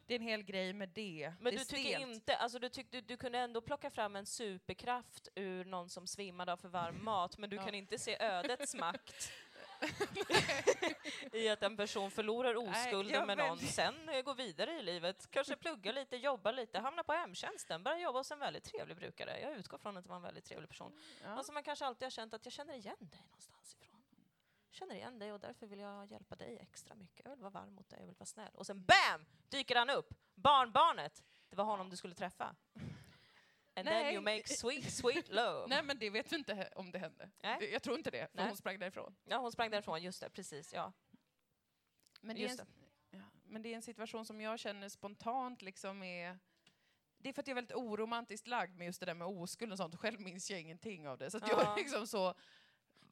Det 0.08 0.14
är 0.14 0.20
en 0.20 0.26
hel 0.28 0.44
grej 0.44 0.74
med 0.74 0.90
det. 0.90 1.34
Men 1.40 1.54
det 1.54 1.60
du 1.60 1.66
tycker 1.66 1.90
stelt. 1.98 2.16
inte, 2.16 2.36
alltså 2.38 2.60
du, 2.60 2.70
tyckte, 2.70 3.02
du 3.02 3.18
kunde 3.18 3.40
ändå 3.40 3.62
plocka 3.62 3.90
fram 3.92 4.16
en 4.16 4.26
superkraft 4.26 5.28
ur 5.36 5.66
någon 5.66 5.90
som 5.90 6.08
svimmade 6.08 6.54
av 6.54 6.58
för 6.58 6.70
varm 6.70 7.04
mat, 7.06 7.38
men 7.38 7.50
du 7.50 7.56
Ja. 7.56 7.66
kan 7.66 7.76
inte 7.76 7.98
se 7.98 8.18
ödets 8.24 8.76
makt 8.76 9.32
i 11.34 11.50
att 11.50 11.64
en 11.64 11.78
person 11.78 12.12
förlorar 12.12 12.54
Nej, 12.54 12.64
oskulden 12.86 13.14
jag 13.14 13.28
med 13.28 13.38
någon, 13.38 13.50
väldigt- 13.50 13.74
sen 13.74 14.10
eh, 14.10 14.22
går 14.22 14.36
vidare 14.36 14.72
i 14.72 14.82
livet, 14.82 15.32
kanske 15.32 15.56
pluggar 15.56 15.94
lite, 15.94 16.18
jobbar 16.18 16.52
lite, 16.54 16.80
hamnar 16.80 17.04
på 17.04 17.14
hemtjänsten, 17.14 17.84
börjar 17.84 17.98
jobba 18.00 18.20
hos 18.20 18.32
en 18.32 18.40
väldigt 18.40 18.64
trevlig 18.64 18.98
brukare. 18.98 19.40
Jag 19.40 19.54
utgår 19.54 19.78
från 19.78 19.98
att 19.98 20.04
det 20.04 20.10
var 20.10 20.16
en 20.16 20.22
väldigt 20.22 20.46
trevlig 20.46 20.70
person. 20.70 21.00
Ja. 21.24 21.30
Alltså 21.30 21.52
man 21.52 21.64
kanske 21.64 21.86
alltid 21.86 22.06
har 22.06 22.12
känt 22.12 22.34
att 22.34 22.46
jag 22.46 22.54
känner 22.54 22.74
igen 22.74 22.96
dig 23.00 23.22
någonstans 23.26 23.76
ifrån. 23.82 24.02
Jag 24.70 24.76
känner 24.76 24.96
igen 24.96 25.20
dig 25.20 25.34
och 25.34 25.40
därför 25.40 25.68
vill 25.68 25.80
jag 25.80 26.06
hjälpa 26.12 26.36
dig 26.36 26.58
extra 26.62 26.96
mycket. 26.96 27.26
Jag 27.26 27.32
vill 27.32 27.40
vara 27.42 27.50
varm 27.52 27.74
mot 27.74 27.90
dig, 27.90 28.00
jag 28.00 28.06
vill 28.06 28.16
vara 28.16 28.26
snäll. 28.26 28.52
Och 28.54 28.66
sen 28.66 28.86
BAM! 28.86 29.26
Dyker 29.50 29.76
han 29.76 29.90
upp! 29.90 30.14
Barnbarnet! 30.36 31.24
Det 31.50 31.56
var 31.56 31.64
honom 31.64 31.90
du 31.90 31.98
skulle 31.98 32.16
träffa. 32.16 32.56
And 33.78 33.88
then 33.88 34.04
Nej. 34.04 34.14
you 34.14 34.22
make 34.22 34.48
sweet, 34.48 34.94
sweet 34.94 35.30
love. 35.34 35.68
Nej, 35.68 35.84
men 35.84 36.00
det 36.00 36.10
vet 36.10 36.32
vi 36.32 36.36
inte 36.36 36.70
om 36.76 36.92
det 36.92 37.00
hände. 37.00 37.30
Nej. 37.44 37.70
Jag 37.74 37.84
tror 37.84 37.98
inte 37.98 38.12
det, 38.12 38.28
för 38.32 38.38
Nej. 38.38 38.48
hon 38.48 38.58
sprang 38.58 38.80
därifrån. 38.80 39.16
Ja, 39.24 39.38
hon 39.38 39.52
sprang 39.52 39.72
därifrån, 39.72 40.04
just 40.04 40.22
det, 40.22 40.30
precis. 40.30 40.74
Ja. 40.74 40.94
Men 42.22 42.36
det, 42.36 42.46
en, 42.46 42.58
ja, 43.10 43.20
men 43.44 43.62
det 43.62 43.72
är 43.72 43.76
en 43.76 43.82
situation 43.82 44.26
som 44.26 44.42
jag 44.42 44.60
känner 44.60 44.90
spontant 44.90 45.62
liksom 45.62 46.04
är... 46.04 46.40
Det 47.18 47.30
är 47.30 47.34
för 47.34 47.42
att 47.42 47.48
jag 47.48 47.54
är 47.54 47.56
väldigt 47.56 47.76
oromantiskt 47.78 48.48
lagd 48.48 48.78
med 48.78 48.86
just 48.86 49.00
det 49.00 49.06
där 49.06 49.14
med 49.14 49.28
oskuld 49.28 49.72
och 49.72 49.78
sånt. 49.78 49.96
Själv 49.96 50.22
minns 50.22 50.52
jag 50.52 50.62
ingenting 50.62 51.08
av 51.08 51.18
det. 51.18 51.32
Så 51.32 51.38
jag 51.38 51.50
Ja. 51.50 51.72
är 51.74 51.76
liksom 51.76 52.08
så... 52.08 52.34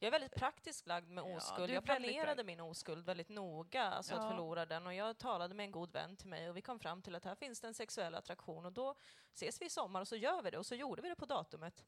Jag 0.04 0.08
är 0.08 0.20
väldigt 0.20 0.34
praktiskt 0.34 0.86
lagd 0.86 1.08
med 1.10 1.24
Ja, 1.24 1.36
oskuld. 1.36 1.70
är 1.70 1.74
jag 1.74 1.84
planerade 1.84 2.44
min 2.44 2.60
oskuld 2.60 3.04
väldigt 3.04 3.28
noga, 3.28 3.82
alltså 3.82 4.14
Ja. 4.14 4.20
att 4.20 4.28
förlora 4.30 4.66
den. 4.66 4.86
Och 4.86 4.94
jag 4.94 5.18
talade 5.18 5.54
med 5.54 5.64
en 5.64 5.72
god 5.72 5.92
vän 5.92 6.16
till 6.16 6.28
mig 6.28 6.50
och 6.50 6.56
vi 6.56 6.62
kom 6.62 6.78
fram 6.78 7.02
till 7.02 7.14
att 7.14 7.24
här 7.24 7.34
finns 7.34 7.60
det 7.60 7.66
en 7.66 7.74
sexuell 7.74 8.14
attraktion 8.14 8.66
och 8.66 8.72
då 8.72 8.94
ses 9.32 9.60
vi 9.60 9.66
i 9.66 9.70
sommar 9.70 10.00
och 10.00 10.08
så 10.08 10.16
gör 10.16 10.42
vi 10.42 10.50
det. 10.50 10.58
Och 10.58 10.66
så 10.66 10.74
gjorde 10.74 11.02
vi 11.02 11.08
det 11.08 11.16
på 11.16 11.26
datumet 11.26 11.84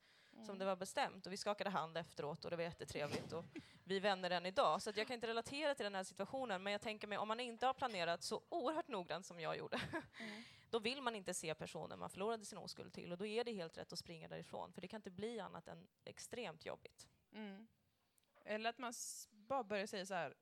som 0.47 0.59
det 0.59 0.65
var 0.65 0.77
bestämt 0.77 1.27
och 1.27 1.33
vi 1.33 1.37
skakade 1.37 1.71
hand 1.71 1.97
efteråt 1.99 2.45
och 2.45 2.51
det 2.51 2.57
var 2.57 2.65
jättetrevligt 2.65 3.33
och 3.33 3.45
vi 3.85 3.97
är 3.97 4.01
vänner 4.01 4.31
än 4.31 4.47
idag. 4.47 4.83
Så 4.83 4.93
jag 4.97 5.07
kan 5.07 5.15
inte 5.15 5.27
relatera 5.27 5.75
till 5.75 5.85
den 5.85 5.95
här 5.95 6.05
situationen 6.05 6.63
men 6.63 6.73
jag 6.73 6.81
tänker 6.83 7.09
mig 7.09 7.19
om 7.19 7.29
man 7.29 7.41
inte 7.41 7.67
har 7.67 7.75
planerat 7.75 8.23
så 8.23 8.43
oerhört 8.49 8.89
noggrant 8.89 9.27
som 9.27 9.41
jag 9.41 9.59
gjorde 9.59 9.81
då 10.71 10.79
vill 10.79 11.03
man 11.03 11.15
inte 11.15 11.35
se 11.35 11.55
personen 11.55 11.99
man 11.99 12.11
förlorade 12.11 12.45
sin 12.45 12.59
oskuld 12.59 12.93
till 12.93 13.13
och 13.13 13.19
då 13.19 13.27
är 13.27 13.45
det 13.45 13.53
helt 13.53 13.79
rätt 13.79 13.93
att 13.93 13.99
springa 13.99 14.29
därifrån 14.29 14.73
för 14.73 14.81
det 14.81 14.89
kan 14.89 14.99
inte 14.99 15.11
bli 15.11 15.41
annat 15.41 15.69
än 15.69 15.87
extremt 16.05 16.67
jobbigt. 16.67 17.09
Mm. 17.33 17.67
Eller 18.57 18.71
att 18.71 18.79
man 18.79 18.93
bara 19.31 19.65
börjar 19.65 19.87
säga 19.87 20.07
så 20.07 20.15
här, 20.15 20.35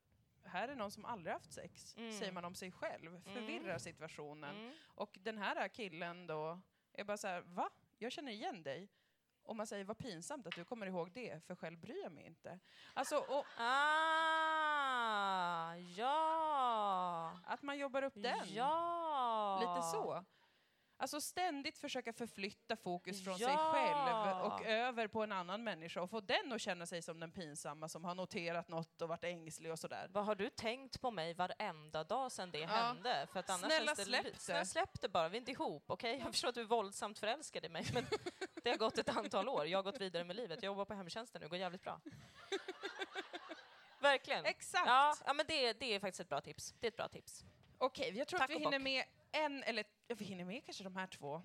här 0.43 0.67
är 0.67 0.75
någon 0.75 0.91
som 0.91 1.05
aldrig 1.05 1.33
haft 1.33 1.53
sex, 1.53 1.97
Mm. 1.97 2.11
säger 2.11 2.31
man 2.31 2.45
om 2.45 2.55
sig 2.55 2.71
själv, 2.71 3.21
förvirrar 3.23 3.65
Mm. 3.65 3.79
situationen. 3.79 4.55
Mm. 4.55 4.73
Och 4.85 5.17
den 5.21 5.37
här 5.37 5.67
killen 5.67 6.27
då 6.27 6.59
är 6.93 7.03
bara 7.03 7.17
så 7.17 7.27
här, 7.27 7.41
va? 7.41 7.69
Jag 7.97 8.11
känner 8.11 8.31
igen 8.31 8.63
dig. 8.63 8.89
Och 9.43 9.55
man 9.55 9.67
säger, 9.67 9.83
vad 9.85 9.97
pinsamt 9.97 10.47
att 10.47 10.55
du 10.55 10.65
kommer 10.65 10.87
ihåg 10.87 11.11
det, 11.11 11.43
för 11.45 11.55
själv 11.55 11.79
bryr 11.79 12.03
jag 12.03 12.11
mig 12.11 12.25
inte. 12.25 12.59
Alltså, 12.93 13.17
och 13.17 13.45
Ah, 14.47 15.75
ja! 15.75 17.39
att 17.45 17.61
man 17.61 17.77
jobbar 17.77 18.01
upp 18.03 18.13
den. 18.15 18.53
Ja! 18.53 19.57
Lite 19.61 19.81
så. 19.87 20.25
Alltså 20.97 21.21
ständigt 21.21 21.77
försöka 21.77 22.13
förflytta 22.13 22.75
fokus 22.75 23.23
från 23.23 23.37
sig 23.37 23.47
Ja. 23.47 23.71
själv 23.73 24.45
och 24.51 24.65
över 24.65 25.07
på 25.07 25.23
en 25.23 25.31
annan 25.31 25.63
människa 25.63 26.01
och 26.01 26.09
få 26.09 26.21
den 26.21 26.53
att 26.53 26.61
känna 26.61 26.85
sig 26.85 27.01
som 27.01 27.19
den 27.19 27.31
pinsamma 27.31 27.89
som 27.89 28.03
har 28.05 28.15
noterat 28.15 28.67
något 28.67 29.01
och 29.01 29.09
varit 29.09 29.23
ängslig 29.23 29.71
och 29.71 29.79
sådär. 29.79 30.07
Vad 30.09 30.25
har 30.25 30.35
du 30.35 30.49
tänkt 30.49 31.01
på 31.01 31.11
mig 31.11 31.33
varenda 31.33 32.03
dag 32.03 32.31
sedan 32.31 32.51
det 32.51 32.65
hände? 32.65 33.27
För 33.33 33.39
att 33.39 33.49
annars 33.49 33.71
Snälla, 33.73 33.95
släpp 33.95 34.23
det. 34.23 34.39
Snälla 34.39 34.65
släpp 34.65 35.01
det 35.01 35.09
bara, 35.09 35.29
vi 35.29 35.37
är 35.37 35.39
inte 35.39 35.51
ihop, 35.51 35.83
okej? 35.87 36.17
Jag 36.17 36.31
förstår 36.31 36.49
att 36.49 36.55
du 36.55 36.61
är 36.61 36.65
våldsamt 36.65 37.19
förälskad 37.19 37.65
i 37.65 37.69
mig, 37.69 37.85
men 37.93 38.05
det 38.63 38.69
har 38.69 38.77
gått 38.77 38.97
ett 38.97 39.09
antal 39.17 39.49
år. 39.49 39.65
Jag 39.67 39.77
har 39.77 39.83
gått 39.83 40.01
vidare 40.01 40.23
med 40.23 40.35
livet. 40.35 40.59
Jag 40.63 40.69
jobbar 40.69 40.85
på 40.85 40.93
hemtjänsten 40.93 41.39
nu, 41.41 41.45
det 41.45 41.49
går 41.49 41.59
jävligt 41.59 41.83
bra. 41.83 41.99
Verkligen. 43.99 44.45
Exakt! 44.45 44.87
Ja, 44.87 45.15
ja 45.25 45.33
men 45.33 45.45
det, 45.47 45.73
det 45.73 45.85
är 45.95 45.99
faktiskt 45.99 46.19
ett 46.19 46.29
bra 46.29 46.41
tips. 46.41 46.73
Det 46.79 46.87
är 46.87 46.91
ett 46.91 46.97
bra 46.97 47.07
tips. 47.07 47.43
Okej, 47.77 48.17
jag 48.17 48.27
tror 48.27 48.39
Tack 48.39 48.49
att 48.49 48.55
vi 48.55 48.59
hinner 48.59 48.79
bock. 48.79 48.83
med 48.83 49.03
en, 49.31 49.63
eller 49.63 49.83
ja, 50.07 50.15
vi 50.15 50.25
hinner 50.25 50.45
med 50.45 50.65
kanske 50.65 50.83
de 50.83 50.95
här 50.95 51.07
två. 51.07 51.41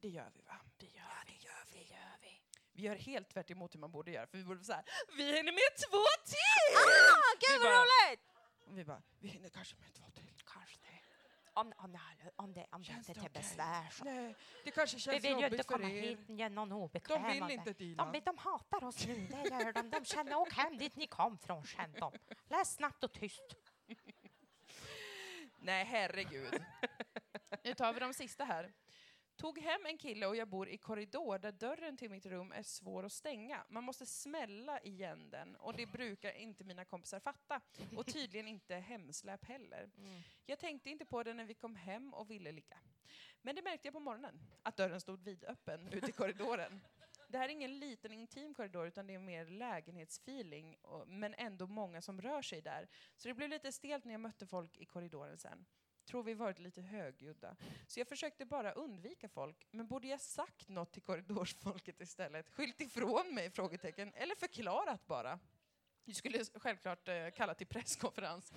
Det 0.00 0.08
gör 0.08 0.30
vi 0.34 0.42
va? 0.42 0.60
Det 0.76 0.86
gör 0.86 1.22
vi. 1.26 1.32
Det 1.32 1.44
gör 1.46 1.64
vi. 1.72 1.78
Gör 1.94 2.18
vi. 2.22 2.40
Vi 2.72 2.82
gör 2.82 2.96
helt 2.96 3.28
tvärt 3.28 3.50
emot 3.50 3.74
hur 3.74 3.80
man 3.80 3.90
borde 3.90 4.10
göra, 4.10 4.26
för 4.26 4.38
vi 4.38 4.44
borde 4.44 4.64
så 4.64 4.72
här, 4.72 4.84
vi 5.16 5.24
hinner 5.36 5.52
med 5.52 5.76
två 5.90 6.04
till! 6.24 6.76
Ah, 6.76 7.36
Vi 7.40 7.46
gud 7.46 7.62
vad 7.62 7.72
roligt! 7.72 8.20
Vi 8.70 8.84
bara, 8.84 9.02
vi 9.18 9.28
hinner 9.28 9.48
kanske 9.48 9.76
med 9.76 9.94
två 9.94 10.10
till. 10.10 10.32
Kanske 10.44 10.76
det. 10.80 10.98
Om, 11.54 11.72
om, 11.76 11.92
det, 11.92 12.00
om 12.36 12.52
det, 12.52 12.66
om 12.70 12.82
det 12.82 12.92
inte 12.92 13.06
det 13.06 13.10
är 13.12 13.14
till 13.14 13.22
okej? 13.22 13.30
besvär 13.34 13.90
så. 13.90 14.04
Nej, 14.04 14.34
det 14.64 14.70
kanske 14.70 14.96
Vi 14.96 15.00
känns 15.00 15.24
vill 15.24 15.38
ju 15.38 15.46
inte 15.46 15.62
komma 15.62 15.90
er. 15.90 16.00
hit 16.00 16.30
igen 16.30 16.54
någon 16.54 16.68
De 16.68 17.26
vill 17.26 17.50
inte 17.50 17.72
deala. 17.72 18.12
De, 18.12 18.20
de 18.20 18.38
hatar 18.38 18.84
oss 18.84 19.06
nu, 19.06 19.26
det 19.26 19.48
gör 19.48 19.72
de. 19.72 19.90
De 19.90 20.04
känner 20.04 20.36
åk 20.36 20.52
hem 20.52 20.78
dit 20.78 20.96
ni 20.96 21.06
kom 21.06 21.38
från, 21.38 21.64
känn 21.64 21.92
dem. 21.92 22.12
Läs 22.48 22.74
snabbt 22.74 23.04
och 23.04 23.12
tyst. 23.12 23.54
Nej, 25.60 25.84
herregud. 25.84 26.64
Nu 27.68 27.74
tar 27.74 27.92
vi 27.92 28.00
de 28.00 28.14
sista 28.14 28.44
här. 28.44 28.72
Tog 29.36 29.58
hem 29.58 29.86
en 29.86 29.98
kille 29.98 30.26
och 30.26 30.36
jag 30.36 30.48
bor 30.48 30.68
i 30.68 30.78
korridor 30.78 31.38
där 31.38 31.52
dörren 31.52 31.96
till 31.96 32.10
mitt 32.10 32.26
rum 32.26 32.52
är 32.52 32.62
svår 32.62 33.04
att 33.04 33.12
stänga. 33.12 33.64
Man 33.68 33.84
måste 33.84 34.06
smälla 34.06 34.80
igen 34.80 35.30
den 35.30 35.56
och 35.56 35.76
det 35.76 35.86
brukar 35.86 36.32
inte 36.32 36.64
mina 36.64 36.84
kompisar 36.84 37.20
fatta. 37.20 37.60
Och 37.96 38.06
tydligen 38.06 38.48
inte 38.48 38.74
hemsläp 38.74 39.44
heller. 39.44 39.90
Jag 40.46 40.58
tänkte 40.58 40.90
inte 40.90 41.04
på 41.04 41.22
det 41.22 41.34
när 41.34 41.44
vi 41.44 41.54
kom 41.54 41.76
hem 41.76 42.14
och 42.14 42.30
ville 42.30 42.52
ligga. 42.52 42.78
Men 43.42 43.56
det 43.56 43.62
märkte 43.62 43.86
jag 43.86 43.94
på 43.94 44.00
morgonen, 44.00 44.40
att 44.62 44.76
dörren 44.76 45.00
stod 45.00 45.24
vidöppen 45.24 45.88
ute 45.92 46.10
i 46.10 46.12
korridoren. 46.12 46.80
Det 47.28 47.38
här 47.38 47.44
är 47.44 47.52
ingen 47.52 47.78
liten 47.78 48.12
intim 48.12 48.54
korridor 48.54 48.86
utan 48.86 49.06
det 49.06 49.14
är 49.14 49.18
mer 49.18 49.46
lägenhetsfeeling, 49.46 50.76
och, 50.76 51.08
men 51.08 51.34
ändå 51.34 51.66
många 51.66 52.02
som 52.02 52.20
rör 52.20 52.42
sig 52.42 52.62
där. 52.62 52.88
Så 53.16 53.28
det 53.28 53.34
blev 53.34 53.48
lite 53.48 53.72
stelt 53.72 54.04
när 54.04 54.12
jag 54.12 54.20
mötte 54.20 54.46
folk 54.46 54.78
i 54.78 54.84
korridoren 54.84 55.38
sen. 55.38 55.66
Tror 56.08 56.22
vi 56.22 56.34
varit 56.34 56.58
lite 56.58 56.80
högljudda. 56.82 57.56
Så 57.86 58.00
jag 58.00 58.08
försökte 58.08 58.44
bara 58.44 58.72
undvika 58.72 59.28
folk, 59.28 59.66
men 59.70 59.86
borde 59.86 60.06
jag 60.08 60.20
sagt 60.20 60.68
något 60.68 60.92
till 60.92 61.02
korridorsfolket 61.02 62.00
istället? 62.00 62.48
Skylt 62.50 62.80
ifrån 62.80 63.34
mig? 63.34 63.50
Frågetecken. 63.50 64.12
Eller 64.14 64.34
förklarat 64.34 65.06
bara? 65.06 65.38
Jag 66.04 66.16
skulle 66.16 66.44
självklart 66.54 67.08
eh, 67.08 67.30
kalla 67.36 67.54
till 67.54 67.66
presskonferens 67.66 68.52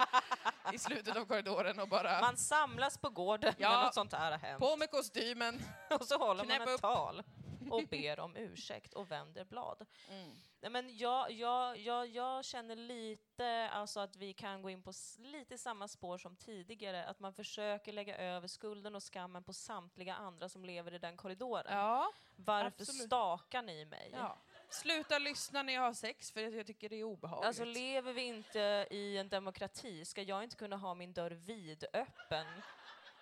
i 0.72 0.78
slutet 0.78 1.16
av 1.16 1.24
korridoren 1.24 1.78
och 1.80 1.88
bara 1.88 2.20
Man 2.20 2.36
samlas 2.36 2.98
på 2.98 3.10
gården 3.10 3.54
Ja. 3.58 3.70
när 3.72 3.84
något 3.84 3.94
sånt 3.94 4.12
här 4.12 4.30
har 4.30 4.38
hänt. 4.38 4.60
på 4.60 4.76
med 4.76 4.90
kostymen. 4.90 5.60
Och 6.00 6.06
så 6.06 6.18
håller 6.18 6.44
man 6.44 6.62
ett 6.62 6.68
upp. 6.68 6.80
tal 6.80 7.22
och 7.70 7.82
ber 7.88 8.20
om 8.20 8.36
ursäkt 8.36 8.94
och 8.94 9.10
vänder 9.10 9.44
blad. 9.44 9.86
Mm. 10.10 10.30
Nej, 10.60 10.70
men 10.70 10.96
jag, 10.96 11.30
jag, 11.30 11.78
jag, 11.78 12.06
jag 12.06 12.44
känner 12.44 12.76
lite 12.76 13.25
alltså 13.44 14.00
att 14.00 14.16
vi 14.16 14.32
kan 14.32 14.62
gå 14.62 14.70
in 14.70 14.82
på 14.82 14.92
lite 15.18 15.58
samma 15.58 15.88
spår 15.88 16.18
som 16.18 16.36
tidigare, 16.36 17.04
att 17.06 17.20
man 17.20 17.32
försöker 17.32 17.92
lägga 17.92 18.16
över 18.16 18.48
skulden 18.48 18.94
och 18.94 19.02
skammen 19.02 19.44
på 19.44 19.52
samtliga 19.52 20.14
andra 20.14 20.48
som 20.48 20.64
lever 20.64 20.94
i 20.94 20.98
den 20.98 21.16
korridoren. 21.16 21.76
Ja, 21.76 22.12
Varför 22.36 22.66
absolut. 22.82 23.06
stakar 23.06 23.62
ni 23.62 23.84
mig? 23.84 24.10
ja. 24.12 24.38
Sluta 24.70 25.18
lyssna 25.18 25.62
när 25.62 25.72
jag 25.72 25.82
har 25.82 25.92
sex 25.92 26.32
för 26.32 26.40
jag 26.40 26.66
tycker 26.66 26.88
det 26.88 26.96
är 26.96 27.04
obehagligt. 27.04 27.46
Alltså 27.46 27.64
lever 27.64 28.12
vi 28.12 28.22
inte 28.22 28.86
i 28.90 29.18
en 29.18 29.28
demokrati, 29.28 30.04
ska 30.04 30.22
jag 30.22 30.44
inte 30.44 30.56
kunna 30.56 30.76
ha 30.76 30.94
min 30.94 31.12
dörr 31.12 31.30
vidöppen 31.30 32.46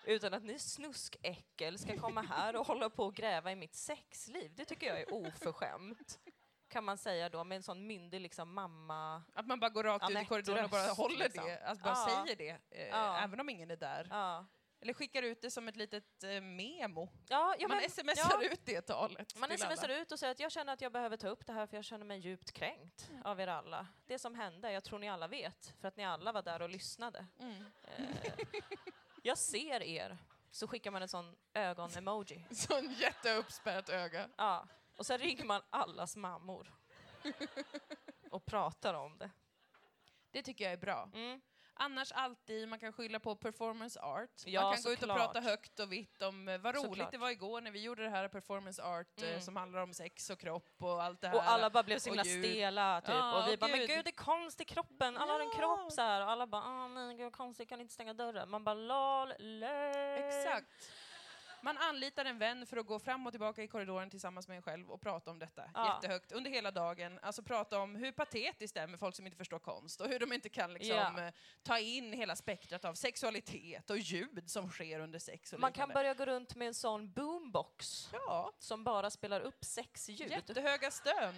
utan 0.05 0.35
att 0.35 0.43
ni 0.43 0.59
snuskäckel 0.59 1.79
ska 1.79 1.99
komma 1.99 2.23
här 2.23 2.57
och 2.57 2.67
hålla 2.67 2.91
på 2.91 3.05
och 3.05 3.15
gräva 3.15 3.53
i 3.53 3.57
mitt 3.57 3.75
sexliv? 3.75 4.53
Det 4.55 4.65
tycker 4.65 4.87
jag 4.87 5.01
är 5.01 5.15
oförskämt. 5.15 6.19
Kan 6.75 6.85
man 6.85 6.99
säga 6.99 7.29
då 7.29 7.45
med 7.45 7.57
en 7.57 7.63
sån 7.63 7.87
myndig 7.87 8.21
liksom 8.21 8.55
mamma... 8.55 9.23
Att 9.35 9.47
man 9.47 9.61
bara 9.61 9.71
går 9.71 9.85
rakt 9.85 10.11
ut 10.11 10.19
i 10.23 10.25
korridoren 10.25 10.65
och 10.65 10.71
bara 10.71 10.87
Röst, 10.87 10.97
håller 10.97 11.19
liksom. 11.19 11.45
det, 11.45 11.59
alltså 11.65 11.85
bara 11.85 11.95
Ja. 11.95 12.25
säger 12.25 12.37
det, 12.37 12.79
eh, 12.81 12.89
Ja. 12.89 13.19
även 13.19 13.41
om 13.41 13.49
ingen 13.49 13.71
är 13.71 13.77
där. 13.77 14.07
Ja, 14.11 14.47
Eller 14.81 14.93
skickar 14.95 15.23
ut 15.23 15.41
det 15.43 15.51
som 15.51 15.69
ett 15.69 15.77
litet 15.77 16.25
eh, 16.25 16.41
memo. 16.41 17.09
ja, 17.29 17.57
man 17.61 17.69
men, 17.69 17.91
smsar 17.91 18.43
ut 18.53 18.61
det 18.67 18.81
talet 18.81 19.37
Man 19.39 19.51
smsar 19.59 19.85
alla. 19.85 19.97
ut 19.97 20.13
och 20.13 20.19
säger 20.19 20.31
att 20.31 20.41
jag 20.41 20.53
känner 20.53 20.73
att 20.73 20.81
jag 20.81 20.93
behöver 20.93 21.17
ta 21.17 21.29
upp 21.29 21.47
det 21.47 21.53
här 21.53 21.67
för 21.67 21.77
jag 21.77 21.85
känner 21.85 22.05
mig 22.07 22.19
djupt 22.19 22.53
kränkt 22.53 23.11
av 23.25 23.41
er 23.41 23.47
alla. 23.49 23.87
Det 24.07 24.19
som 24.19 24.35
hände, 24.35 24.73
jag 24.73 24.85
tror 24.85 24.99
ni 24.99 25.09
alla 25.09 25.29
vet, 25.29 25.75
för 25.81 25.89
att 25.89 25.97
ni 25.97 26.05
alla 26.05 26.33
var 26.33 26.43
där 26.43 26.63
och 26.63 26.71
lyssnade. 26.71 27.27
Mm. 27.41 27.65
Eh, 27.85 28.05
jag 29.23 29.39
ser 29.39 29.83
er. 29.83 30.19
Så 30.51 30.69
skickar 30.69 30.91
man 30.91 31.03
en 31.03 31.09
sån 31.09 31.37
ögon-emoji. 31.55 32.47
Sån 32.55 32.93
jätteuppspärrat 32.93 33.89
öga. 33.89 34.29
Ja. 34.37 34.67
Och 34.97 35.07
sen 35.07 35.19
ringer 35.19 35.45
man 35.45 35.63
allas 35.71 36.17
mammor. 36.17 36.73
och 38.31 38.47
pratar 38.47 38.95
om 38.95 39.19
det. 39.19 39.31
Det 40.31 40.43
tycker 40.43 40.65
jag 40.65 40.73
är 40.73 40.77
bra. 40.79 41.09
Mm. 41.15 41.41
Annars 41.77 42.13
alltid, 42.13 42.69
man 42.69 42.79
kan 42.79 42.93
skylla 42.93 43.21
på 43.21 43.37
performance 43.37 44.01
art. 44.01 44.31
Ja, 44.45 44.63
man 44.63 44.75
kan 44.75 44.83
gå 44.83 44.91
ut 44.91 44.97
och 45.03 45.09
såklart. 45.09 45.19
prata 45.19 45.41
högt 45.41 45.81
och 45.81 45.93
vitt 45.93 46.23
om 46.23 46.49
eh, 46.49 46.59
vad 46.59 46.75
roligt 46.75 46.87
Såklart. 46.91 47.11
det 47.13 47.19
var 47.19 47.31
igår 47.31 47.61
när 47.61 47.71
vi 47.71 47.83
gjorde 47.83 48.03
det 48.03 48.11
här 48.11 48.29
performance 48.29 48.83
art 48.83 49.23
eh, 49.23 49.29
Mm. 49.29 49.41
som 49.41 49.57
handlar 49.57 49.81
om 49.83 49.95
sex 49.95 50.31
och 50.31 50.39
kropp 50.39 50.83
och 50.83 51.03
allt 51.03 51.21
det 51.21 51.29
här. 51.29 51.37
Och 51.37 51.49
alla 51.49 51.71
bara 51.71 51.83
blev 51.83 51.99
så 51.99 52.09
himla 52.11 52.25
stela 52.25 53.01
typ. 53.01 53.15
Ja, 53.15 53.43
och 53.43 53.49
vi 53.51 53.55
och 53.55 53.59
bara, 53.59 53.71
men 53.71 53.79
gud. 53.81 53.89
gud 53.89 54.05
det 54.05 54.11
är 54.11 54.25
konst 54.25 54.61
i 54.61 54.65
kroppen. 54.65 55.17
Alla 55.17 55.33
har 55.33 55.41
en 55.41 55.47
Ja. 55.47 55.55
kropp 55.59 55.93
så 55.93 56.01
här. 56.03 56.21
Och 56.25 56.31
alla 56.31 56.47
bara, 56.47 56.63
ah, 56.63 56.89
nej 56.89 57.17
gud 57.17 57.33
konstigt, 57.33 57.69
kan 57.69 57.81
inte 57.81 57.95
stänga 57.95 58.15
dörren. 58.15 58.51
Man 58.51 58.65
bara, 58.65 58.75
lol, 58.75 59.33
lol. 59.39 59.63
Exakt. 60.19 60.91
Man 61.65 61.79
anlitar 61.79 62.25
en 62.25 62.39
vän 62.39 62.67
för 62.67 62.77
att 62.77 62.87
gå 62.87 62.99
fram 62.99 63.27
och 63.27 63.33
tillbaka 63.33 63.63
i 63.63 63.69
korridoren 63.69 64.11
tillsammans 64.11 64.49
med 64.49 64.57
en 64.57 64.63
själv 64.63 64.91
och 64.91 65.01
prata 65.01 65.31
om 65.31 65.39
detta 65.39 65.71
Ja. 65.75 65.95
jättehögt 65.95 66.33
under 66.33 66.51
hela 66.51 66.71
dagen. 66.71 67.19
Alltså 67.23 67.43
prata 67.43 67.79
om 67.79 67.97
hur 67.97 68.13
patetiskt 68.13 68.75
det 68.75 68.81
är 68.81 68.87
med 68.87 69.01
folk 69.01 69.15
som 69.17 69.27
inte 69.27 69.39
förstår 69.39 69.59
konst 69.59 70.01
och 70.01 70.09
hur 70.09 70.19
de 70.19 70.33
inte 70.33 70.49
kan 70.49 70.73
liksom, 70.75 70.97
Ja. 70.97 71.21
eh, 71.27 71.33
ta 71.63 71.79
in 71.79 72.13
hela 72.13 72.37
spektrat 72.37 72.85
av 72.85 72.95
sexualitet 72.95 73.91
och 73.91 73.99
ljud 73.99 74.51
som 74.51 74.71
sker 74.71 75.01
under 75.01 75.19
sex 75.19 75.53
och 75.53 75.61
Man 75.61 75.73
kan 75.73 75.89
liknande. 75.89 75.95
börja 75.95 76.15
gå 76.15 76.25
runt 76.33 76.55
med 76.55 76.69
en 76.69 76.75
sån 76.75 77.13
boombox 77.13 78.09
Ja, 78.13 78.53
som 78.59 78.85
bara 78.85 79.11
spelar 79.11 79.41
upp 79.41 79.65
sexljud. 79.65 80.31
jättehöga 80.31 80.91
stön. 80.91 81.35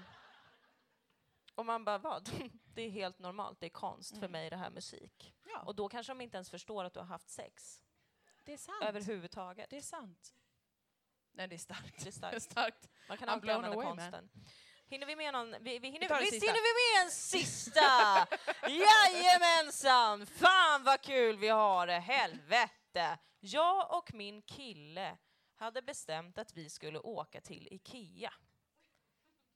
Och 1.54 1.66
man 1.66 1.84
bara, 1.84 1.98
vad? 1.98 2.30
Det 2.74 2.82
är 2.82 2.90
helt 2.90 3.18
normalt, 3.18 3.60
det 3.60 3.66
är 3.66 3.70
konst. 3.70 4.10
För 4.10 4.16
Mm. 4.18 4.32
mig 4.32 4.46
är 4.46 4.50
det 4.50 4.56
här 4.56 4.70
musik. 4.70 5.34
Ja, 5.44 5.60
Och 5.62 5.74
då 5.74 5.88
kanske 5.88 6.10
de 6.10 6.20
inte 6.20 6.36
ens 6.36 6.50
förstår 6.50 6.84
att 6.84 6.92
du 6.94 7.00
har 7.00 7.06
haft 7.06 7.28
sex. 7.30 7.82
Det 8.46 8.52
är 8.52 8.56
sant. 8.58 8.82
Överhuvudtaget. 8.82 9.70
Det 9.70 9.76
är 9.76 9.80
sant. 9.82 10.34
Nej, 11.32 11.48
det 11.48 11.54
är 11.54 11.58
starkt. 11.58 12.04
Det 12.04 12.16
är 12.16 12.20
Det 12.30 12.36
är 12.36 12.40
starkt. 12.40 12.42
starkt. 12.42 12.88
Man 13.08 13.18
kan 13.18 13.28
I'm 13.28 13.32
alltid 13.32 13.50
använda 13.50 13.76
away, 13.76 13.86
man. 13.86 13.96
konsten. 13.98 14.30
Hinner 14.88 15.06
vi 15.06 15.16
med 15.16 15.32
någon? 15.32 15.56
Vi, 15.60 15.78
vi 15.78 15.88
hinner, 15.90 16.08
det 16.08 16.20
visst 16.20 16.32
sista. 16.32 16.46
hinner 16.46 16.62
vi 16.62 16.98
med 16.98 17.04
en 17.04 17.10
sista? 17.10 17.80
Jajamensan! 18.84 20.26
Fan 20.26 20.84
vad 20.84 21.00
kul 21.02 21.38
vi 21.38 21.48
har 21.48 21.86
det, 21.86 21.98
helvete! 21.98 23.18
Jag 23.40 23.98
och 23.98 24.14
min 24.14 24.42
kille 24.42 25.18
hade 25.56 25.82
bestämt 25.82 26.38
att 26.38 26.52
vi 26.52 26.70
skulle 26.70 26.98
åka 26.98 27.40
till 27.40 27.68
Ikea. 27.70 28.32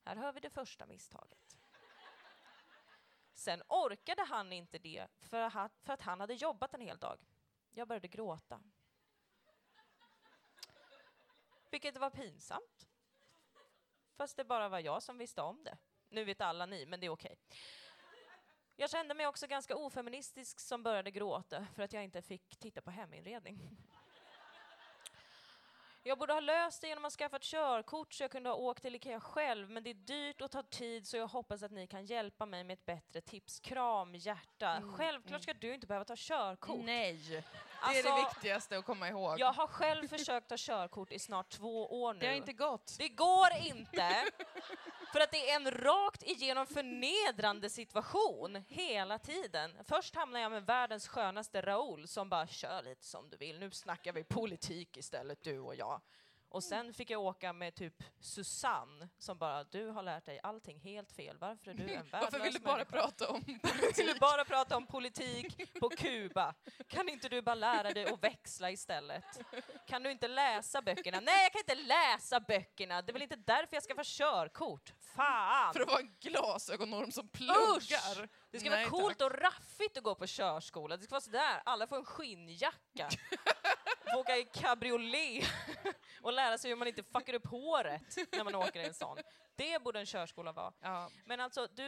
Här 0.05 0.17
hör 0.17 0.33
vi 0.33 0.41
det 0.41 0.51
första 0.51 0.87
misstaget. 0.87 1.57
Sen 3.35 3.63
orkade 3.69 4.23
han 4.25 4.53
inte 4.53 4.79
det 4.79 5.07
för 5.19 5.41
att 5.87 6.03
han 6.03 6.21
hade 6.21 6.35
jobbat 6.35 6.75
en 6.75 6.81
hel 6.81 6.99
dag. 6.99 7.19
Jag 7.71 7.89
började 7.89 8.09
gråta. 8.09 8.63
Vilket 11.71 11.97
var 11.97 12.11
pinsamt. 12.11 12.89
Fast 14.17 14.37
det 14.37 14.45
bara 14.45 14.69
var 14.69 14.79
jag 14.79 15.03
som 15.03 15.19
visste 15.19 15.43
om 15.43 15.65
det. 15.65 15.79
Nu 16.09 16.25
vet 16.25 16.41
alla 16.41 16.67
ni, 16.67 16.87
men 16.87 17.01
det 17.01 17.07
är 17.07 17.11
okej. 17.11 17.39
Jag 18.77 18.91
kände 18.91 19.15
mig 19.15 19.27
också 19.27 19.47
ganska 19.47 19.77
ofeministisk 19.77 20.61
som 20.61 20.83
började 20.83 21.11
gråta 21.11 21.67
för 21.75 21.83
att 21.83 21.93
jag 21.93 22.05
inte 22.05 22.23
fick 22.23 22.57
titta 22.57 22.81
på 22.81 22.91
heminredning. 22.91 23.77
Jag 26.03 26.19
borde 26.19 26.33
ha 26.33 26.41
löst 26.41 26.81
det 26.81 26.89
genom 26.89 27.05
att 27.05 27.13
skaffa 27.13 27.37
ett 27.37 27.43
körkort 27.43 28.13
så 28.15 28.23
jag 28.25 28.31
kunde 28.31 28.49
ha 28.51 28.57
åkt 28.57 28.83
till 28.83 28.95
Ikea 28.95 29.21
själv, 29.21 29.71
men 29.71 29.83
det 29.83 29.91
är 29.91 29.95
dyrt 29.95 30.41
och 30.41 30.51
tar 30.51 30.63
tid 30.63 31.07
så 31.09 31.17
jag 31.17 31.27
hoppas 31.29 31.63
att 31.63 31.71
ni 31.71 31.87
kan 31.87 32.05
hjälpa 32.05 32.47
mig 32.47 32.65
med 32.65 32.75
ett 32.75 32.87
bättre 32.87 33.21
tips. 33.21 33.61
Kram, 33.61 34.15
hjärta. 34.15 34.71
Mm, 34.71 34.97
Självklart 34.97 35.43
ska 35.43 35.53
du 35.53 35.75
inte 35.75 35.87
behöva 35.87 36.05
ta 36.05 36.15
körkort. 36.17 36.85
Nej, 36.85 37.13
det 37.13 37.37
är 37.37 37.43
Alltså, 37.81 38.09
det 38.09 38.17
viktigaste 38.17 38.79
att 38.79 38.85
komma 38.85 39.09
ihåg. 39.09 39.41
Jag 39.41 39.53
har 39.53 39.67
själv 39.67 40.09
försökt 40.09 40.49
ta 40.49 40.55
körkort 40.59 41.13
i 41.13 41.19
snart 41.19 41.49
två 41.49 42.03
år 42.03 42.15
nu. 42.15 42.21
Det 42.21 42.27
har 42.27 42.35
inte 42.35 42.53
gått. 42.53 42.95
Det 42.99 43.09
går 43.09 43.49
inte! 43.65 44.25
För 45.13 45.21
att 45.21 45.31
det 45.31 45.51
är 45.51 45.57
en 45.57 45.71
rakt 45.71 46.23
igenom 46.23 46.67
förnedrande 46.67 47.71
situation 47.71 48.65
hela 48.69 49.19
tiden. 49.19 49.71
Först 49.89 50.15
hamnar 50.15 50.41
jag 50.41 50.53
med 50.53 50.67
världens 50.67 51.09
skönaste 51.09 51.61
Raoul 51.61 52.09
som 52.09 52.29
bara 52.29 52.47
kör 52.47 52.83
lite 52.83 53.07
som 53.07 53.31
du 53.31 53.37
vill. 53.37 53.59
Nu 53.59 53.71
snackar 53.71 54.13
vi 54.13 54.25
politik 54.25 54.97
istället 54.97 55.43
du 55.43 55.59
och 55.59 55.75
jag. 55.75 56.01
Och 56.51 56.65
sen 56.65 56.95
fick 56.95 57.11
jag 57.11 57.21
åka 57.21 57.53
med 57.53 57.75
typ 57.75 58.03
Susanne 58.21 59.09
som 59.19 59.39
bara, 59.39 59.65
du 59.65 59.87
har 59.87 60.03
lärt 60.03 60.25
dig 60.27 60.41
allting 60.43 60.81
helt 60.81 61.13
fel. 61.13 61.39
Varför 61.39 61.71
är 61.71 61.75
du 61.75 61.83
en 61.83 61.89
värdelös 61.89 62.13
Varför 62.13 62.41
vill 62.41 62.53
du 62.53 62.59
bara 62.59 62.77
människa?" 62.77 62.91
prata 62.91 63.29
om 63.29 63.45
Vill 63.97 64.07
du 64.07 64.15
bara 64.21 64.45
prata 64.45 64.77
om 64.77 64.87
politik 64.87 65.81
på 65.81 65.89
Kuba? 65.89 66.55
Kan 66.89 67.09
inte 67.09 67.29
du 67.29 67.43
bara 67.43 67.55
lära 67.55 67.91
dig 67.91 68.07
att 68.13 68.23
växla 68.25 68.71
istället? 68.71 69.25
Kan 69.87 70.03
du 70.03 70.11
inte 70.11 70.29
läsa 70.29 70.83
böckerna? 70.83 71.21
Nej, 71.21 71.43
jag 71.43 71.53
kan 71.53 71.61
inte 71.61 71.75
läsa 71.89 72.41
böckerna. 72.41 73.03
Det 73.03 73.11
är 73.11 73.13
väl 73.13 73.23
inte 73.23 73.37
därför 73.37 73.77
jag 73.77 73.83
ska 73.83 73.95
få 73.95 74.03
körkort? 74.05 74.93
Fan! 75.17 75.73
för 75.73 75.81
att 75.81 75.89
vara 75.89 76.01
en 76.01 76.17
glasögonorm 76.21 77.13
som 77.13 77.29
pluggar? 77.29 78.29
Det 78.51 78.61
ska 78.61 78.71
Nej, 78.71 78.79
vara 78.79 79.03
coolt 79.03 79.19
tack. 79.19 79.31
och 79.31 79.39
raffigt 79.39 79.97
att 79.97 80.05
gå 80.05 80.15
på 80.15 80.27
körskola. 80.27 80.97
Det 80.97 81.03
ska 81.03 81.11
vara 81.11 81.21
sådär, 81.21 81.63
alla 81.65 81.87
får 81.87 81.97
en 81.97 82.05
skinnjacka. 82.05 83.09
Få 84.13 84.21
åka 84.21 84.37
i 84.37 84.45
cabriolet 84.45 85.45
och 86.23 86.33
lära 86.33 86.59
sig 86.59 86.71
hur 86.71 86.77
man 86.77 86.89
inte 86.89 87.03
fuckar 87.03 87.35
upp 87.35 87.47
håret 87.47 88.17
när 88.33 88.45
man 88.45 88.55
åker 88.55 88.81
i 88.81 88.87
en 88.87 88.95
sån. 88.95 89.19
Det 89.57 89.83
borde 89.83 90.01
en 90.01 90.07
körskola 90.07 90.53
vara. 90.53 90.73
Ja. 90.81 91.11
Men 91.27 91.41
alltså, 91.41 91.67
du, 91.67 91.85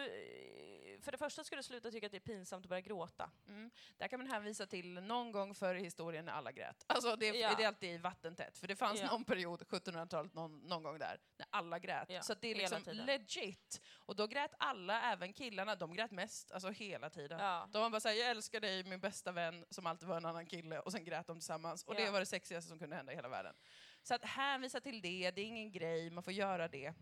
för 1.03 1.13
det 1.13 1.19
första 1.19 1.45
ska 1.45 1.57
du 1.57 1.63
sluta 1.63 1.91
tycka 1.91 2.07
att 2.07 2.13
det 2.13 2.19
är 2.19 2.21
pinsamt 2.21 2.65
att 2.65 2.69
börja 2.69 2.81
gråta. 2.81 3.31
Mm. 3.49 3.71
Där 3.99 4.09
kan 4.09 4.21
man 4.21 4.31
hänvisa 4.31 4.67
till 4.67 4.93
någon 5.03 5.33
gång 5.33 5.55
förr 5.55 5.75
i 5.75 5.81
historien 5.83 6.25
när 6.25 6.33
alla 6.33 6.53
grät. 6.53 6.85
Alltså 6.87 7.17
det, 7.17 7.27
Ja. 7.27 7.55
det 7.57 7.63
är 7.63 7.67
alltid 7.69 8.01
vattentätt, 8.01 8.59
för 8.59 8.69
det 8.69 8.77
fanns 8.77 9.01
Ja. 9.01 9.07
någon 9.07 9.25
period, 9.25 9.63
1700-talet, 9.63 10.35
någon, 10.35 10.59
någon 10.61 10.83
gång 10.83 10.99
där, 10.99 11.21
när 11.37 11.47
alla 11.51 11.79
grät. 11.79 12.11
Ja, 12.11 12.23
Så 12.23 12.35
det 12.35 12.49
är 12.49 12.55
liksom 12.55 12.83
legit. 12.93 13.81
Och 13.95 14.17
då 14.17 14.27
grät 14.27 14.55
alla, 14.59 15.03
även 15.13 15.33
killarna, 15.33 15.75
de 15.77 15.95
grät 15.95 16.11
mest, 16.11 16.53
alltså 16.53 16.71
hela 16.71 17.11
tiden. 17.11 17.39
Ja. 17.41 17.69
De 17.73 17.83
var 17.83 17.91
bara 17.91 18.01
såhär, 18.01 18.15
jag 18.17 18.31
älskar 18.31 18.61
dig, 18.61 18.85
min 18.85 19.01
bästa 19.01 19.33
vän, 19.33 19.65
som 19.71 19.87
alltid 19.87 20.09
var 20.09 20.17
en 20.17 20.25
annan 20.25 20.47
kille, 20.47 20.81
och 20.81 20.93
sen 20.93 21.05
grät 21.05 21.27
de 21.27 21.37
tillsammans. 21.37 21.85
Och 21.85 21.95
det 21.95 22.11
var 22.11 22.21
det 22.21 22.27
sexigaste 22.27 22.69
som 22.69 22.79
kunde 22.79 22.97
hända 22.97 23.13
i 23.13 23.17
hela 23.17 23.29
världen. 23.29 23.55
Så 24.03 24.15
att 24.15 24.25
hänvisa 24.25 24.81
till 24.81 25.01
det, 25.01 25.31
det 25.31 25.41
är 25.41 25.45
ingen 25.45 25.73
grej, 25.73 26.11
man 26.11 26.23
får 26.23 26.33
göra 26.33 26.69
det. 26.69 26.95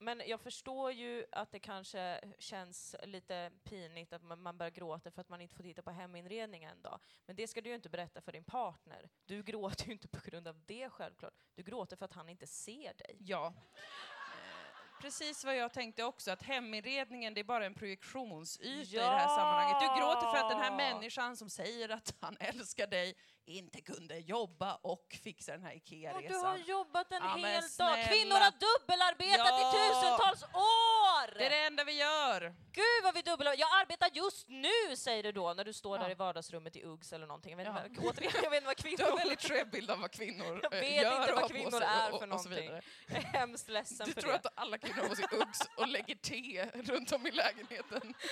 Men 0.00 0.22
jag 0.26 0.40
förstår 0.40 0.92
ju 0.92 1.26
att 1.32 1.52
det 1.52 1.58
kanske 1.58 2.20
känns 2.38 2.96
lite 3.02 3.50
pinigt 3.64 4.12
att 4.12 4.22
man 4.22 4.58
börjar 4.58 4.70
gråta 4.70 5.10
för 5.10 5.20
att 5.20 5.28
man 5.28 5.40
inte 5.40 5.54
får 5.54 5.62
titta 5.62 5.82
på 5.82 5.90
heminredningen 5.90 6.70
en 6.70 6.82
dag. 6.82 7.00
Men 7.26 7.36
det 7.36 7.48
ska 7.48 7.60
du 7.60 7.68
ju 7.68 7.74
inte 7.74 7.88
berätta 7.88 8.20
för 8.20 8.32
din 8.32 8.44
partner. 8.44 9.08
Du 9.26 9.42
gråter 9.42 9.86
ju 9.86 9.92
inte 9.92 10.08
på 10.08 10.30
grund 10.30 10.48
av 10.48 10.60
det 10.66 10.90
självklart. 10.90 11.34
Du 11.54 11.62
gråter 11.62 11.96
för 11.96 12.04
att 12.04 12.12
han 12.12 12.28
inte 12.28 12.46
ser 12.46 12.94
dig. 12.94 13.16
Ja. 13.18 13.46
Eh, 13.46 15.00
Precis 15.00 15.44
vad 15.44 15.56
jag 15.56 15.72
tänkte 15.72 16.04
också, 16.04 16.30
att 16.30 16.42
heminredningen 16.42 17.34
det 17.34 17.40
är 17.40 17.44
bara 17.44 17.66
en 17.66 17.74
projektionsyta 17.74 18.96
i 18.96 18.98
det 18.98 19.04
här 19.04 19.22
Ja! 19.22 19.36
sammanhanget. 19.36 19.80
Du 19.80 20.00
gråter 20.00 20.30
för 20.30 20.36
att 20.44 20.50
den 20.50 20.60
här 20.60 20.76
människan 20.76 21.36
som 21.36 21.50
säger 21.50 21.88
att 21.88 22.14
han 22.20 22.36
älskar 22.40 22.86
dig 22.86 23.14
inte 23.48 23.80
kunde 23.80 24.18
jobba 24.18 24.74
och 24.74 25.18
fixa 25.22 25.52
den 25.52 25.62
här 25.62 25.74
IKEA-resan. 25.76 26.32
du 26.32 26.38
har 26.38 26.56
jobbat 26.56 27.12
en 27.12 27.22
Ja, 27.22 27.34
hel 27.36 27.62
dag. 27.78 28.04
Kvinnor 28.08 28.34
har 28.34 28.52
dubbelarbetat 28.66 29.46
Ja! 29.48 29.60
i 29.60 29.72
tusentals 29.78 30.42
år! 30.42 31.38
Det 31.38 31.46
är 31.46 31.50
det 31.50 31.62
enda 31.66 31.84
vi 31.84 31.92
gör! 31.92 32.40
Gud 32.72 33.02
vad 33.04 33.14
vi 33.14 33.22
dubbelarbetar. 33.22 33.60
Jag 33.60 33.80
arbetar 33.80 34.08
just 34.12 34.48
nu, 34.48 34.96
säger 34.96 35.22
du 35.22 35.32
då 35.32 35.54
när 35.54 35.64
du 35.64 35.72
står 35.72 35.96
Ja. 35.98 36.02
där 36.02 36.10
i 36.10 36.14
vardagsrummet 36.14 36.76
i 36.76 36.82
Uggs 36.84 37.12
eller 37.12 37.26
någonting. 37.26 37.50
Jag 37.50 37.56
vet, 37.58 37.66
inte 37.66 37.80
Ja. 37.94 38.00
vad, 38.02 38.14
återigen, 38.16 38.32
jag 38.42 38.50
vet 38.50 38.62
inte 38.62 38.66
vad 38.66 38.76
Du 38.98 39.04
har 39.04 39.06
kvinnor... 39.06 39.10
en 39.10 39.16
väldigt 39.18 39.42
skev 39.42 39.70
bild 39.70 39.90
av 39.90 39.98
vad 40.00 40.10
kvinnor 40.12 40.60
Jag 40.62 40.74
eh, 40.74 40.80
vet 40.80 41.02
gör 41.02 41.20
inte 41.20 41.32
vad 41.32 41.50
kvinnor 41.50 41.82
är 41.82 42.18
för 42.18 42.26
någonting. 42.26 42.70
Jag 43.08 43.16
är 43.18 43.22
hemskt 43.22 43.68
ledsen 43.68 44.06
Du 44.06 44.12
för 44.12 44.20
tror 44.20 44.32
det. 44.32 44.36
att 44.38 44.46
alla 44.58 44.78
kvinnor 44.78 45.00
har 45.02 45.08
på 45.08 45.14
sig 45.14 45.26
Uggs 45.32 45.60
och 45.76 45.88
lägger 45.88 46.14
te 46.14 46.64
runt 46.74 47.12
om 47.12 47.26
i 47.26 47.30
lägenheten. 47.30 48.14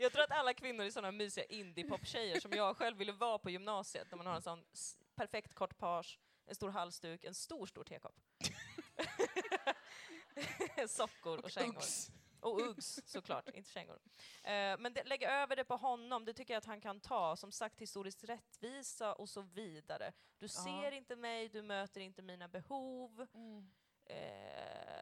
Jag 0.00 0.12
tror 0.12 0.24
att 0.24 0.30
alla 0.30 0.54
kvinnor 0.54 0.84
är 0.84 0.90
såna 0.90 1.12
mysiga 1.12 1.44
indie-pop-tjejer 1.44 2.40
som 2.40 2.52
jag 2.52 2.76
själv 2.76 2.96
ville 2.96 3.12
vara 3.12 3.38
på 3.38 3.50
gymnasiet, 3.50 4.06
när 4.10 4.16
man 4.16 4.26
har 4.26 4.34
en 4.34 4.42
sån 4.42 4.64
perfekt 5.14 5.54
kort 5.54 5.78
page, 5.78 6.18
en 6.46 6.54
stor 6.54 6.70
halsduk, 6.70 7.24
en 7.24 7.34
stor, 7.34 7.66
stor 7.66 7.84
tekopp. 7.84 8.14
Sockor 10.88 11.44
och, 11.44 11.50
kängor. 11.50 11.76
Uggs. 11.76 12.10
Och 12.40 12.60
Uggs 12.60 13.00
såklart, 13.06 13.48
inte 13.54 13.70
kängor. 13.70 13.98
Eh, 14.42 14.78
men 14.78 14.92
det, 14.92 15.04
lägg 15.04 15.22
över 15.22 15.56
det 15.56 15.64
på 15.64 15.76
honom, 15.76 16.24
det 16.24 16.32
tycker 16.32 16.54
jag 16.54 16.58
att 16.58 16.64
han 16.64 16.80
kan 16.80 17.00
ta. 17.00 17.36
Som 17.36 17.52
sagt, 17.52 17.80
historisk 17.80 18.24
rättvisa 18.24 19.12
och 19.12 19.28
så 19.28 19.42
vidare. 19.42 20.12
Du 20.38 20.48
ser 20.48 20.92
inte 20.92 21.16
mig, 21.16 21.48
du 21.48 21.62
möter 21.62 22.00
inte 22.00 22.22
mina 22.22 22.48
behov. 22.48 23.26
Eh, 24.04 24.99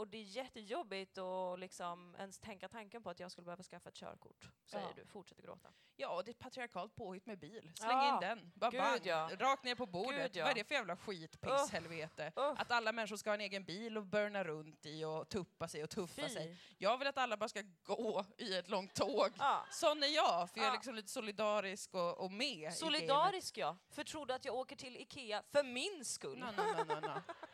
och 0.00 0.08
det 0.08 0.16
är 0.18 0.22
jättejobbigt 0.22 1.18
att 1.18 1.58
liksom 1.58 2.14
ens 2.18 2.38
tänka 2.38 2.68
tanken 2.68 3.02
på 3.02 3.10
att 3.10 3.20
jag 3.20 3.30
skulle 3.32 3.44
behöva 3.44 3.62
skaffa 3.62 3.88
ett 3.88 3.94
körkort, 3.94 4.48
säger 4.66 4.84
Ja. 4.86 4.92
du. 4.96 5.06
Fortsätter 5.06 5.42
gråta. 5.42 5.68
Ja, 5.96 6.08
och 6.16 6.24
det 6.24 6.28
är 6.28 6.32
ett 6.32 6.38
patriarkalt 6.38 6.94
påhitt 6.94 7.26
med 7.26 7.38
bil. 7.38 7.72
Släng 7.74 7.90
Ja. 7.90 8.14
in 8.14 8.20
den. 8.20 8.52
Bara 8.54 8.70
Gud, 8.70 8.80
bang. 8.80 9.00
ja. 9.04 9.30
Rakt 9.38 9.64
ner 9.64 9.74
på 9.74 9.86
bordet. 9.86 10.32
Gud. 10.32 10.42
Vad 10.42 10.50
är 10.50 10.54
det 10.54 10.64
för 10.64 10.74
jävla 10.74 10.96
skit, 10.96 11.40
piss, 11.40 11.50
Uff. 11.66 11.72
helvete? 11.72 12.32
Uff. 12.36 12.60
Att 12.60 12.70
alla 12.70 12.92
människor 12.92 13.16
ska 13.16 13.30
ha 13.30 13.34
en 13.34 13.40
egen 13.40 13.64
bil 13.64 13.96
och 13.98 14.06
burna 14.06 14.44
runt 14.44 14.86
i 14.86 15.04
och 15.04 15.28
tuppa 15.28 15.68
sig 15.68 15.82
och 15.84 15.90
tuffa 15.90 16.22
Fy. 16.22 16.28
sig. 16.28 16.56
Jag 16.78 16.98
vill 16.98 17.08
att 17.08 17.18
alla 17.18 17.36
bara 17.36 17.48
ska 17.48 17.62
gå 17.82 18.24
i 18.38 18.56
ett 18.56 18.68
långt 18.68 18.94
tåg. 18.94 19.30
Ja. 19.38 19.66
Sån 19.70 20.02
är 20.02 20.06
jag, 20.06 20.50
för 20.50 20.58
jag 20.60 20.68
är 20.68 20.72
liksom 20.72 20.94
lite 20.94 21.08
solidarisk 21.08 21.94
och, 21.94 22.18
och 22.24 22.30
med. 22.32 22.72
Solidarisk 22.74 23.58
ja, 23.58 23.76
för 23.90 24.04
tror 24.04 24.26
du 24.26 24.34
att 24.34 24.44
jag 24.44 24.54
åker 24.54 24.76
till 24.76 24.96
Ikea 24.96 25.42
för 25.52 25.62
min 25.62 26.04
skull? 26.04 26.38
No, 26.38 26.44
no, 26.44 27.00
no. 27.00 27.20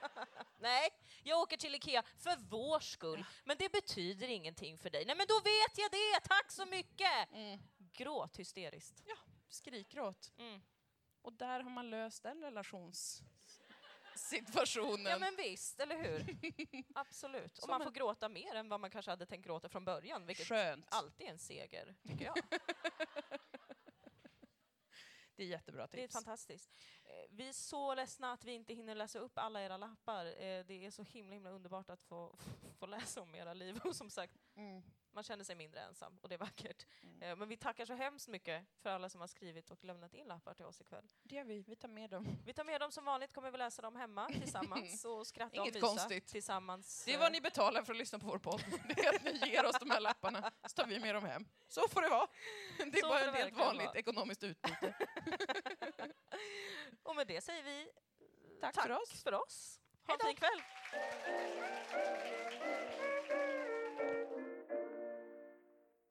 Nej, 0.59 0.89
jag 1.23 1.41
åker 1.41 1.57
till 1.57 1.75
Ikea 1.75 2.03
för 2.03 2.37
vår 2.51 2.81
skull. 2.81 3.25
Men 3.45 3.57
det 3.59 3.73
betyder 3.73 4.29
ingenting 4.29 4.79
för 4.79 4.91
dig. 4.91 5.05
Nej 5.07 5.17
men 5.17 5.27
då 5.29 5.41
vet 5.41 5.79
jag 5.79 5.91
det, 5.91 6.21
tack 6.29 6.53
så 6.53 6.67
mycket! 6.67 7.33
Mm. 7.33 7.59
Gråt 7.93 8.37
hysteriskt. 8.39 9.03
Skrikgråt. 9.49 10.33
Mm. 10.39 10.61
Och 11.23 11.33
där 11.33 11.61
har 11.61 11.71
man 11.71 11.91
löst 11.91 12.23
den 12.23 12.41
relationssituationen. 12.43 15.07
Ja 15.07 15.19
men 15.19 15.37
visst, 15.37 15.81
eller 15.81 15.97
hur? 16.03 16.37
Absolut. 16.95 17.59
Och 17.59 17.69
man 17.69 17.83
får 17.85 17.91
gråta 17.91 18.29
mer 18.29 18.55
än 18.55 18.69
vad 18.69 18.81
man 18.81 18.91
kanske 18.91 19.11
hade 19.11 19.27
tänkt 19.27 19.45
gråta 19.47 19.69
från 19.69 19.85
början, 19.85 20.27
vilket 20.27 20.47
Skönt. 20.47 20.87
alltid 20.91 21.27
är 21.27 21.31
en 21.31 21.39
seger, 21.39 21.95
tycker 22.09 22.25
jag. 22.25 22.37
Det 25.37 25.43
är 25.43 25.47
jättebra 25.47 25.87
Det 25.87 25.99
är 25.99 26.03
tips. 26.03 26.15
fantastiskt. 26.15 26.71
Eh, 27.07 27.27
Vi 27.31 27.49
är 27.49 27.53
så 27.53 27.95
ledsna 27.95 28.33
att 28.33 28.45
vi 28.45 28.53
inte 28.53 28.75
hinner 28.75 28.95
läsa 28.95 29.19
upp 29.19 29.39
alla 29.39 29.63
era 29.63 29.77
lappar. 29.77 30.27
Eh, 30.27 30.65
Det 30.67 30.87
är 30.87 30.91
så 30.91 31.03
himla, 31.03 31.35
himla 31.35 31.51
underbart 31.51 31.91
att 31.91 32.03
få, 32.03 32.39
få 32.79 32.87
läsa 32.87 33.21
om 33.23 33.35
era 33.35 33.55
liv. 33.55 33.81
Och 33.85 33.97
som 33.97 34.11
sagt, 34.11 34.35
Mm. 34.57 34.83
man 35.13 35.25
känner 35.25 35.45
sig 35.45 35.57
mindre 35.57 35.81
ensam 35.81 36.19
och 36.23 36.29
det 36.29 36.35
är 36.35 36.39
vackert. 36.39 36.87
Mm. 37.03 37.23
Eh, 37.23 37.37
Men 37.37 37.49
vi 37.49 37.57
tackar 37.57 37.85
så 37.87 37.95
hemskt 37.95 38.29
mycket 38.29 38.65
för 38.83 38.91
alla 38.91 39.09
som 39.09 39.21
har 39.21 39.29
skrivit 39.29 39.71
och 39.71 39.85
lämnat 39.85 40.15
in 40.15 40.27
lappar 40.27 40.55
till 40.55 40.65
oss 40.65 40.81
ikväll. 40.81 41.09
Det 41.23 41.35
gör 41.37 41.45
vi, 41.45 41.63
vi 41.63 41.77
tar 41.77 41.89
med 41.89 42.11
dem. 42.11 42.27
Vi 42.45 42.53
tar 42.53 42.65
med 42.65 42.81
dem 42.81 42.93
som 42.93 43.05
vanligt, 43.05 43.33
kommer 43.33 43.51
vi 43.51 43.59
läsa 43.59 43.83
dem 43.83 43.97
hemma 43.97 44.29
tillsammans 44.41 45.05
och 45.05 45.27
skratta 45.27 45.61
och 45.61 45.67
Inget 45.67 45.75
mysa 45.75 45.87
konstigt. 45.87 46.27
tillsammans. 46.27 47.05
Det 47.05 47.15
är 47.15 47.19
vad 47.19 47.33
ni 47.33 47.41
betalar 47.41 47.83
för 47.83 47.93
att 47.93 47.99
lyssna 47.99 48.19
på 48.19 48.27
vår 48.27 48.39
podd. 48.39 48.63
Det 48.97 49.01
är 49.07 49.15
att 49.17 49.25
ni 49.25 49.49
ger 49.51 49.67
oss 49.67 49.79
de 49.81 49.91
här 49.91 50.01
lapparna, 50.01 50.53
så 50.67 50.75
tar 50.75 50.87
vi 50.87 51.01
med 51.01 51.15
dem 51.15 51.25
hem. 51.25 51.45
Så 51.69 51.89
får 51.89 52.03
det 52.03 52.09
vara. 52.09 52.27
Det 52.79 52.83
är 52.99 53.01
Så 53.01 53.09
bara 53.09 53.21
ett 53.21 53.35
helt 53.35 53.57
vanligt 53.57 53.87
vara. 53.87 53.99
ekonomiskt 53.99 54.43
utbyte. 54.45 54.95
Och 57.07 57.17
med 57.17 57.27
det 57.27 57.41
säger 57.41 57.63
vi 57.63 57.89
tack, 58.61 58.75
tack 58.75 58.87
för 58.87 59.03
oss. 59.03 59.23
För 59.23 59.35
oss. 59.35 59.81
Ha 60.07 60.15
en 60.15 60.21
fin 60.27 60.37
kväll! 60.37 60.63